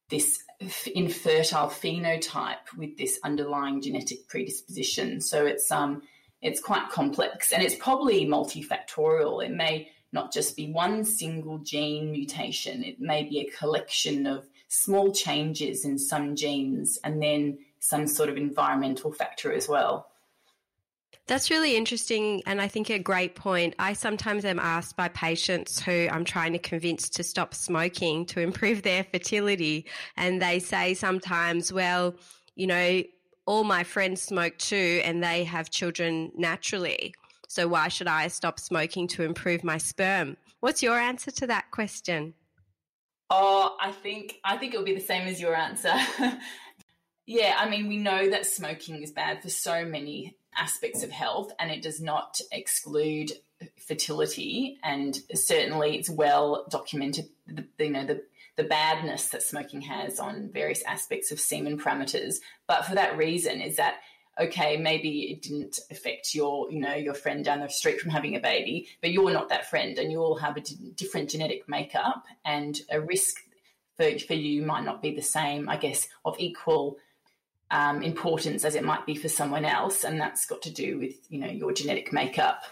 this 0.09 0.43
infertile 0.93 1.69
phenotype 1.69 2.77
with 2.77 2.97
this 2.97 3.19
underlying 3.23 3.81
genetic 3.81 4.27
predisposition. 4.27 5.19
So 5.19 5.45
it's 5.45 5.71
um 5.71 6.03
it's 6.41 6.59
quite 6.59 6.89
complex 6.89 7.51
and 7.51 7.61
it's 7.61 7.75
probably 7.75 8.25
multifactorial. 8.25 9.43
It 9.45 9.51
may 9.51 9.89
not 10.13 10.33
just 10.33 10.55
be 10.55 10.71
one 10.71 11.05
single 11.05 11.59
gene 11.59 12.11
mutation. 12.11 12.83
It 12.83 12.99
may 12.99 13.23
be 13.23 13.39
a 13.39 13.57
collection 13.57 14.25
of 14.25 14.47
small 14.67 15.11
changes 15.11 15.85
in 15.85 15.97
some 15.97 16.35
genes 16.35 16.97
and 17.03 17.21
then 17.21 17.59
some 17.79 18.07
sort 18.07 18.29
of 18.29 18.37
environmental 18.37 19.11
factor 19.11 19.51
as 19.51 19.67
well. 19.67 20.10
That's 21.27 21.49
really 21.49 21.77
interesting 21.77 22.41
and 22.45 22.61
I 22.61 22.67
think 22.67 22.89
a 22.89 22.99
great 22.99 23.35
point. 23.35 23.75
I 23.79 23.93
sometimes 23.93 24.43
am 24.43 24.59
asked 24.59 24.97
by 24.97 25.07
patients 25.09 25.79
who 25.79 26.07
I'm 26.11 26.25
trying 26.25 26.53
to 26.53 26.59
convince 26.59 27.09
to 27.09 27.23
stop 27.23 27.53
smoking 27.53 28.25
to 28.27 28.39
improve 28.47 28.81
their 28.81 29.03
fertility. 29.03 29.85
And 30.17 30.41
they 30.41 30.59
say 30.59 30.93
sometimes, 30.93 31.71
well, 31.71 32.15
you 32.55 32.67
know, 32.67 33.03
all 33.45 33.63
my 33.63 33.83
friends 33.83 34.21
smoke 34.21 34.57
too 34.57 35.01
and 35.03 35.23
they 35.23 35.43
have 35.45 35.69
children 35.69 36.31
naturally. 36.35 37.13
So 37.47 37.67
why 37.67 37.87
should 37.89 38.07
I 38.07 38.27
stop 38.27 38.59
smoking 38.59 39.07
to 39.09 39.23
improve 39.23 39.63
my 39.63 39.77
sperm? 39.77 40.37
What's 40.61 40.83
your 40.83 40.97
answer 40.97 41.31
to 41.31 41.47
that 41.47 41.71
question? 41.71 42.33
Oh, 43.29 43.77
I 43.79 43.91
think 43.91 44.39
I 44.43 44.57
think 44.57 44.73
it'll 44.73 44.85
be 44.85 44.95
the 44.95 45.01
same 45.01 45.27
as 45.27 45.39
your 45.39 45.55
answer. 45.55 45.93
yeah, 47.25 47.55
I 47.57 47.69
mean, 47.69 47.87
we 47.87 47.97
know 47.97 48.29
that 48.29 48.45
smoking 48.45 49.01
is 49.01 49.11
bad 49.11 49.41
for 49.41 49.49
so 49.49 49.85
many 49.85 50.35
aspects 50.57 51.03
of 51.03 51.11
health 51.11 51.51
and 51.59 51.71
it 51.71 51.81
does 51.81 52.01
not 52.01 52.39
exclude 52.51 53.31
fertility 53.87 54.79
and 54.83 55.19
certainly 55.33 55.97
it's 55.97 56.09
well 56.09 56.65
documented 56.69 57.29
the, 57.47 57.65
you 57.79 57.91
know 57.91 58.05
the 58.05 58.23
the 58.57 58.63
badness 58.63 59.29
that 59.29 59.41
smoking 59.41 59.81
has 59.81 60.19
on 60.19 60.49
various 60.51 60.83
aspects 60.83 61.31
of 61.31 61.39
semen 61.39 61.79
parameters. 61.79 62.35
But 62.67 62.85
for 62.85 62.95
that 62.95 63.17
reason 63.17 63.61
is 63.61 63.77
that 63.77 63.95
okay 64.39 64.77
maybe 64.77 65.31
it 65.31 65.41
didn't 65.41 65.79
affect 65.89 66.33
your 66.33 66.71
you 66.71 66.79
know 66.79 66.93
your 66.93 67.13
friend 67.13 67.43
down 67.43 67.59
the 67.59 67.69
street 67.69 67.99
from 67.99 68.11
having 68.11 68.33
a 68.35 68.39
baby 68.39 68.87
but 69.01 69.11
you're 69.11 69.29
not 69.29 69.49
that 69.49 69.69
friend 69.69 69.97
and 69.97 70.09
you 70.09 70.19
all 70.19 70.37
have 70.37 70.55
a 70.55 70.61
different 70.95 71.29
genetic 71.29 71.67
makeup 71.67 72.23
and 72.45 72.79
a 72.89 73.01
risk 73.01 73.35
for, 73.97 74.17
for 74.19 74.33
you 74.33 74.61
might 74.61 74.85
not 74.85 75.01
be 75.01 75.13
the 75.13 75.21
same 75.21 75.67
i 75.67 75.75
guess 75.75 76.07
of 76.23 76.33
equal 76.39 76.97
um, 77.71 78.03
importance 78.03 78.65
as 78.65 78.75
it 78.75 78.83
might 78.83 79.05
be 79.05 79.15
for 79.15 79.29
someone 79.29 79.65
else, 79.65 80.03
and 80.03 80.19
that's 80.19 80.45
got 80.45 80.61
to 80.63 80.69
do 80.69 80.99
with 80.99 81.15
you 81.29 81.39
know 81.39 81.47
your 81.47 81.71
genetic 81.73 82.13
makeup. 82.13 82.63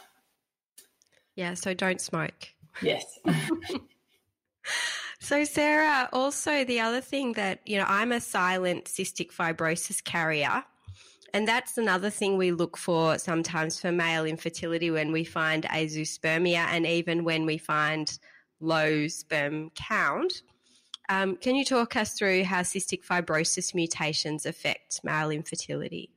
Yeah, 1.36 1.54
so 1.54 1.74
don't 1.74 2.02
smoke. 2.02 2.50
Yes. 2.82 3.18
so 5.20 5.44
Sarah, 5.46 6.10
also 6.12 6.64
the 6.66 6.82
other 6.82 7.02
thing 7.02 7.34
that 7.34 7.60
you 7.66 7.78
know, 7.78 7.86
I'm 7.88 8.12
a 8.12 8.20
silent 8.20 8.86
cystic 8.86 9.32
fibrosis 9.32 10.04
carrier. 10.04 10.64
And 11.34 11.48
that's 11.48 11.78
another 11.78 12.10
thing 12.10 12.38
we 12.38 12.52
look 12.52 12.76
for 12.76 13.20
sometimes 13.20 13.80
for 13.80 13.92
male 13.92 14.26
infertility 14.26 14.90
when 14.90 15.12
we 15.12 15.24
find 15.24 15.64
azoospermia 15.66 16.66
and 16.72 16.88
even 16.88 17.24
when 17.24 17.46
we 17.46 17.60
find 17.60 18.18
low 18.60 19.08
sperm 19.08 19.70
count. 19.76 20.42
Um, 21.10 21.36
can 21.38 21.56
you 21.56 21.65
talk 21.65 21.95
us 21.95 22.13
through 22.13 22.43
how 22.43 22.62
cystic 22.62 23.04
fibrosis 23.04 23.74
mutations 23.74 24.45
affect 24.45 25.04
male 25.04 25.32
infertility? 25.32 26.12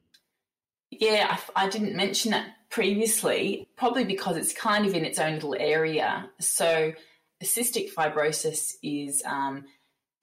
Yeah, 0.91 1.39
I, 1.57 1.65
I, 1.65 1.69
didn't 1.71 1.97
mention 1.97 2.33
that 2.33 2.49
previously, 2.69 3.67
probably 3.77 4.05
because 4.05 4.37
it's 4.37 4.53
kind 4.53 4.85
of 4.85 4.95
in 4.95 5.07
its 5.07 5.19
own 5.19 5.35
little 5.35 5.57
area. 5.59 6.29
So, 6.39 6.93
cystic 7.43 7.95
fibrosis 7.95 8.75
is 8.83 9.23
um, 9.25 9.65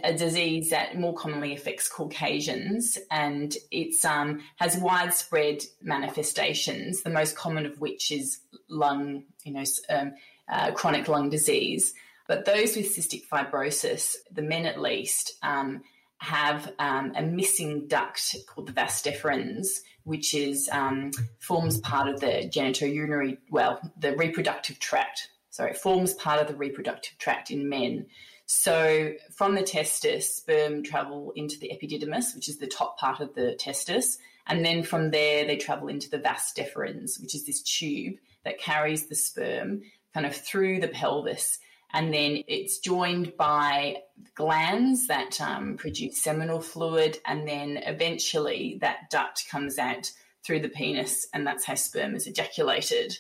a 0.04 0.14
disease 0.14 0.70
that 0.70 0.98
more 1.00 1.16
commonly 1.16 1.56
affects 1.56 1.90
Caucasians, 1.90 3.00
and 3.10 3.56
it 3.72 3.96
um, 4.06 4.42
has 4.58 4.78
widespread 4.78 5.64
manifestations. 5.82 7.02
The 7.02 7.10
most 7.10 7.36
common 7.36 7.66
of 7.66 7.82
which 7.82 8.12
is 8.12 8.40
lung, 8.70 9.24
you 9.44 9.54
know, 9.54 9.64
um, 9.90 10.14
uh, 10.48 10.72
chronic 10.72 11.08
lung 11.08 11.32
disease. 11.32 11.96
But 12.30 12.46
those 12.46 12.76
with 12.76 12.96
cystic 12.96 13.28
fibrosis, 13.28 14.16
the 14.32 14.44
men 14.44 14.68
at 14.68 14.80
least, 14.80 15.34
um, 15.42 15.82
have 16.20 16.72
um, 16.78 17.12
a 17.16 17.24
missing 17.24 17.88
duct 17.88 18.36
called 18.46 18.68
the 18.68 18.72
vas 18.72 19.02
deferens, 19.02 19.80
which 20.04 20.36
is 20.36 20.70
um, 20.72 21.10
forms 21.40 21.80
part 21.80 22.08
of 22.08 22.20
the 22.20 22.48
genitourinary, 22.54 23.40
well, 23.50 23.80
the 23.98 24.16
reproductive 24.16 24.78
tract. 24.78 25.28
Sorry, 25.50 25.72
it 25.72 25.78
forms 25.78 26.14
part 26.14 26.40
of 26.40 26.48
the 26.48 26.56
reproductive 26.56 27.18
tract 27.18 27.50
in 27.50 27.68
men. 27.68 28.06
So 28.46 29.14
from 29.36 29.56
the 29.56 29.64
testis, 29.64 30.36
sperm 30.36 30.84
travel 30.84 31.34
into 31.36 31.58
the 31.58 31.72
epididymis, 31.74 32.36
which 32.36 32.48
is 32.48 32.60
the 32.60 32.68
top 32.68 33.00
part 33.00 33.22
of 33.22 33.34
the 33.34 33.56
testis, 33.56 34.20
and 34.46 34.64
then 34.64 34.84
from 34.84 35.10
there 35.10 35.48
they 35.48 35.58
travel 35.58 35.88
into 35.88 36.12
the 36.12 36.20
vas 36.20 36.54
deferens, 36.56 37.20
which 37.20 37.34
is 37.34 37.48
this 37.48 37.64
tube 37.64 38.18
that 38.46 38.60
carries 38.60 39.08
the 39.08 39.16
sperm 39.16 39.82
kind 40.14 40.28
of 40.28 40.36
through 40.36 40.80
the 40.80 40.88
pelvis 40.90 41.58
and 41.94 42.14
then 42.14 42.44
it's 42.48 42.80
joined 42.80 43.36
by 43.38 43.98
glands 44.36 45.08
that 45.08 45.40
um, 45.42 45.78
produce 45.78 46.22
seminal 46.22 46.62
fluid, 46.62 47.20
and 47.26 47.48
then 47.48 47.78
eventually 47.78 48.78
that 48.82 49.10
duct 49.10 49.48
comes 49.50 49.78
out 49.78 50.12
through 50.46 50.60
the 50.60 50.70
penis, 50.70 51.28
and 51.34 51.46
that's 51.46 51.66
how 51.66 51.76
sperm 51.76 52.16
is 52.16 52.28
ejaculated. 52.28 53.18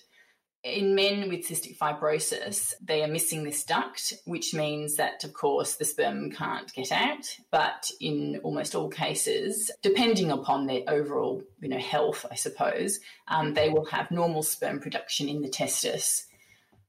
in 0.64 0.94
men 0.94 1.30
with 1.30 1.48
cystic 1.48 1.78
fibrosis, 1.78 2.74
they 2.82 3.02
are 3.02 3.08
missing 3.08 3.44
this 3.44 3.64
duct, 3.64 4.14
which 4.26 4.54
means 4.54 4.96
that, 4.96 5.24
of 5.24 5.34
course, 5.34 5.76
the 5.76 5.86
sperm 5.86 6.32
can't 6.32 6.74
get 6.74 6.92
out. 6.92 7.34
But 7.50 7.90
in 8.02 8.42
almost 8.44 8.76
all 8.76 8.90
cases, 8.90 9.72
depending 9.82 10.32
upon 10.32 10.66
their 10.66 10.82
overall, 10.88 11.42
you 11.62 11.70
know, 11.70 11.80
health, 11.80 12.26
I 12.30 12.36
suppose, 12.36 13.00
um, 13.30 13.54
they 13.54 13.70
will 13.70 13.86
have 13.86 14.12
normal 14.12 14.44
sperm 14.44 14.80
production 14.80 15.30
in 15.30 15.42
the 15.42 15.50
testis. 15.50 16.26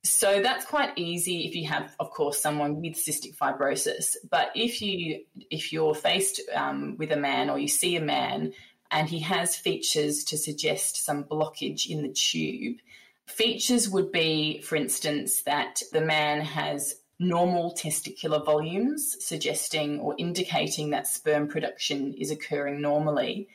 So 0.03 0.41
that's 0.41 0.65
quite 0.65 0.93
easy 0.97 1.47
if 1.47 1.55
you 1.55 1.69
have, 1.69 1.95
of 2.01 2.11
course, 2.11 2.41
someone 2.41 2.81
with 2.81 2.95
cystic 2.95 3.37
fibrosis. 3.37 4.17
But 4.29 4.51
if 4.55 4.81
you 4.81 5.25
if 5.51 5.73
you're 5.73 5.95
faced 5.95 6.41
um, 6.55 6.97
with 6.99 7.13
a 7.13 7.17
man 7.17 7.51
or 7.51 7.59
you 7.59 7.69
see 7.69 7.97
a 7.97 8.01
man 8.01 8.53
and 8.91 9.09
he 9.09 9.21
has 9.21 9.57
features 9.57 10.25
to 10.25 10.39
suggest 10.39 11.05
some 11.05 11.25
blockage 11.25 11.87
in 11.89 12.03
the 12.03 12.13
tube, 12.13 12.79
features 13.27 13.91
would 13.91 14.11
be, 14.11 14.63
for 14.63 14.77
instance, 14.77 15.43
that 15.43 15.83
the 15.93 16.01
man 16.01 16.41
has 16.41 16.97
normal 17.19 17.75
testicular 17.75 18.43
volumes, 18.45 19.17
suggesting 19.21 20.01
or 20.01 20.15
indicating 20.17 20.91
that 20.91 21.07
sperm 21.07 21.47
production 21.47 22.15
is 22.15 22.31
occurring 22.31 22.81
normally. 22.81 23.49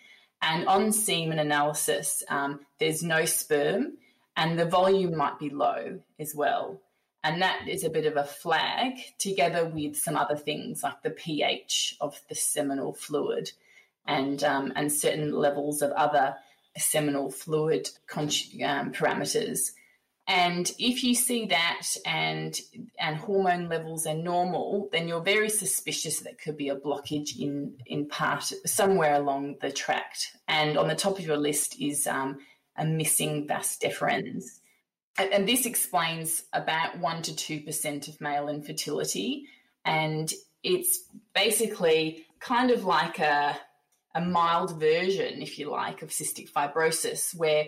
And 0.43 0.67
on 0.67 0.91
semen 0.91 1.39
analysis, 1.39 2.23
um, 2.29 2.59
there's 2.79 3.01
no 3.01 3.25
sperm 3.25 3.97
and 4.35 4.59
the 4.59 4.65
volume 4.65 5.15
might 5.15 5.39
be 5.39 5.49
low 5.49 5.99
as 6.19 6.35
well. 6.35 6.81
And 7.23 7.41
that 7.41 7.67
is 7.67 7.83
a 7.83 7.89
bit 7.89 8.05
of 8.05 8.17
a 8.17 8.23
flag, 8.23 8.93
together 9.17 9.65
with 9.65 9.97
some 9.97 10.15
other 10.15 10.35
things 10.35 10.83
like 10.83 11.01
the 11.01 11.09
pH 11.09 11.97
of 11.99 12.21
the 12.29 12.35
seminal 12.35 12.93
fluid 12.93 13.51
and, 14.05 14.43
um, 14.43 14.71
and 14.75 14.91
certain 14.91 15.31
levels 15.33 15.81
of 15.81 15.91
other 15.91 16.35
seminal 16.77 17.31
fluid 17.31 17.89
um, 18.13 18.91
parameters. 18.91 19.71
And 20.27 20.71
if 20.79 21.03
you 21.03 21.13
see 21.13 21.45
that 21.47 21.85
and 22.03 22.59
and 22.99 23.15
hormone 23.15 23.69
levels 23.69 24.07
are 24.07 24.15
normal, 24.15 24.89
then 24.91 25.07
you're 25.07 25.21
very 25.21 25.49
suspicious 25.49 26.21
that 26.21 26.41
could 26.41 26.57
be 26.57 26.69
a 26.69 26.75
blockage 26.75 27.39
in 27.39 27.75
in 27.85 28.07
part 28.07 28.43
somewhere 28.65 29.15
along 29.15 29.57
the 29.61 29.71
tract. 29.71 30.35
And 30.47 30.77
on 30.79 30.87
the 30.87 30.95
top 30.95 31.19
of 31.19 31.25
your 31.25 31.37
list 31.37 31.79
is 31.79 32.07
um, 32.07 32.39
a 32.77 32.85
missing 32.85 33.47
vas 33.47 33.77
deferens. 33.81 34.59
And 35.17 35.47
this 35.47 35.65
explains 35.65 36.43
about 36.51 36.99
1% 36.99 37.23
to 37.23 37.31
2% 37.61 38.07
of 38.09 38.19
male 38.19 38.49
infertility. 38.49 39.47
And 39.85 40.31
it's 40.61 40.99
basically 41.33 42.25
kind 42.39 42.69
of 42.69 42.83
like 42.83 43.19
a, 43.19 43.57
a 44.13 44.21
mild 44.21 44.77
version, 44.79 45.41
if 45.41 45.57
you 45.57 45.69
like, 45.69 46.01
of 46.01 46.09
cystic 46.09 46.51
fibrosis, 46.51 47.33
where 47.33 47.67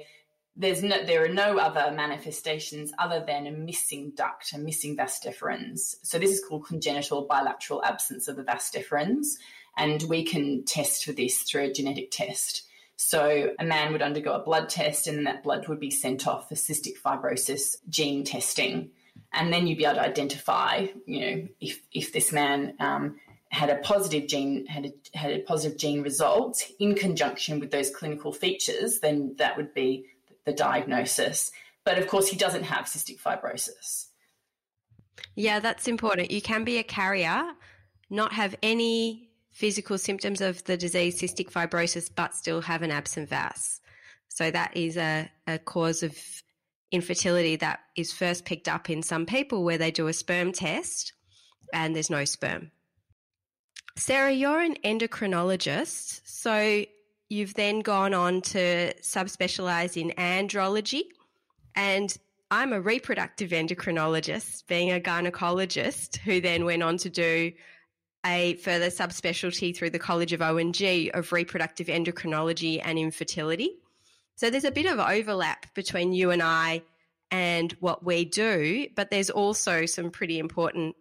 there's 0.58 0.82
no, 0.82 1.04
there 1.06 1.24
are 1.24 1.30
no 1.30 1.60
other 1.60 1.96
manifestations 1.96 2.92
other 2.98 3.24
than 3.26 3.46
a 3.46 3.52
missing 3.52 4.12
duct, 4.16 4.52
a 4.54 4.58
missing 4.58 4.98
vas 4.98 5.20
deferens. 5.24 5.96
So 6.02 6.18
this 6.18 6.32
is 6.32 6.44
called 6.44 6.66
congenital 6.66 7.28
bilateral 7.28 7.84
absence 7.86 8.28
of 8.28 8.36
the 8.36 8.44
vas 8.44 8.72
deferens, 8.72 9.38
and 9.78 10.02
we 10.10 10.26
can 10.26 10.66
test 10.66 11.06
for 11.06 11.12
this 11.12 11.44
through 11.44 11.66
a 11.66 11.72
genetic 11.72 12.10
test. 12.12 12.67
So 12.98 13.54
a 13.60 13.64
man 13.64 13.92
would 13.92 14.02
undergo 14.02 14.34
a 14.34 14.40
blood 14.40 14.70
test 14.70 15.08
and 15.08 15.28
that 15.28 15.44
blood 15.44 15.68
would 15.68 15.80
be 15.80 15.92
sent 15.92 16.28
off 16.28 16.50
for 16.50 16.56
cystic 16.56 17.00
fibrosis 17.00 17.76
gene 17.88 18.24
testing. 18.24 18.90
And 19.32 19.54
then 19.54 19.68
you'd 19.68 19.78
be 19.78 19.86
able 19.86 19.96
to 19.96 20.02
identify, 20.02 20.88
you 21.06 21.20
know, 21.20 21.48
if, 21.62 21.80
if 21.94 22.12
this 22.12 22.32
man 22.32 22.74
um, 22.80 23.20
had 23.50 23.70
a 23.70 23.76
positive 23.76 24.28
gene, 24.28 24.66
had 24.66 24.88
a, 24.88 25.18
had 25.18 25.32
a 25.32 25.40
positive 25.40 25.78
gene 25.78 26.02
result 26.02 26.64
in 26.80 26.96
conjunction 26.96 27.60
with 27.60 27.70
those 27.70 27.92
clinical 27.92 28.34
features, 28.34 29.00
then 29.00 29.36
that 29.38 29.58
would 29.58 29.76
be 29.76 30.08
the 30.46 30.54
diagnosis. 30.54 31.52
But 31.84 32.00
of 32.00 32.08
course, 32.08 32.28
he 32.28 32.36
doesn't 32.36 32.64
have 32.64 32.86
cystic 32.86 33.20
fibrosis. 33.22 34.08
Yeah, 35.36 35.60
that's 35.60 35.88
important. 35.88 36.32
You 36.32 36.42
can 36.42 36.64
be 36.64 36.80
a 36.80 36.84
carrier, 36.84 37.44
not 38.10 38.34
have 38.34 38.56
any 38.64 39.27
physical 39.58 39.98
symptoms 39.98 40.40
of 40.40 40.64
the 40.66 40.78
disease 40.78 41.20
cystic 41.20 41.52
fibrosis, 41.52 42.12
but 42.14 42.36
still 42.36 42.62
have 42.62 42.84
an 42.84 42.92
absent 42.92 43.28
vas. 43.28 43.82
So 44.28 44.52
that 44.52 44.78
is 44.78 44.98
a, 44.98 45.32
a 45.48 45.58
cause 45.58 46.04
of 46.04 46.16
infertility 46.92 47.56
that 47.56 47.80
is 47.96 48.14
first 48.14 48.46
picked 48.46 48.68
up 48.68 48.88
in 48.88 49.02
some 49.02 49.26
people 49.26 49.64
where 49.64 49.80
they 49.80 49.90
do 49.90 50.06
a 50.08 50.14
sperm 50.14 50.52
test 50.52 51.14
and 51.74 51.96
there's 51.96 52.12
no 52.12 52.24
sperm. 52.24 52.70
Sarah, 53.96 54.32
you're 54.32 54.62
an 54.62 54.76
endocrinologist, 54.86 56.22
so 56.24 56.84
you've 57.28 57.56
then 57.56 57.80
gone 57.80 58.14
on 58.14 58.42
to 58.42 58.94
subspecialize 59.02 60.00
in 60.00 60.12
andrology. 60.20 61.02
And 61.76 62.16
I'm 62.52 62.74
a 62.74 62.80
reproductive 62.80 63.50
endocrinologist, 63.50 64.68
being 64.68 64.92
a 64.92 65.00
gynecologist, 65.00 66.18
who 66.18 66.42
then 66.42 66.64
went 66.64 66.84
on 66.84 66.98
to 66.98 67.10
do 67.10 67.54
a 68.28 68.56
further 68.56 68.88
subspecialty 68.88 69.76
through 69.76 69.92
the 69.92 70.00
College 70.00 70.34
of 70.34 70.42
O&G 70.42 71.10
of 71.12 71.32
reproductive 71.32 71.88
endocrinology 71.88 72.82
and 72.84 73.00
infertility. 73.00 73.78
So 74.36 74.50
there's 74.50 74.66
a 74.66 74.72
bit 74.72 74.86
of 74.86 75.00
overlap 75.00 75.74
between 75.74 76.12
you 76.12 76.32
and 76.32 76.44
I 76.44 76.84
and 77.32 77.72
what 77.80 78.04
we 78.04 78.26
do, 78.26 78.88
but 78.96 79.10
there's 79.10 79.30
also 79.30 79.86
some 79.86 80.12
pretty 80.12 80.40
important 80.40 80.96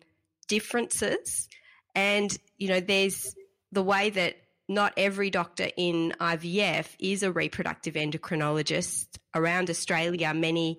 differences. 0.49 1.49
And, 1.95 2.37
you 2.57 2.69
know, 2.69 2.81
there's 2.81 3.35
the 3.73 3.83
way 3.83 4.11
that 4.11 4.37
not 4.69 4.93
every 4.97 5.31
doctor 5.31 5.69
in 5.77 6.15
IVF 6.21 6.87
is 6.99 7.23
a 7.23 7.33
reproductive 7.33 7.95
endocrinologist. 7.95 9.07
Around 9.35 9.69
Australia, 9.69 10.33
many 10.33 10.79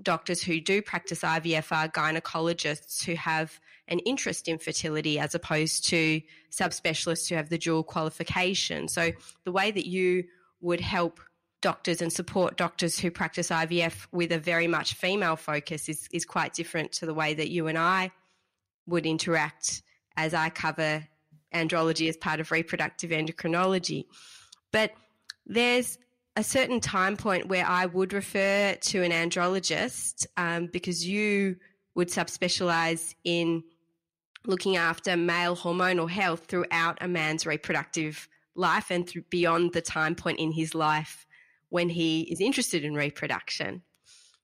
doctors 0.00 0.42
who 0.42 0.60
do 0.60 0.80
practice 0.80 1.20
IVF 1.20 1.70
are 1.72 1.88
gynecologists 1.88 3.04
who 3.04 3.14
have 3.14 3.60
an 3.92 3.98
interest 4.00 4.48
in 4.48 4.58
fertility 4.58 5.18
as 5.18 5.34
opposed 5.34 5.86
to 5.86 6.22
subspecialists 6.50 7.28
who 7.28 7.34
have 7.34 7.50
the 7.50 7.58
dual 7.58 7.84
qualification. 7.84 8.88
So 8.88 9.12
the 9.44 9.52
way 9.52 9.70
that 9.70 9.86
you 9.86 10.24
would 10.62 10.80
help 10.80 11.20
doctors 11.60 12.00
and 12.00 12.10
support 12.10 12.56
doctors 12.56 12.98
who 12.98 13.10
practice 13.10 13.50
IVF 13.50 14.06
with 14.10 14.32
a 14.32 14.38
very 14.38 14.66
much 14.66 14.94
female 14.94 15.36
focus 15.36 15.90
is, 15.90 16.08
is 16.10 16.24
quite 16.24 16.54
different 16.54 16.92
to 16.92 17.06
the 17.06 17.12
way 17.12 17.34
that 17.34 17.50
you 17.50 17.66
and 17.68 17.76
I 17.76 18.10
would 18.86 19.04
interact 19.04 19.82
as 20.16 20.32
I 20.32 20.48
cover 20.48 21.06
andrology 21.54 22.08
as 22.08 22.16
part 22.16 22.40
of 22.40 22.50
reproductive 22.50 23.10
endocrinology. 23.10 24.06
But 24.72 24.92
there's 25.44 25.98
a 26.34 26.42
certain 26.42 26.80
time 26.80 27.18
point 27.18 27.46
where 27.48 27.66
I 27.66 27.84
would 27.84 28.14
refer 28.14 28.74
to 28.74 29.02
an 29.02 29.12
andrologist 29.12 30.26
um, 30.38 30.70
because 30.72 31.06
you 31.06 31.56
would 31.94 32.08
subspecialize 32.08 33.14
in 33.22 33.62
looking 34.46 34.76
after 34.76 35.16
male 35.16 35.56
hormonal 35.56 36.10
health 36.10 36.46
throughout 36.46 36.98
a 37.00 37.08
man's 37.08 37.46
reproductive 37.46 38.28
life 38.54 38.90
and 38.90 39.10
beyond 39.30 39.72
the 39.72 39.80
time 39.80 40.14
point 40.14 40.38
in 40.38 40.52
his 40.52 40.74
life 40.74 41.26
when 41.68 41.88
he 41.88 42.22
is 42.22 42.40
interested 42.40 42.84
in 42.84 42.94
reproduction. 42.94 43.82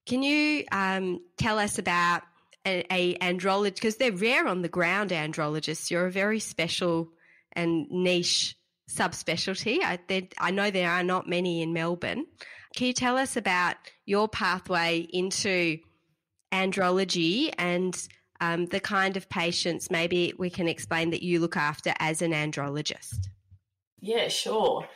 Can 0.06 0.22
you 0.22 0.64
um, 0.72 1.20
tell 1.36 1.58
us 1.58 1.78
about 1.78 2.22
a, 2.66 2.84
a 2.90 3.18
andrologist? 3.18 3.74
Because 3.74 3.96
they're 3.96 4.12
rare 4.12 4.46
on 4.46 4.62
the 4.62 4.68
ground, 4.68 5.10
andrologists. 5.10 5.90
You're 5.90 6.06
a 6.06 6.10
very 6.10 6.40
special 6.40 7.10
and 7.52 7.86
niche 7.90 8.56
subspecialty. 8.90 9.78
I, 9.82 9.98
I 10.38 10.50
know 10.50 10.70
there 10.70 10.90
are 10.90 11.02
not 11.02 11.28
many 11.28 11.60
in 11.60 11.74
Melbourne. 11.74 12.24
Can 12.74 12.86
you 12.86 12.92
tell 12.92 13.18
us 13.18 13.36
about 13.36 13.76
your 14.06 14.28
pathway 14.28 15.00
into 15.00 15.78
andrology 16.52 17.52
and 17.58 17.94
um, 18.40 18.66
the 18.66 18.80
kind 18.80 19.16
of 19.16 19.28
patients 19.28 19.90
maybe 19.90 20.32
we 20.38 20.50
can 20.50 20.68
explain 20.68 21.10
that 21.10 21.22
you 21.22 21.40
look 21.40 21.56
after 21.56 21.94
as 21.98 22.22
an 22.22 22.32
andrologist? 22.32 23.28
Yeah, 24.00 24.28
sure. 24.28 24.88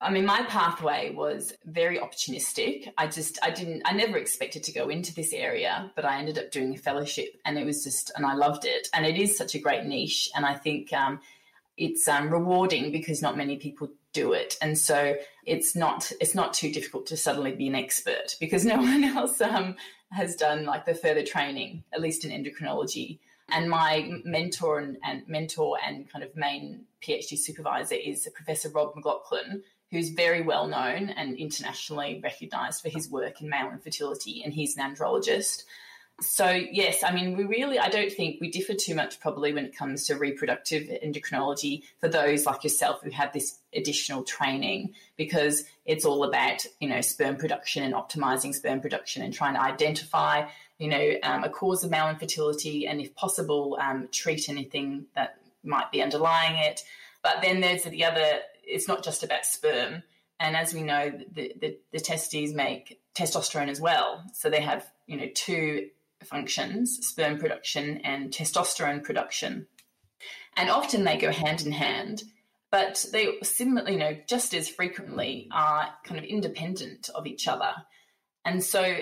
I 0.00 0.10
mean, 0.10 0.26
my 0.26 0.42
pathway 0.42 1.14
was 1.14 1.54
very 1.64 1.98
opportunistic. 1.98 2.92
I 2.98 3.06
just, 3.06 3.38
I 3.42 3.50
didn't, 3.50 3.82
I 3.86 3.92
never 3.92 4.18
expected 4.18 4.62
to 4.64 4.72
go 4.72 4.90
into 4.90 5.14
this 5.14 5.32
area, 5.32 5.90
but 5.96 6.04
I 6.04 6.18
ended 6.18 6.38
up 6.38 6.50
doing 6.50 6.74
a 6.74 6.78
fellowship 6.78 7.36
and 7.46 7.58
it 7.58 7.64
was 7.64 7.82
just, 7.84 8.12
and 8.14 8.26
I 8.26 8.34
loved 8.34 8.66
it. 8.66 8.88
And 8.92 9.06
it 9.06 9.16
is 9.16 9.36
such 9.36 9.54
a 9.54 9.58
great 9.58 9.84
niche. 9.84 10.28
And 10.36 10.44
I 10.44 10.54
think 10.54 10.92
um, 10.92 11.20
it's 11.78 12.06
um, 12.06 12.28
rewarding 12.28 12.92
because 12.92 13.22
not 13.22 13.38
many 13.38 13.56
people 13.56 13.88
do 14.12 14.34
it. 14.34 14.56
And 14.60 14.76
so 14.76 15.16
it's 15.46 15.74
not, 15.74 16.12
it's 16.20 16.34
not 16.34 16.52
too 16.52 16.70
difficult 16.70 17.06
to 17.06 17.16
suddenly 17.16 17.52
be 17.52 17.68
an 17.68 17.74
expert 17.74 18.36
because 18.38 18.66
no 18.66 18.76
one 18.78 19.04
else 19.04 19.40
um, 19.40 19.74
has 20.14 20.36
done 20.36 20.64
like 20.64 20.86
the 20.86 20.94
further 20.94 21.22
training, 21.22 21.84
at 21.92 22.00
least 22.00 22.24
in 22.24 22.30
endocrinology. 22.30 23.18
And 23.50 23.68
my 23.68 24.10
mentor 24.24 24.78
and, 24.78 24.96
and 25.04 25.28
mentor 25.28 25.78
and 25.84 26.10
kind 26.10 26.24
of 26.24 26.34
main 26.34 26.86
PhD 27.02 27.36
supervisor 27.36 27.96
is 27.96 28.28
Professor 28.34 28.70
Rob 28.70 28.94
McLachlan, 28.94 29.62
who's 29.90 30.10
very 30.10 30.40
well 30.40 30.66
known 30.66 31.10
and 31.10 31.36
internationally 31.36 32.20
recognised 32.22 32.82
for 32.82 32.88
his 32.88 33.10
work 33.10 33.40
in 33.42 33.48
male 33.48 33.70
infertility, 33.70 34.42
and 34.42 34.54
he's 34.54 34.76
an 34.76 34.94
andrologist. 34.94 35.64
So, 36.20 36.48
yes, 36.48 37.02
I 37.02 37.12
mean, 37.12 37.36
we 37.36 37.44
really, 37.44 37.78
I 37.78 37.88
don't 37.88 38.12
think 38.12 38.40
we 38.40 38.48
differ 38.48 38.72
too 38.72 38.94
much 38.94 39.18
probably 39.18 39.52
when 39.52 39.64
it 39.64 39.76
comes 39.76 40.06
to 40.06 40.14
reproductive 40.14 40.84
endocrinology 41.04 41.82
for 41.98 42.08
those 42.08 42.46
like 42.46 42.62
yourself 42.62 43.02
who 43.02 43.10
have 43.10 43.32
this 43.32 43.58
additional 43.74 44.22
training 44.22 44.94
because 45.16 45.64
it's 45.84 46.04
all 46.04 46.22
about, 46.22 46.64
you 46.78 46.88
know, 46.88 47.00
sperm 47.00 47.36
production 47.36 47.82
and 47.82 47.94
optimizing 47.94 48.54
sperm 48.54 48.80
production 48.80 49.22
and 49.22 49.34
trying 49.34 49.54
to 49.54 49.60
identify, 49.60 50.46
you 50.78 50.88
know, 50.88 51.14
um, 51.24 51.42
a 51.42 51.48
cause 51.48 51.82
of 51.82 51.90
male 51.90 52.08
infertility 52.08 52.86
and, 52.86 53.00
if 53.00 53.12
possible, 53.16 53.76
um, 53.80 54.08
treat 54.12 54.48
anything 54.48 55.06
that 55.16 55.38
might 55.64 55.90
be 55.90 56.00
underlying 56.00 56.54
it. 56.56 56.82
But 57.24 57.42
then 57.42 57.60
there's 57.60 57.82
the 57.82 58.04
other, 58.04 58.38
it's 58.62 58.86
not 58.86 59.02
just 59.02 59.24
about 59.24 59.46
sperm. 59.46 60.04
And 60.38 60.56
as 60.56 60.72
we 60.72 60.82
know, 60.84 61.10
the, 61.10 61.52
the, 61.60 61.76
the 61.92 62.00
testes 62.00 62.54
make 62.54 63.00
testosterone 63.16 63.68
as 63.68 63.80
well. 63.80 64.22
So 64.32 64.48
they 64.48 64.60
have, 64.60 64.88
you 65.06 65.16
know, 65.16 65.28
two 65.34 65.88
functions 66.26 67.06
sperm 67.06 67.38
production 67.38 67.98
and 68.04 68.30
testosterone 68.30 69.02
production. 69.02 69.66
And 70.56 70.70
often 70.70 71.04
they 71.04 71.16
go 71.16 71.30
hand 71.30 71.62
in 71.62 71.72
hand, 71.72 72.22
but 72.70 73.04
they 73.12 73.34
similarly, 73.42 73.92
you 73.92 73.98
know, 73.98 74.16
just 74.28 74.54
as 74.54 74.68
frequently 74.68 75.48
are 75.52 75.88
kind 76.04 76.18
of 76.18 76.24
independent 76.24 77.08
of 77.14 77.26
each 77.26 77.48
other. 77.48 77.72
And 78.44 78.62
so 78.62 78.98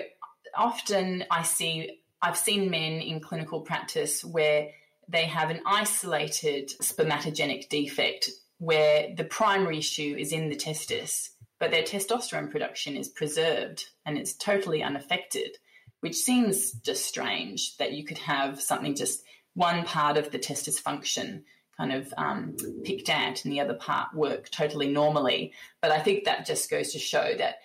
often 0.55 1.25
I 1.29 1.43
see, 1.43 1.99
I've 2.21 2.37
seen 2.37 2.69
men 2.69 3.01
in 3.01 3.19
clinical 3.19 3.61
practice 3.61 4.23
where 4.23 4.69
they 5.09 5.25
have 5.25 5.49
an 5.49 5.61
isolated 5.65 6.69
spermatogenic 6.81 7.69
defect 7.69 8.29
where 8.59 9.13
the 9.15 9.25
primary 9.25 9.79
issue 9.79 10.15
is 10.17 10.31
in 10.31 10.49
the 10.49 10.55
testis, 10.55 11.31
but 11.59 11.71
their 11.71 11.83
testosterone 11.83 12.49
production 12.49 12.95
is 12.95 13.09
preserved 13.09 13.85
and 14.05 14.17
it's 14.17 14.33
totally 14.33 14.81
unaffected 14.81 15.57
which 16.03 16.17
seems 16.17 16.73
just 16.73 17.05
strange 17.05 17.77
that 17.77 17.93
you 17.93 18.03
could 18.03 18.17
have 18.17 18.61
something 18.61 18.93
just 18.93 19.23
one 19.53 19.85
part 19.85 20.17
of 20.17 20.31
the 20.31 20.37
testis 20.37 20.77
function 20.77 21.45
kind 21.77 21.93
of 21.93 22.13
um, 22.17 22.57
picked 22.83 23.07
out 23.07 23.45
and 23.45 23.53
the 23.53 23.61
other 23.61 23.73
part 23.73 24.13
work 24.13 24.49
totally 24.49 24.91
normally. 24.91 25.53
But 25.81 25.91
I 25.91 25.99
think 25.99 26.25
that 26.25 26.45
just 26.45 26.69
goes 26.69 26.91
to 26.91 26.99
show 26.99 27.33
that 27.37 27.55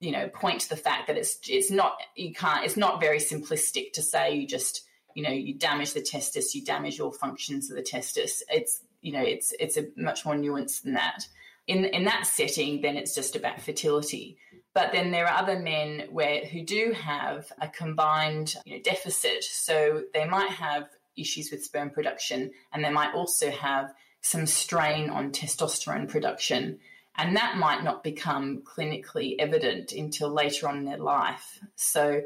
you 0.00 0.12
know 0.12 0.28
point 0.28 0.60
to 0.60 0.68
the 0.68 0.76
fact 0.76 1.06
that 1.06 1.16
it's 1.16 1.38
it's 1.48 1.70
not 1.70 1.96
you 2.14 2.34
can't 2.34 2.62
it's 2.62 2.76
not 2.76 3.00
very 3.00 3.18
simplistic 3.18 3.92
to 3.94 4.02
say 4.02 4.34
you 4.34 4.46
just 4.46 4.82
you 5.14 5.22
know 5.22 5.30
you 5.30 5.54
damage 5.54 5.94
the 5.94 6.02
testis 6.02 6.54
you 6.54 6.62
damage 6.62 7.00
all 7.00 7.10
functions 7.10 7.70
of 7.70 7.76
the 7.76 7.82
testis. 7.82 8.42
It's 8.50 8.82
you 9.00 9.12
know 9.12 9.22
it's 9.22 9.54
it's 9.58 9.78
a 9.78 9.86
much 9.96 10.26
more 10.26 10.34
nuanced 10.34 10.82
than 10.82 10.92
that. 10.92 11.26
In 11.66 11.86
in 11.86 12.04
that 12.04 12.26
setting 12.26 12.82
then 12.82 12.98
it's 12.98 13.14
just 13.14 13.34
about 13.34 13.62
fertility 13.62 14.36
but 14.74 14.92
then 14.92 15.10
there 15.10 15.26
are 15.26 15.38
other 15.38 15.58
men 15.58 16.08
where 16.10 16.44
who 16.44 16.64
do 16.64 16.94
have 16.98 17.52
a 17.60 17.68
combined 17.68 18.54
you 18.64 18.76
know, 18.76 18.82
deficit. 18.82 19.44
So 19.44 20.02
they 20.14 20.24
might 20.24 20.50
have 20.50 20.88
issues 21.16 21.50
with 21.50 21.64
sperm 21.64 21.90
production 21.90 22.50
and 22.72 22.82
they 22.82 22.90
might 22.90 23.14
also 23.14 23.50
have 23.50 23.92
some 24.22 24.46
strain 24.46 25.10
on 25.10 25.32
testosterone 25.32 26.08
production. 26.08 26.78
And 27.16 27.36
that 27.36 27.58
might 27.58 27.84
not 27.84 28.02
become 28.02 28.62
clinically 28.62 29.36
evident 29.38 29.92
until 29.92 30.30
later 30.30 30.68
on 30.68 30.78
in 30.78 30.84
their 30.86 30.96
life. 30.96 31.58
So 31.76 32.22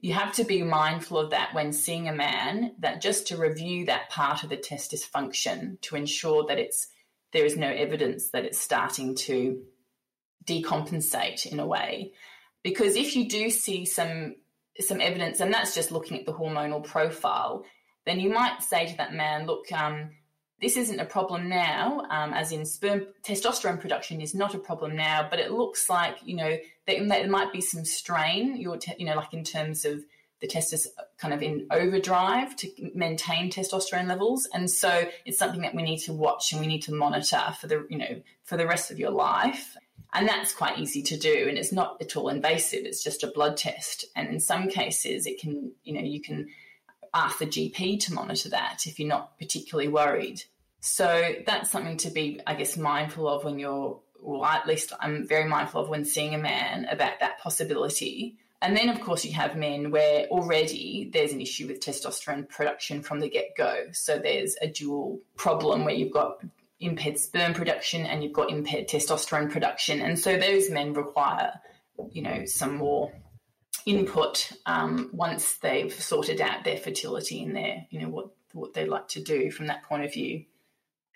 you 0.00 0.12
have 0.12 0.34
to 0.34 0.44
be 0.44 0.62
mindful 0.62 1.18
of 1.18 1.30
that 1.30 1.54
when 1.54 1.72
seeing 1.72 2.08
a 2.08 2.12
man, 2.12 2.74
that 2.80 3.00
just 3.00 3.28
to 3.28 3.38
review 3.38 3.86
that 3.86 4.10
part 4.10 4.44
of 4.44 4.50
the 4.50 4.56
testis 4.56 5.04
function 5.04 5.78
to 5.82 5.96
ensure 5.96 6.46
that 6.46 6.58
it's 6.58 6.88
there 7.32 7.44
is 7.44 7.56
no 7.56 7.68
evidence 7.68 8.30
that 8.30 8.44
it's 8.44 8.58
starting 8.58 9.14
to 9.14 9.62
decompensate 10.48 11.46
in 11.46 11.60
a 11.60 11.66
way. 11.66 12.12
Because 12.62 12.96
if 12.96 13.14
you 13.14 13.28
do 13.28 13.50
see 13.50 13.84
some 13.84 14.36
some 14.80 15.00
evidence, 15.00 15.40
and 15.40 15.52
that's 15.52 15.74
just 15.74 15.90
looking 15.90 16.18
at 16.18 16.26
the 16.26 16.32
hormonal 16.32 16.84
profile, 16.84 17.64
then 18.06 18.20
you 18.20 18.30
might 18.30 18.62
say 18.62 18.86
to 18.86 18.96
that 18.96 19.12
man, 19.12 19.44
look, 19.44 19.70
um, 19.72 20.10
this 20.60 20.76
isn't 20.76 21.00
a 21.00 21.04
problem 21.04 21.48
now, 21.48 22.00
um, 22.10 22.32
as 22.32 22.52
in 22.52 22.64
sperm 22.64 23.06
testosterone 23.22 23.80
production 23.80 24.20
is 24.20 24.34
not 24.34 24.54
a 24.54 24.58
problem 24.58 24.96
now, 24.96 25.26
but 25.28 25.38
it 25.38 25.52
looks 25.52 25.88
like 25.88 26.16
you 26.24 26.36
know 26.36 26.56
there, 26.86 27.28
might 27.28 27.52
be 27.52 27.60
some 27.60 27.84
strain, 27.84 28.56
your 28.56 28.76
te- 28.76 28.94
you 28.98 29.06
know, 29.06 29.14
like 29.14 29.34
in 29.34 29.44
terms 29.44 29.84
of 29.84 30.04
the 30.40 30.46
testis 30.46 30.86
kind 31.18 31.34
of 31.34 31.42
in 31.42 31.66
overdrive 31.70 32.54
to 32.56 32.68
maintain 32.94 33.50
testosterone 33.50 34.08
levels, 34.08 34.48
and 34.52 34.70
so 34.70 35.08
it's 35.24 35.38
something 35.38 35.62
that 35.62 35.74
we 35.74 35.82
need 35.82 35.98
to 35.98 36.12
watch 36.12 36.52
and 36.52 36.60
we 36.60 36.66
need 36.66 36.82
to 36.82 36.94
monitor 36.94 37.54
for 37.60 37.66
the 37.68 37.86
you 37.88 37.98
know 37.98 38.20
for 38.44 38.56
the 38.56 38.66
rest 38.66 38.90
of 38.90 38.98
your 38.98 39.10
life. 39.10 39.76
And 40.12 40.26
that's 40.26 40.54
quite 40.54 40.78
easy 40.78 41.02
to 41.02 41.18
do. 41.18 41.46
And 41.48 41.58
it's 41.58 41.72
not 41.72 42.00
at 42.00 42.16
all 42.16 42.28
invasive. 42.28 42.84
It's 42.84 43.04
just 43.04 43.24
a 43.24 43.28
blood 43.28 43.56
test. 43.56 44.06
And 44.16 44.28
in 44.28 44.40
some 44.40 44.68
cases, 44.68 45.26
it 45.26 45.38
can, 45.38 45.72
you 45.84 45.94
know, 45.94 46.00
you 46.00 46.20
can 46.20 46.48
ask 47.12 47.38
the 47.38 47.46
GP 47.46 48.00
to 48.00 48.14
monitor 48.14 48.48
that 48.50 48.86
if 48.86 48.98
you're 48.98 49.08
not 49.08 49.38
particularly 49.38 49.88
worried. 49.88 50.42
So 50.80 51.34
that's 51.46 51.70
something 51.70 51.96
to 51.98 52.10
be, 52.10 52.40
I 52.46 52.54
guess, 52.54 52.76
mindful 52.76 53.28
of 53.28 53.44
when 53.44 53.58
you're, 53.58 54.00
well, 54.20 54.44
at 54.44 54.66
least 54.66 54.92
I'm 54.98 55.26
very 55.26 55.48
mindful 55.48 55.82
of 55.82 55.88
when 55.88 56.04
seeing 56.04 56.34
a 56.34 56.38
man 56.38 56.86
about 56.86 57.20
that 57.20 57.40
possibility. 57.40 58.38
And 58.62 58.76
then, 58.76 58.88
of 58.88 59.00
course, 59.00 59.24
you 59.24 59.32
have 59.34 59.56
men 59.56 59.90
where 59.90 60.26
already 60.26 61.10
there's 61.12 61.32
an 61.32 61.40
issue 61.40 61.66
with 61.66 61.80
testosterone 61.80 62.48
production 62.48 63.02
from 63.02 63.20
the 63.20 63.28
get 63.28 63.56
go. 63.56 63.86
So 63.92 64.18
there's 64.18 64.56
a 64.60 64.68
dual 64.68 65.20
problem 65.36 65.84
where 65.84 65.94
you've 65.94 66.12
got 66.12 66.42
impaired 66.80 67.18
sperm 67.18 67.54
production 67.54 68.06
and 68.06 68.22
you've 68.22 68.32
got 68.32 68.50
impaired 68.50 68.88
testosterone 68.88 69.50
production. 69.50 70.00
And 70.00 70.18
so 70.18 70.36
those 70.36 70.70
men 70.70 70.92
require, 70.92 71.52
you 72.10 72.22
know, 72.22 72.44
some 72.44 72.76
more 72.76 73.12
input 73.86 74.52
um, 74.66 75.10
once 75.12 75.56
they've 75.56 75.92
sorted 75.92 76.40
out 76.40 76.64
their 76.64 76.76
fertility 76.76 77.42
and 77.42 77.56
their, 77.56 77.86
you 77.90 78.00
know, 78.00 78.08
what, 78.08 78.28
what 78.52 78.74
they 78.74 78.84
like 78.86 79.08
to 79.08 79.22
do 79.22 79.50
from 79.50 79.66
that 79.66 79.82
point 79.84 80.04
of 80.04 80.12
view. 80.12 80.44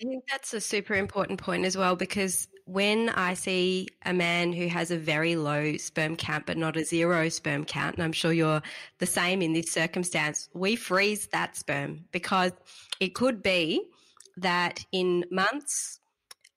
I 0.00 0.04
think 0.04 0.24
that's 0.28 0.52
a 0.52 0.60
super 0.60 0.94
important 0.94 1.40
point 1.40 1.64
as 1.64 1.76
well 1.76 1.94
because 1.94 2.48
when 2.64 3.08
I 3.10 3.34
see 3.34 3.88
a 4.04 4.12
man 4.12 4.52
who 4.52 4.66
has 4.68 4.90
a 4.90 4.96
very 4.96 5.36
low 5.36 5.76
sperm 5.76 6.16
count 6.16 6.46
but 6.46 6.56
not 6.56 6.76
a 6.76 6.84
zero 6.84 7.28
sperm 7.28 7.64
count, 7.64 7.96
and 7.96 8.04
I'm 8.04 8.12
sure 8.12 8.32
you're 8.32 8.62
the 8.98 9.06
same 9.06 9.42
in 9.42 9.52
this 9.52 9.70
circumstance, 9.70 10.48
we 10.54 10.74
freeze 10.74 11.28
that 11.28 11.56
sperm 11.56 12.06
because 12.10 12.52
it 12.98 13.14
could 13.14 13.42
be 13.42 13.91
that 14.36 14.84
in 14.92 15.24
months 15.30 16.00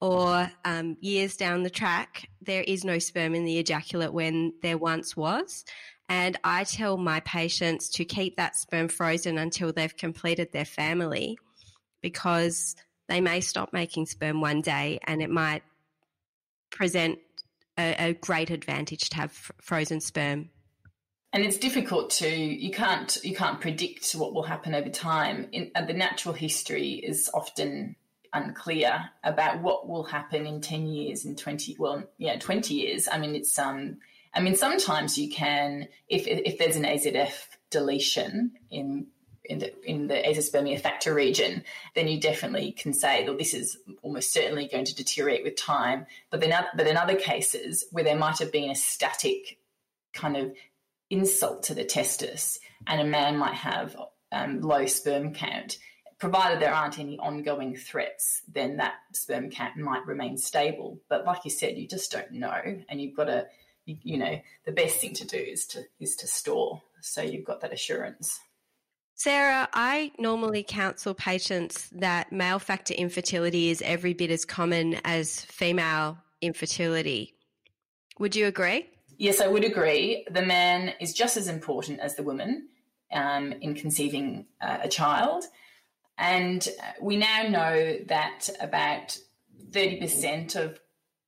or 0.02 0.52
um, 0.64 0.98
years 1.00 1.38
down 1.38 1.64
the 1.64 1.70
track, 1.70 2.30
there 2.42 2.64
is 2.64 2.84
no 2.84 3.00
sperm 3.00 3.34
in 3.34 3.46
the 3.46 3.58
ejaculate 3.58 4.14
when 4.14 4.54
there 4.62 4.78
once 4.78 5.16
was. 5.16 5.66
And 6.08 6.38
I 6.44 6.64
tell 6.66 6.98
my 6.98 7.22
patients 7.22 7.90
to 7.92 8.06
keep 8.06 8.38
that 8.38 8.56
sperm 8.56 8.88
frozen 8.88 9.38
until 9.38 9.74
they've 9.74 9.96
completed 9.96 10.52
their 10.52 10.66
family 10.66 11.38
because 12.02 12.76
they 13.08 13.22
may 13.22 13.42
stop 13.42 13.74
making 13.74 14.06
sperm 14.06 14.42
one 14.42 14.62
day 14.62 15.00
and 15.08 15.22
it 15.22 15.30
might 15.30 15.64
present 16.70 17.18
a, 17.78 18.10
a 18.10 18.14
great 18.14 18.52
advantage 18.52 19.10
to 19.10 19.18
have 19.18 19.32
frozen 19.62 20.00
sperm 20.00 20.50
and 21.36 21.44
it's 21.44 21.58
difficult 21.58 22.10
to 22.10 22.30
you 22.30 22.72
can't 22.72 23.18
you 23.24 23.36
can't 23.36 23.60
predict 23.60 24.14
what 24.14 24.34
will 24.34 24.44
happen 24.44 24.74
over 24.74 24.90
time 24.90 25.48
in, 25.52 25.70
uh, 25.76 25.86
the 25.86 25.94
natural 25.94 26.34
history 26.34 26.94
is 26.94 27.30
often 27.34 27.96
unclear 28.34 29.10
about 29.24 29.62
what 29.62 29.88
will 29.88 30.04
happen 30.04 30.46
in 30.48 30.62
10 30.62 30.88
years 30.88 31.26
in 31.26 31.36
20 31.36 31.76
well 31.78 32.04
yeah 32.18 32.40
20 32.40 32.74
years 32.74 33.08
i 33.12 33.18
mean 33.18 33.36
it's 33.36 33.60
um 33.60 33.98
i 34.34 34.42
mean 34.42 34.56
sometimes 34.56 35.18
you 35.18 35.30
can 35.30 35.88
if 36.08 36.26
if 36.26 36.58
there's 36.58 36.78
an 36.78 36.84
AZF 36.84 37.34
deletion 37.70 38.54
in 38.72 39.08
in 39.48 39.60
the, 39.60 39.86
in 39.86 40.08
the 40.08 40.16
azoospermia 40.16 40.82
factor 40.82 41.14
region, 41.14 41.64
then 41.94 42.08
you 42.08 42.20
definitely 42.20 42.72
can 42.72 42.92
say 42.92 43.24
that 43.24 43.38
this 43.38 43.54
is 43.54 43.78
almost 44.02 44.34
certainly 44.34 44.68
going 44.68 44.86
to 44.86 44.96
deteriorate 44.96 45.44
with 45.44 45.56
time. 45.56 46.08
But 46.32 46.42
then, 46.42 46.52
but 46.76 46.88
in 46.88 46.98
other 46.98 47.14
cases 47.14 47.86
where 47.92 48.04
there 48.04 48.18
might 48.18 48.40
have 48.40 48.52
been 48.52 48.72
a 48.72 48.76
static 48.76 49.60
kind 50.16 50.36
of 50.36 50.52
insult 51.10 51.64
to 51.64 51.74
the 51.74 51.84
testis, 51.84 52.60
and 52.88 53.02
a 53.02 53.06
man 53.06 53.38
might 53.38 53.56
have 53.56 53.96
um, 54.32 54.62
low 54.62 54.86
sperm 54.86 55.34
count. 55.34 55.78
Provided 56.18 56.62
there 56.62 56.74
aren't 56.74 56.98
any 56.98 57.20
ongoing 57.20 57.76
threats, 57.76 58.42
then 58.48 58.78
that 58.78 58.94
sperm 59.14 59.50
count 59.50 59.78
might 59.78 60.06
remain 60.06 60.38
stable. 60.38 61.00
But 61.10 61.26
like 61.26 61.44
you 61.44 61.52
said, 61.52 61.78
you 61.78 61.88
just 61.88 62.12
don't 62.12 62.32
know, 62.32 62.84
and 62.90 63.02
you've 63.02 63.16
got 63.16 63.26
to, 63.26 63.48
you, 63.86 63.98
you 64.02 64.18
know, 64.18 64.40
the 64.66 64.72
best 64.72 64.98
thing 64.98 65.14
to 65.16 65.28
do 65.28 65.38
is 65.38 65.66
to 65.68 65.84
is 66.00 66.16
to 66.18 66.28
store, 66.28 66.82
so 67.02 67.22
you've 67.22 67.46
got 67.46 67.62
that 67.62 67.74
assurance. 67.74 68.40
Sarah, 69.18 69.70
I 69.74 70.12
normally 70.20 70.64
counsel 70.68 71.14
patients 71.14 71.90
that 71.94 72.34
male 72.34 72.60
factor 72.60 72.94
infertility 72.94 73.70
is 73.70 73.82
every 73.82 74.14
bit 74.14 74.30
as 74.30 74.44
common 74.44 74.96
as 75.06 75.40
female 75.46 76.18
infertility. 76.42 77.34
Would 78.20 78.36
you 78.36 78.48
agree? 78.48 78.90
Yes, 79.18 79.40
I 79.40 79.48
would 79.48 79.64
agree. 79.64 80.26
The 80.30 80.42
man 80.42 80.94
is 81.00 81.14
just 81.14 81.38
as 81.38 81.48
important 81.48 82.00
as 82.00 82.16
the 82.16 82.24
woman 82.24 82.68
um, 83.12 83.54
in 83.62 83.74
conceiving 83.76 84.46
uh, 84.62 84.80
a 84.84 84.90
child. 84.90 85.46
And 86.18 86.68
we 87.02 87.18
now 87.18 87.44
know 87.44 87.98
that 88.08 88.50
about 88.60 89.18
30% 89.72 90.56
of, 90.56 90.80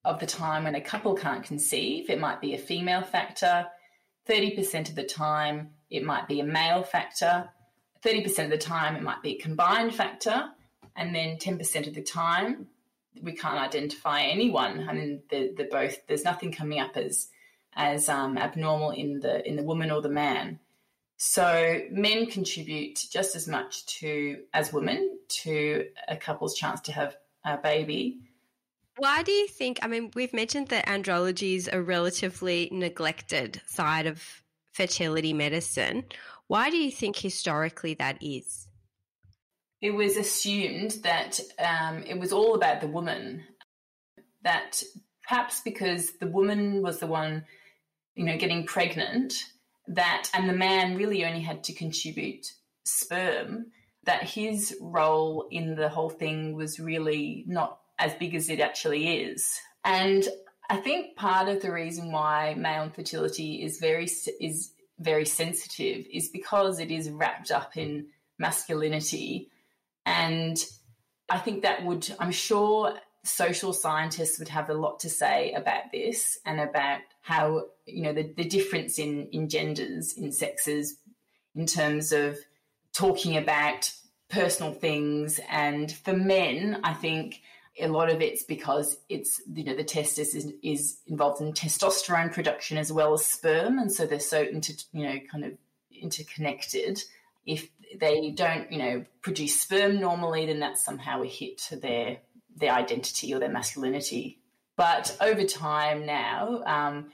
of 0.05 0.19
the 0.19 0.25
time 0.25 0.63
when 0.63 0.75
a 0.75 0.81
couple 0.81 1.15
can't 1.15 1.43
conceive, 1.43 2.09
it 2.09 2.19
might 2.19 2.41
be 2.41 2.53
a 2.53 2.57
female 2.57 3.03
factor. 3.03 3.67
30% 4.27 4.89
of 4.89 4.95
the 4.95 5.03
time, 5.03 5.71
it 5.89 6.03
might 6.03 6.27
be 6.27 6.39
a 6.39 6.45
male 6.45 6.83
factor. 6.83 7.49
30% 8.03 8.45
of 8.45 8.49
the 8.49 8.57
time, 8.57 8.95
it 8.95 9.03
might 9.03 9.21
be 9.21 9.35
a 9.35 9.41
combined 9.41 9.95
factor. 9.95 10.49
And 10.95 11.13
then 11.13 11.37
10% 11.37 11.87
of 11.87 11.93
the 11.93 12.01
time, 12.01 12.67
we 13.21 13.33
can't 13.33 13.59
identify 13.59 14.21
anyone. 14.21 14.87
I 14.89 14.93
mean, 14.93 15.21
they're, 15.29 15.49
they're 15.55 15.69
both, 15.69 16.05
there's 16.07 16.23
nothing 16.23 16.51
coming 16.51 16.79
up 16.79 16.95
as, 16.97 17.27
as 17.77 18.09
um, 18.09 18.37
abnormal 18.37 18.91
in 18.91 19.21
the, 19.21 19.47
in 19.47 19.55
the 19.55 19.63
woman 19.63 19.91
or 19.91 20.01
the 20.01 20.09
man. 20.09 20.59
So 21.15 21.81
men 21.89 22.25
contribute 22.25 23.05
just 23.09 23.35
as 23.35 23.47
much 23.47 23.85
to 23.99 24.39
as 24.53 24.73
women 24.73 25.17
to 25.43 25.85
a 26.07 26.17
couple's 26.17 26.55
chance 26.55 26.81
to 26.81 26.91
have 26.91 27.15
a 27.45 27.57
baby. 27.57 28.19
Why 28.97 29.23
do 29.23 29.31
you 29.31 29.47
think? 29.47 29.79
I 29.81 29.87
mean, 29.87 30.11
we've 30.15 30.33
mentioned 30.33 30.67
that 30.69 30.87
andrology 30.87 31.55
is 31.55 31.69
a 31.71 31.81
relatively 31.81 32.69
neglected 32.71 33.61
side 33.67 34.07
of 34.07 34.43
fertility 34.73 35.33
medicine. 35.33 36.05
Why 36.47 36.69
do 36.69 36.77
you 36.77 36.91
think 36.91 37.15
historically 37.15 37.93
that 37.95 38.17
is? 38.21 38.67
It 39.81 39.91
was 39.91 40.17
assumed 40.17 40.97
that 41.03 41.39
um, 41.59 42.03
it 42.03 42.19
was 42.19 42.33
all 42.33 42.55
about 42.55 42.81
the 42.81 42.87
woman. 42.87 43.43
That 44.43 44.81
perhaps 45.27 45.61
because 45.61 46.13
the 46.13 46.27
woman 46.27 46.81
was 46.81 46.99
the 46.99 47.07
one, 47.07 47.45
you 48.17 48.25
know, 48.25 48.37
getting 48.37 48.65
pregnant, 48.65 49.45
that 49.87 50.29
and 50.33 50.49
the 50.49 50.53
man 50.53 50.97
really 50.97 51.23
only 51.23 51.41
had 51.41 51.63
to 51.65 51.73
contribute 51.73 52.51
sperm. 52.83 53.67
That 54.03 54.23
his 54.23 54.75
role 54.81 55.47
in 55.51 55.75
the 55.75 55.89
whole 55.89 56.09
thing 56.09 56.53
was 56.53 56.79
really 56.79 57.43
not 57.45 57.79
as 57.99 58.13
big 58.15 58.35
as 58.35 58.49
it 58.49 58.61
actually 58.61 59.21
is. 59.21 59.59
And 59.83 60.25
I 60.69 60.77
think 60.77 61.15
part 61.15 61.47
of 61.49 61.61
the 61.61 61.71
reason 61.71 62.11
why 62.11 62.55
male 62.57 62.83
infertility 62.83 63.63
is 63.63 63.79
very 63.79 64.05
is 64.39 64.73
very 64.99 65.25
sensitive 65.25 66.05
is 66.11 66.29
because 66.29 66.79
it 66.79 66.89
is 66.89 67.09
wrapped 67.09 67.51
up 67.51 67.77
in 67.77 68.07
masculinity, 68.39 69.49
and 70.05 70.57
I 71.29 71.37
think 71.37 71.61
that 71.61 71.85
would 71.85 72.09
I'm 72.19 72.31
sure 72.31 72.93
social 73.27 73.73
scientists 73.73 74.39
would 74.39 74.49
have 74.49 74.69
a 74.69 74.73
lot 74.73 74.99
to 75.01 75.09
say 75.09 75.51
about 75.53 75.91
this 75.91 76.39
and 76.45 76.59
about 76.59 76.99
how 77.21 77.65
you 77.85 78.03
know 78.03 78.13
the, 78.13 78.33
the 78.35 78.45
difference 78.45 78.99
in 78.99 79.27
in 79.27 79.49
genders 79.49 80.13
in 80.13 80.31
sexes 80.31 80.97
in 81.55 81.65
terms 81.65 82.11
of 82.11 82.37
talking 82.93 83.37
about 83.37 83.91
personal 84.29 84.73
things. 84.73 85.39
And 85.49 85.91
for 85.91 86.13
men 86.13 86.79
i 86.83 86.93
think 86.93 87.41
a 87.79 87.87
lot 87.87 88.09
of 88.09 88.21
it's 88.21 88.43
because 88.43 88.97
it's 89.09 89.41
you 89.53 89.63
know 89.63 89.75
the 89.75 89.83
testis 89.83 90.33
is, 90.33 90.51
is 90.63 90.97
involved 91.07 91.41
in 91.41 91.53
testosterone 91.53 92.33
production 92.33 92.77
as 92.77 92.91
well 92.91 93.13
as 93.13 93.25
sperm. 93.25 93.77
And 93.77 93.91
so 93.91 94.05
they're 94.05 94.19
so 94.19 94.41
into 94.41 94.73
you 94.93 95.07
know 95.07 95.19
kind 95.31 95.45
of 95.45 95.51
interconnected. 95.91 97.03
If 97.45 97.69
they 97.99 98.31
don't 98.31 98.71
you 98.71 98.79
know 98.79 99.05
produce 99.21 99.61
sperm 99.61 99.99
normally 99.99 100.45
then 100.45 100.59
that's 100.59 100.83
somehow 100.83 101.23
a 101.23 101.27
hit 101.27 101.57
to 101.57 101.75
their 101.75 102.17
their 102.57 102.73
identity 102.73 103.33
or 103.33 103.39
their 103.39 103.49
masculinity 103.49 104.39
but 104.75 105.15
over 105.21 105.43
time 105.43 106.05
now 106.05 106.63
um, 106.65 107.11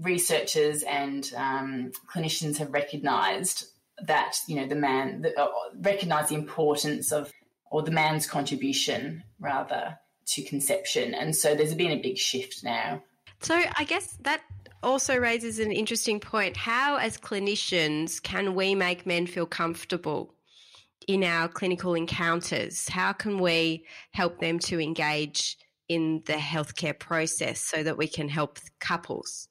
researchers 0.00 0.82
and 0.82 1.32
um, 1.36 1.92
clinicians 2.12 2.56
have 2.56 2.72
recognized 2.72 3.66
that 4.06 4.38
you 4.46 4.56
know 4.56 4.66
the 4.66 4.74
man 4.74 5.26
uh, 5.36 5.46
recognize 5.80 6.28
the 6.30 6.34
importance 6.34 7.12
of 7.12 7.30
or 7.70 7.82
the 7.82 7.90
man's 7.90 8.26
contribution 8.26 9.22
rather 9.38 9.98
to 10.26 10.42
conception. 10.42 11.14
And 11.14 11.34
so 11.34 11.54
there's 11.54 11.74
been 11.74 11.92
a 11.92 12.00
big 12.00 12.18
shift 12.18 12.62
now. 12.62 13.02
So 13.40 13.60
I 13.76 13.84
guess 13.84 14.16
that 14.22 14.42
also 14.82 15.16
raises 15.16 15.58
an 15.58 15.72
interesting 15.72 16.20
point. 16.20 16.56
How, 16.56 16.96
as 16.96 17.16
clinicians, 17.16 18.22
can 18.22 18.54
we 18.54 18.74
make 18.74 19.06
men 19.06 19.26
feel 19.26 19.46
comfortable 19.46 20.34
in 21.06 21.24
our 21.24 21.48
clinical 21.48 21.94
encounters? 21.94 22.88
How 22.88 23.12
can 23.12 23.38
we 23.38 23.84
help 24.12 24.40
them 24.40 24.58
to 24.60 24.80
engage 24.80 25.56
in 25.88 26.22
the 26.26 26.34
healthcare 26.34 26.98
process 26.98 27.60
so 27.60 27.82
that 27.82 27.96
we 27.96 28.06
can 28.06 28.28
help 28.28 28.58
couples? 28.78 29.48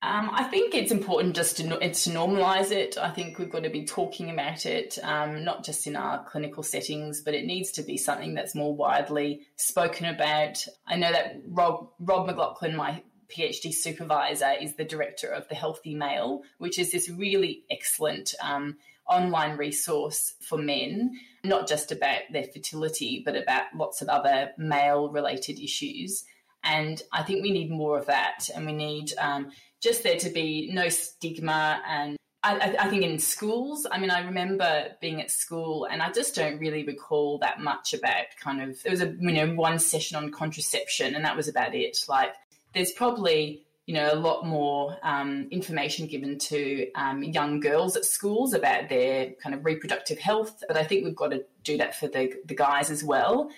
Um, 0.00 0.30
I 0.32 0.44
think 0.44 0.74
it's 0.74 0.92
important 0.92 1.34
just 1.34 1.56
to, 1.56 1.64
to 1.64 2.10
normalise 2.10 2.70
it. 2.70 2.96
I 2.96 3.10
think 3.10 3.36
we've 3.38 3.50
got 3.50 3.64
to 3.64 3.70
be 3.70 3.84
talking 3.84 4.30
about 4.30 4.64
it, 4.64 4.96
um, 5.02 5.42
not 5.42 5.64
just 5.64 5.88
in 5.88 5.96
our 5.96 6.24
clinical 6.24 6.62
settings, 6.62 7.20
but 7.20 7.34
it 7.34 7.44
needs 7.44 7.72
to 7.72 7.82
be 7.82 7.96
something 7.96 8.34
that's 8.34 8.54
more 8.54 8.74
widely 8.74 9.42
spoken 9.56 10.06
about. 10.06 10.64
I 10.86 10.96
know 10.96 11.10
that 11.10 11.40
Rob, 11.48 11.88
Rob 11.98 12.28
McLachlan, 12.28 12.76
my 12.76 13.02
PhD 13.28 13.74
supervisor, 13.74 14.52
is 14.60 14.76
the 14.76 14.84
director 14.84 15.28
of 15.28 15.48
the 15.48 15.56
Healthy 15.56 15.96
Male, 15.96 16.42
which 16.58 16.78
is 16.78 16.92
this 16.92 17.10
really 17.10 17.64
excellent 17.68 18.36
um, 18.40 18.76
online 19.08 19.56
resource 19.56 20.34
for 20.40 20.58
men, 20.58 21.18
not 21.44 21.68
just 21.68 21.92
about 21.92 22.20
their 22.32 22.44
fertility, 22.44 23.22
but 23.24 23.36
about 23.36 23.64
lots 23.74 24.02
of 24.02 24.08
other 24.08 24.50
male 24.58 25.08
related 25.08 25.58
issues. 25.58 26.24
And 26.64 27.00
I 27.12 27.22
think 27.22 27.42
we 27.42 27.50
need 27.50 27.70
more 27.70 27.98
of 27.98 28.06
that. 28.06 28.48
And 28.54 28.66
we 28.66 28.72
need 28.72 29.12
um, 29.18 29.50
just 29.80 30.02
there 30.02 30.18
to 30.18 30.30
be 30.30 30.70
no 30.72 30.88
stigma 30.88 31.80
and 31.86 32.18
I, 32.42 32.76
I, 32.78 32.88
think 32.88 33.02
in 33.02 33.18
schools, 33.18 33.84
I 33.90 33.98
mean, 33.98 34.10
I 34.10 34.20
remember 34.20 34.90
being 35.00 35.20
at 35.20 35.30
school 35.30 35.86
and 35.90 36.00
I 36.00 36.12
just 36.12 36.36
don't 36.36 36.60
really 36.60 36.84
recall 36.84 37.38
that 37.38 37.60
much 37.60 37.94
about 37.94 38.26
kind 38.40 38.62
of, 38.62 38.80
there 38.82 38.92
was 38.92 39.02
a, 39.02 39.12
you 39.18 39.32
know, 39.32 39.54
one 39.54 39.80
session 39.80 40.16
on 40.16 40.30
contraception 40.30 41.16
and 41.16 41.24
that 41.24 41.36
was 41.36 41.48
about 41.48 41.74
it. 41.74 41.98
Like, 42.08 42.34
there's 42.74 42.92
probably, 42.92 43.66
you 43.88 43.94
know, 43.94 44.12
a 44.12 44.14
lot 44.14 44.44
more 44.44 44.98
um, 45.02 45.48
information 45.50 46.06
given 46.06 46.38
to 46.38 46.92
um, 46.92 47.22
young 47.22 47.58
girls 47.58 47.96
at 47.96 48.04
schools 48.04 48.52
about 48.52 48.90
their 48.90 49.30
kind 49.42 49.54
of 49.54 49.64
reproductive 49.64 50.18
health. 50.18 50.62
But 50.68 50.76
I 50.76 50.84
think 50.84 51.06
we've 51.06 51.16
got 51.16 51.30
to 51.30 51.42
do 51.64 51.78
that 51.78 51.98
for 51.98 52.06
the, 52.06 52.34
the 52.44 52.54
guys 52.54 52.90
as 52.90 53.02
well 53.02 53.50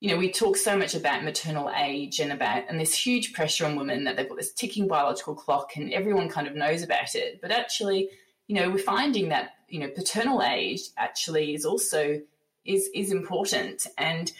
you 0.00 0.10
know, 0.10 0.18
we 0.18 0.30
talk 0.30 0.56
so 0.56 0.76
much 0.76 0.94
about 0.94 1.24
maternal 1.24 1.70
age 1.74 2.20
and 2.20 2.32
about, 2.32 2.64
and 2.68 2.78
this 2.78 2.94
huge 2.94 3.32
pressure 3.32 3.64
on 3.64 3.76
women 3.76 4.04
that 4.04 4.16
they've 4.16 4.28
got 4.28 4.36
this 4.36 4.52
ticking 4.52 4.86
biological 4.86 5.34
clock 5.34 5.76
and 5.76 5.92
everyone 5.92 6.28
kind 6.28 6.46
of 6.46 6.54
knows 6.54 6.82
about 6.82 7.14
it. 7.14 7.40
But 7.40 7.50
actually, 7.50 8.10
you 8.46 8.56
know, 8.56 8.70
we're 8.70 8.78
finding 8.78 9.30
that, 9.30 9.54
you 9.68 9.80
know, 9.80 9.88
paternal 9.88 10.42
age 10.42 10.82
actually 10.98 11.54
is 11.54 11.64
also, 11.64 12.20
is, 12.66 12.90
is 12.94 13.10
important. 13.10 13.86
And 13.96 14.30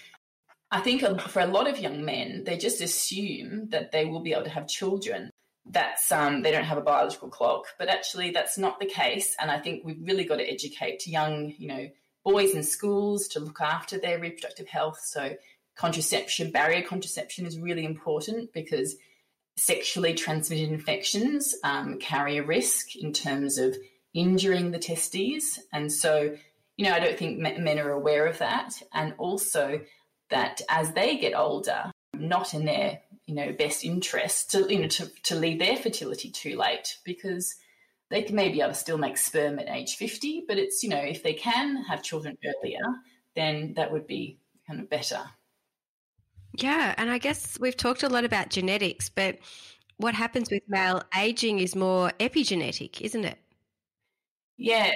I 0.71 0.81
think 0.81 1.03
for 1.21 1.41
a 1.41 1.47
lot 1.47 1.69
of 1.69 1.79
young 1.79 2.05
men, 2.05 2.43
they 2.45 2.57
just 2.57 2.81
assume 2.81 3.69
that 3.71 3.93
they 3.93 4.05
will 4.05 4.21
be 4.21 4.33
able 4.33 4.45
to 4.45 4.51
have 4.51 4.67
children. 4.67 5.31
That's 5.65 6.11
um, 6.13 6.43
they 6.43 6.51
don't 6.51 6.65
have 6.65 6.79
a 6.79 6.83
biological 6.83 7.29
clock, 7.29 7.67
but 7.79 7.89
actually 7.89 8.31
that's 8.31 8.59
not 8.59 8.81
the 8.81 8.87
case. 8.87 9.37
And 9.41 9.51
I 9.51 9.59
think 9.59 9.85
we've 9.85 10.01
really 10.03 10.25
got 10.25 10.37
to 10.37 10.49
educate 10.49 11.07
young, 11.07 11.55
you 11.59 11.69
know, 11.69 11.89
boys 12.25 12.55
in 12.55 12.63
schools 12.63 13.29
to 13.29 13.41
look 13.41 13.61
after 13.61 13.99
their 13.99 14.19
reproductive 14.19 14.69
health. 14.69 15.01
So, 15.05 15.37
contraception, 15.77 16.51
barrier 16.51 16.83
contraception 16.83 17.47
is 17.47 17.59
really 17.59 17.85
important 17.85 18.53
because 18.53 18.97
sexually 19.57 20.15
transmitted 20.15 20.71
infections 20.71 21.55
um, 21.65 21.99
carry 21.99 22.39
a 22.39 22.45
risk 22.45 22.95
in 22.97 23.13
terms 23.13 23.59
of 23.59 23.77
injuring 24.15 24.71
the 24.71 24.79
testes. 24.79 25.59
And 25.73 25.91
so, 25.91 26.37
you 26.77 26.85
know, 26.85 26.93
I 26.93 27.01
don't 27.01 27.19
think 27.19 27.39
men 27.39 27.79
are 27.79 27.91
aware 27.91 28.27
of 28.27 28.39
that. 28.39 28.75
And 28.93 29.15
also 29.19 29.81
that 30.31 30.61
as 30.69 30.93
they 30.93 31.17
get 31.17 31.35
older, 31.35 31.91
not 32.15 32.55
in 32.55 32.65
their, 32.65 33.01
you 33.27 33.35
know, 33.35 33.53
best 33.53 33.85
interest 33.85 34.51
to, 34.53 34.73
you 34.73 34.81
know, 34.81 34.89
to, 34.89 35.11
to 35.25 35.35
leave 35.35 35.59
their 35.59 35.77
fertility 35.77 36.31
too 36.31 36.57
late 36.57 36.97
because 37.05 37.55
they 38.11 38.23
can 38.23 38.37
maybe 38.37 38.61
able 38.61 38.71
to 38.71 38.75
still 38.75 38.99
make 38.99 39.17
sperm 39.17 39.59
at 39.59 39.69
age 39.69 39.97
50, 39.97 40.45
but 40.47 40.59
it's, 40.59 40.83
you 40.83 40.89
know, 40.89 41.01
if 41.01 41.23
they 41.23 41.35
can 41.35 41.83
have 41.85 42.03
children 42.03 42.37
earlier, 42.45 42.85
then 43.35 43.75
that 43.75 43.93
would 43.93 44.07
be 44.07 44.39
kind 44.67 44.81
of 44.81 44.89
better. 44.89 45.21
Yeah. 46.55 46.95
And 46.97 47.11
I 47.11 47.19
guess 47.19 47.59
we've 47.61 47.77
talked 47.77 48.03
a 48.03 48.09
lot 48.09 48.25
about 48.25 48.51
genetics, 48.51 49.09
but 49.09 49.39
what 49.99 50.15
happens 50.15 50.51
with 50.51 50.63
male 50.69 51.03
aging 51.17 51.59
is 51.59 51.75
more 51.75 52.13
epigenetic, 52.21 53.01
isn't 53.01 53.25
it? 53.25 53.39
Yeah. 54.57 54.93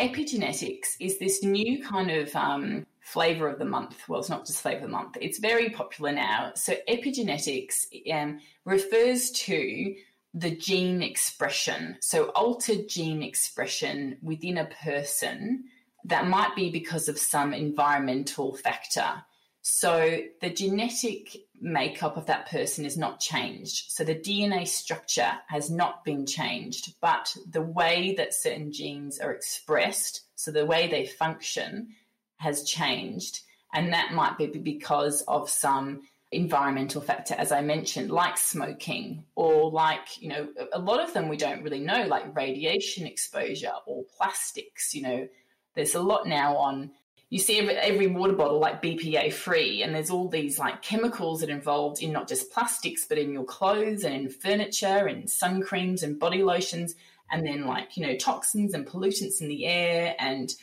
Epigenetics 0.00 0.96
is 0.98 1.18
this 1.18 1.44
new 1.44 1.84
kind 1.84 2.10
of 2.10 2.34
um, 2.34 2.86
flavor 3.00 3.46
of 3.46 3.58
the 3.58 3.66
month. 3.66 4.08
Well, 4.08 4.20
it's 4.20 4.30
not 4.30 4.46
just 4.46 4.62
flavor 4.62 4.78
of 4.78 4.82
the 4.84 4.88
month, 4.88 5.18
it's 5.20 5.38
very 5.38 5.68
popular 5.68 6.10
now. 6.10 6.52
So, 6.54 6.74
epigenetics 6.88 7.84
um, 8.10 8.40
refers 8.64 9.30
to 9.32 9.94
the 10.32 10.56
gene 10.56 11.02
expression. 11.02 11.98
So, 12.00 12.30
altered 12.30 12.88
gene 12.88 13.22
expression 13.22 14.16
within 14.22 14.56
a 14.56 14.70
person 14.82 15.64
that 16.04 16.26
might 16.26 16.56
be 16.56 16.70
because 16.70 17.10
of 17.10 17.18
some 17.18 17.52
environmental 17.52 18.56
factor. 18.56 19.22
So, 19.60 20.20
the 20.40 20.48
genetic 20.48 21.36
makeup 21.60 22.16
of 22.16 22.26
that 22.26 22.48
person 22.48 22.84
is 22.84 22.96
not 22.96 23.20
changed. 23.20 23.90
So, 23.90 24.04
the 24.04 24.14
DNA 24.14 24.66
structure 24.66 25.32
has 25.48 25.70
not 25.70 26.04
been 26.04 26.26
changed, 26.26 26.94
but 27.00 27.34
the 27.50 27.62
way 27.62 28.14
that 28.16 28.34
certain 28.34 28.72
genes 28.72 29.18
are 29.18 29.32
expressed, 29.32 30.22
so 30.34 30.50
the 30.50 30.66
way 30.66 30.88
they 30.88 31.06
function, 31.06 31.88
has 32.36 32.64
changed. 32.64 33.40
And 33.72 33.92
that 33.92 34.12
might 34.12 34.38
be 34.38 34.46
because 34.46 35.22
of 35.22 35.48
some 35.48 36.02
environmental 36.32 37.00
factor, 37.00 37.34
as 37.34 37.52
I 37.52 37.60
mentioned, 37.60 38.10
like 38.10 38.38
smoking, 38.38 39.24
or 39.34 39.70
like, 39.70 40.20
you 40.20 40.28
know, 40.28 40.48
a 40.72 40.78
lot 40.78 41.00
of 41.00 41.12
them 41.12 41.28
we 41.28 41.36
don't 41.36 41.62
really 41.62 41.80
know, 41.80 42.06
like 42.06 42.36
radiation 42.36 43.06
exposure 43.06 43.72
or 43.86 44.04
plastics. 44.16 44.94
You 44.94 45.02
know, 45.02 45.28
there's 45.74 45.94
a 45.94 46.02
lot 46.02 46.26
now 46.26 46.56
on, 46.56 46.92
you 47.30 47.38
see 47.38 47.58
every, 47.60 47.76
every 47.76 48.06
water 48.08 48.32
bottle 48.32 48.58
like 48.58 48.82
BPA 48.82 49.32
free, 49.32 49.82
and 49.82 49.94
there's 49.94 50.10
all 50.10 50.28
these 50.28 50.58
like 50.58 50.82
chemicals 50.82 51.40
that 51.40 51.48
are 51.48 51.54
involved 51.54 52.02
in 52.02 52.12
not 52.12 52.28
just 52.28 52.50
plastics, 52.52 53.06
but 53.06 53.18
in 53.18 53.32
your 53.32 53.44
clothes 53.44 54.04
and 54.04 54.14
in 54.14 54.28
furniture 54.28 55.06
and 55.06 55.30
sun 55.30 55.62
creams 55.62 56.02
and 56.02 56.18
body 56.18 56.42
lotions, 56.42 56.96
and 57.30 57.46
then 57.46 57.66
like, 57.66 57.96
you 57.96 58.04
know, 58.04 58.16
toxins 58.16 58.74
and 58.74 58.86
pollutants 58.86 59.40
in 59.40 59.48
the 59.48 59.64
air 59.64 60.16
and 60.18 60.54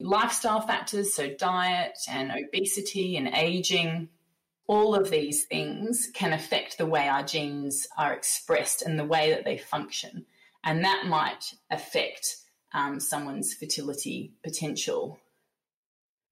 lifestyle 0.00 0.60
factors, 0.60 1.14
so 1.14 1.30
diet 1.30 1.96
and 2.08 2.32
obesity 2.32 3.16
and 3.16 3.28
aging 3.28 4.08
all 4.66 4.94
of 4.94 5.10
these 5.10 5.44
things 5.44 6.10
can 6.12 6.32
affect 6.32 6.76
the 6.76 6.86
way 6.86 7.08
our 7.08 7.22
genes 7.22 7.86
are 7.96 8.12
expressed 8.12 8.82
and 8.82 8.98
the 8.98 9.04
way 9.04 9.30
that 9.30 9.44
they 9.44 9.56
function. 9.56 10.26
And 10.64 10.84
that 10.84 11.06
might 11.06 11.54
affect 11.70 12.36
um, 12.74 12.98
someone's 12.98 13.54
fertility 13.54 14.32
potential. 14.42 15.20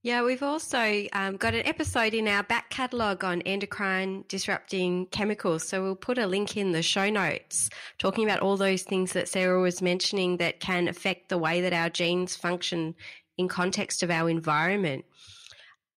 Yeah, 0.05 0.23
we've 0.23 0.43
also 0.43 1.07
um, 1.15 1.39
got 1.39 1.55
an 1.55 1.67
episode 1.67 2.13
in 2.13 2.29
our 2.29 2.43
back 2.43 2.69
catalogue 2.69 3.25
on 3.25 3.41
endocrine 3.43 4.25
disrupting 4.29 5.07
chemicals. 5.07 5.67
So 5.67 5.83
we'll 5.83 5.97
put 5.97 6.19
a 6.19 6.27
link 6.27 6.59
in 6.59 6.73
the 6.73 6.83
show 6.83 7.09
notes 7.09 7.71
talking 7.99 8.25
about 8.25 8.41
all 8.41 8.59
those 8.59 8.83
things 8.83 9.15
that 9.15 9.29
Sarah 9.29 9.63
was 9.63 9.81
mentioning 9.81 10.37
that 10.37 10.61
can 10.61 10.89
affect 10.89 11.31
the 11.31 11.39
way 11.39 11.63
that 11.63 11.73
our 11.73 11.89
genes 11.89 12.37
function 12.37 12.95
in 13.39 13.49
context 13.49 14.03
of 14.03 14.11
our 14.11 14.29
environment 14.29 15.07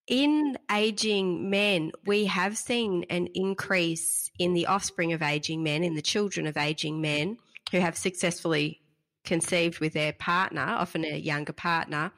in 0.07 0.57
aging 0.71 1.49
men, 1.49 1.91
we 2.05 2.25
have 2.25 2.57
seen 2.57 3.05
an 3.09 3.27
increase 3.35 4.31
in 4.39 4.53
the 4.53 4.65
offspring 4.67 5.11
of 5.13 5.21
aging 5.21 5.63
men, 5.63 5.83
in 5.83 5.95
the 5.95 6.01
children 6.01 6.47
of 6.47 6.55
aging 6.55 7.01
men 7.01 7.37
who 7.71 7.79
have 7.79 7.97
successfully 7.97 8.81
conceived 9.25 9.79
with 9.79 9.91
their 9.91 10.13
partner, 10.13 10.61
often 10.61 11.03
a 11.03 11.17
younger 11.17 11.51
partner. 11.51 12.11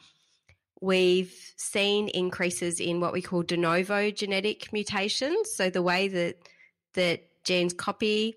We've 0.81 1.33
seen 1.57 2.07
increases 2.09 2.79
in 2.79 2.99
what 2.99 3.13
we 3.13 3.21
call 3.21 3.43
de 3.43 3.57
novo 3.57 4.11
genetic 4.11 4.71
mutations. 4.71 5.53
So 5.53 5.69
the 5.69 5.81
way 5.81 6.07
that 6.07 6.37
that 6.93 7.21
genes 7.43 7.73
copy 7.73 8.35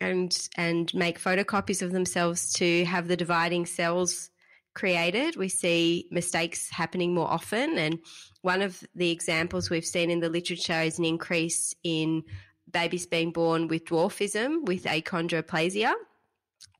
and 0.00 0.36
and 0.56 0.92
make 0.94 1.20
photocopies 1.20 1.82
of 1.82 1.92
themselves 1.92 2.52
to 2.54 2.84
have 2.86 3.08
the 3.08 3.16
dividing 3.16 3.66
cells 3.66 4.30
created. 4.74 5.36
We 5.36 5.48
see 5.48 6.08
mistakes 6.10 6.70
happening 6.70 7.14
more 7.14 7.28
often. 7.28 7.78
And 7.78 7.98
one 8.40 8.62
of 8.62 8.82
the 8.94 9.10
examples 9.10 9.70
we've 9.70 9.84
seen 9.84 10.10
in 10.10 10.20
the 10.20 10.30
literature 10.30 10.80
is 10.80 10.98
an 10.98 11.04
increase 11.04 11.74
in 11.84 12.24
babies 12.70 13.06
being 13.06 13.32
born 13.32 13.68
with 13.68 13.84
dwarfism, 13.84 14.64
with 14.66 14.84
achondroplasia. 14.84 15.92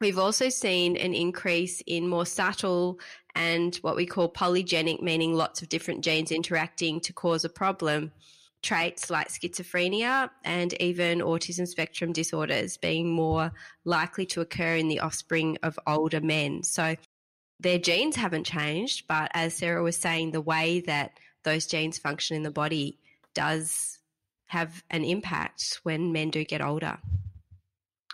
We've 0.00 0.18
also 0.18 0.48
seen 0.48 0.96
an 0.96 1.14
increase 1.14 1.82
in 1.86 2.08
more 2.08 2.26
subtle 2.26 2.98
and 3.34 3.74
what 3.76 3.96
we 3.96 4.06
call 4.06 4.30
polygenic, 4.30 5.00
meaning 5.00 5.34
lots 5.34 5.62
of 5.62 5.68
different 5.68 6.04
genes 6.04 6.30
interacting 6.30 7.00
to 7.00 7.12
cause 7.12 7.44
a 7.44 7.48
problem. 7.48 8.12
Traits 8.62 9.10
like 9.10 9.28
schizophrenia 9.28 10.30
and 10.44 10.72
even 10.74 11.18
autism 11.18 11.66
spectrum 11.66 12.12
disorders 12.12 12.76
being 12.76 13.10
more 13.10 13.52
likely 13.84 14.24
to 14.26 14.40
occur 14.40 14.76
in 14.76 14.86
the 14.86 15.00
offspring 15.00 15.58
of 15.64 15.78
older 15.84 16.20
men. 16.20 16.62
So 16.62 16.94
their 17.58 17.78
genes 17.78 18.14
haven't 18.14 18.44
changed, 18.44 19.08
but 19.08 19.32
as 19.34 19.54
Sarah 19.54 19.82
was 19.82 19.96
saying, 19.96 20.30
the 20.30 20.40
way 20.40 20.80
that 20.80 21.12
those 21.42 21.66
genes 21.66 21.98
function 21.98 22.36
in 22.36 22.44
the 22.44 22.52
body 22.52 22.98
does 23.34 23.98
have 24.46 24.84
an 24.90 25.04
impact 25.04 25.80
when 25.82 26.12
men 26.12 26.30
do 26.30 26.44
get 26.44 26.60
older. 26.60 26.98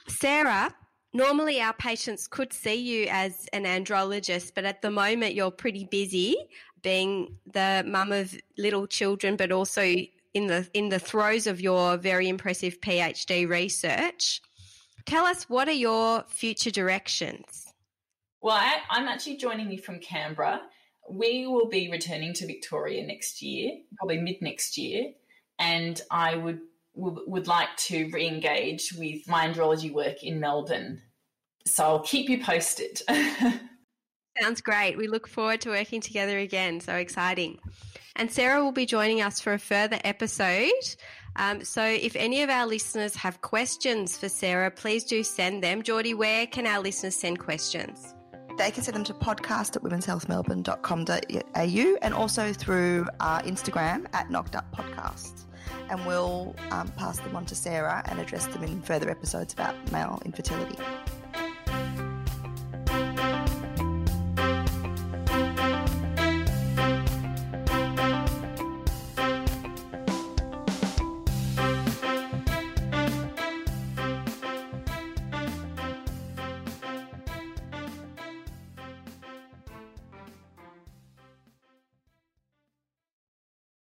Sarah, 0.06 0.74
normally 1.12 1.60
our 1.60 1.72
patients 1.72 2.26
could 2.26 2.52
see 2.52 2.74
you 2.74 3.06
as 3.10 3.48
an 3.52 3.64
andrologist, 3.64 4.52
but 4.54 4.64
at 4.64 4.82
the 4.82 4.90
moment 4.90 5.34
you're 5.34 5.50
pretty 5.50 5.84
busy 5.84 6.36
being 6.82 7.36
the 7.52 7.84
mum 7.86 8.12
of 8.12 8.34
little 8.56 8.86
children, 8.86 9.36
but 9.36 9.52
also 9.52 9.82
in 10.34 10.46
the 10.46 10.68
in 10.74 10.88
the 10.88 10.98
throes 10.98 11.46
of 11.46 11.60
your 11.60 11.96
very 11.96 12.28
impressive 12.28 12.80
PhD 12.80 13.48
research. 13.48 14.40
Tell 15.06 15.24
us 15.24 15.44
what 15.44 15.68
are 15.68 15.72
your 15.72 16.24
future 16.28 16.70
directions? 16.70 17.72
Well, 18.40 18.56
I, 18.56 18.76
I'm 18.90 19.08
actually 19.08 19.36
joining 19.36 19.70
you 19.70 19.78
from 19.78 19.98
Canberra. 20.00 20.60
We 21.10 21.46
will 21.46 21.68
be 21.68 21.90
returning 21.90 22.34
to 22.34 22.46
Victoria 22.46 23.04
next 23.06 23.42
year, 23.42 23.78
probably 23.96 24.18
mid 24.18 24.36
next 24.42 24.76
year, 24.76 25.12
and 25.58 26.00
I 26.10 26.36
would 26.36 26.60
would 26.98 27.46
like 27.46 27.74
to 27.76 28.10
re-engage 28.12 28.92
with 28.98 29.28
my 29.28 29.46
andrology 29.46 29.92
work 29.92 30.22
in 30.22 30.40
Melbourne. 30.40 31.00
So 31.66 31.84
I'll 31.84 32.00
keep 32.00 32.28
you 32.28 32.42
posted. 32.42 33.00
Sounds 34.40 34.60
great. 34.60 34.96
We 34.96 35.08
look 35.08 35.26
forward 35.26 35.60
to 35.62 35.70
working 35.70 36.00
together 36.00 36.38
again. 36.38 36.78
So 36.80 36.94
exciting. 36.94 37.58
And 38.16 38.30
Sarah 38.30 38.62
will 38.62 38.72
be 38.72 38.86
joining 38.86 39.20
us 39.20 39.40
for 39.40 39.52
a 39.52 39.58
further 39.58 39.98
episode. 40.04 40.70
Um, 41.36 41.64
so 41.64 41.84
if 41.84 42.16
any 42.16 42.42
of 42.42 42.50
our 42.50 42.66
listeners 42.66 43.14
have 43.16 43.40
questions 43.42 44.18
for 44.18 44.28
Sarah, 44.28 44.70
please 44.70 45.04
do 45.04 45.22
send 45.22 45.62
them. 45.62 45.82
Geordie, 45.82 46.14
where 46.14 46.46
can 46.46 46.66
our 46.66 46.80
listeners 46.80 47.14
send 47.14 47.38
questions? 47.38 48.14
They 48.56 48.72
can 48.72 48.82
send 48.82 48.96
them 48.96 49.04
to 49.04 49.14
podcast 49.14 49.76
at 49.76 49.82
womenshealthmelbourne.com.au 49.82 51.96
and 52.02 52.14
also 52.14 52.52
through 52.52 53.06
our 53.20 53.42
Instagram 53.42 54.06
at 54.12 54.30
Knocked 54.30 54.56
Up 54.56 54.74
Podcast. 54.74 55.47
And 55.90 56.06
we'll 56.06 56.54
um, 56.70 56.88
pass 56.88 57.18
them 57.18 57.34
on 57.34 57.46
to 57.46 57.54
Sarah 57.54 58.02
and 58.06 58.20
address 58.20 58.46
them 58.46 58.62
in 58.62 58.82
further 58.82 59.10
episodes 59.10 59.52
about 59.52 59.74
male 59.90 60.20
infertility. 60.24 60.76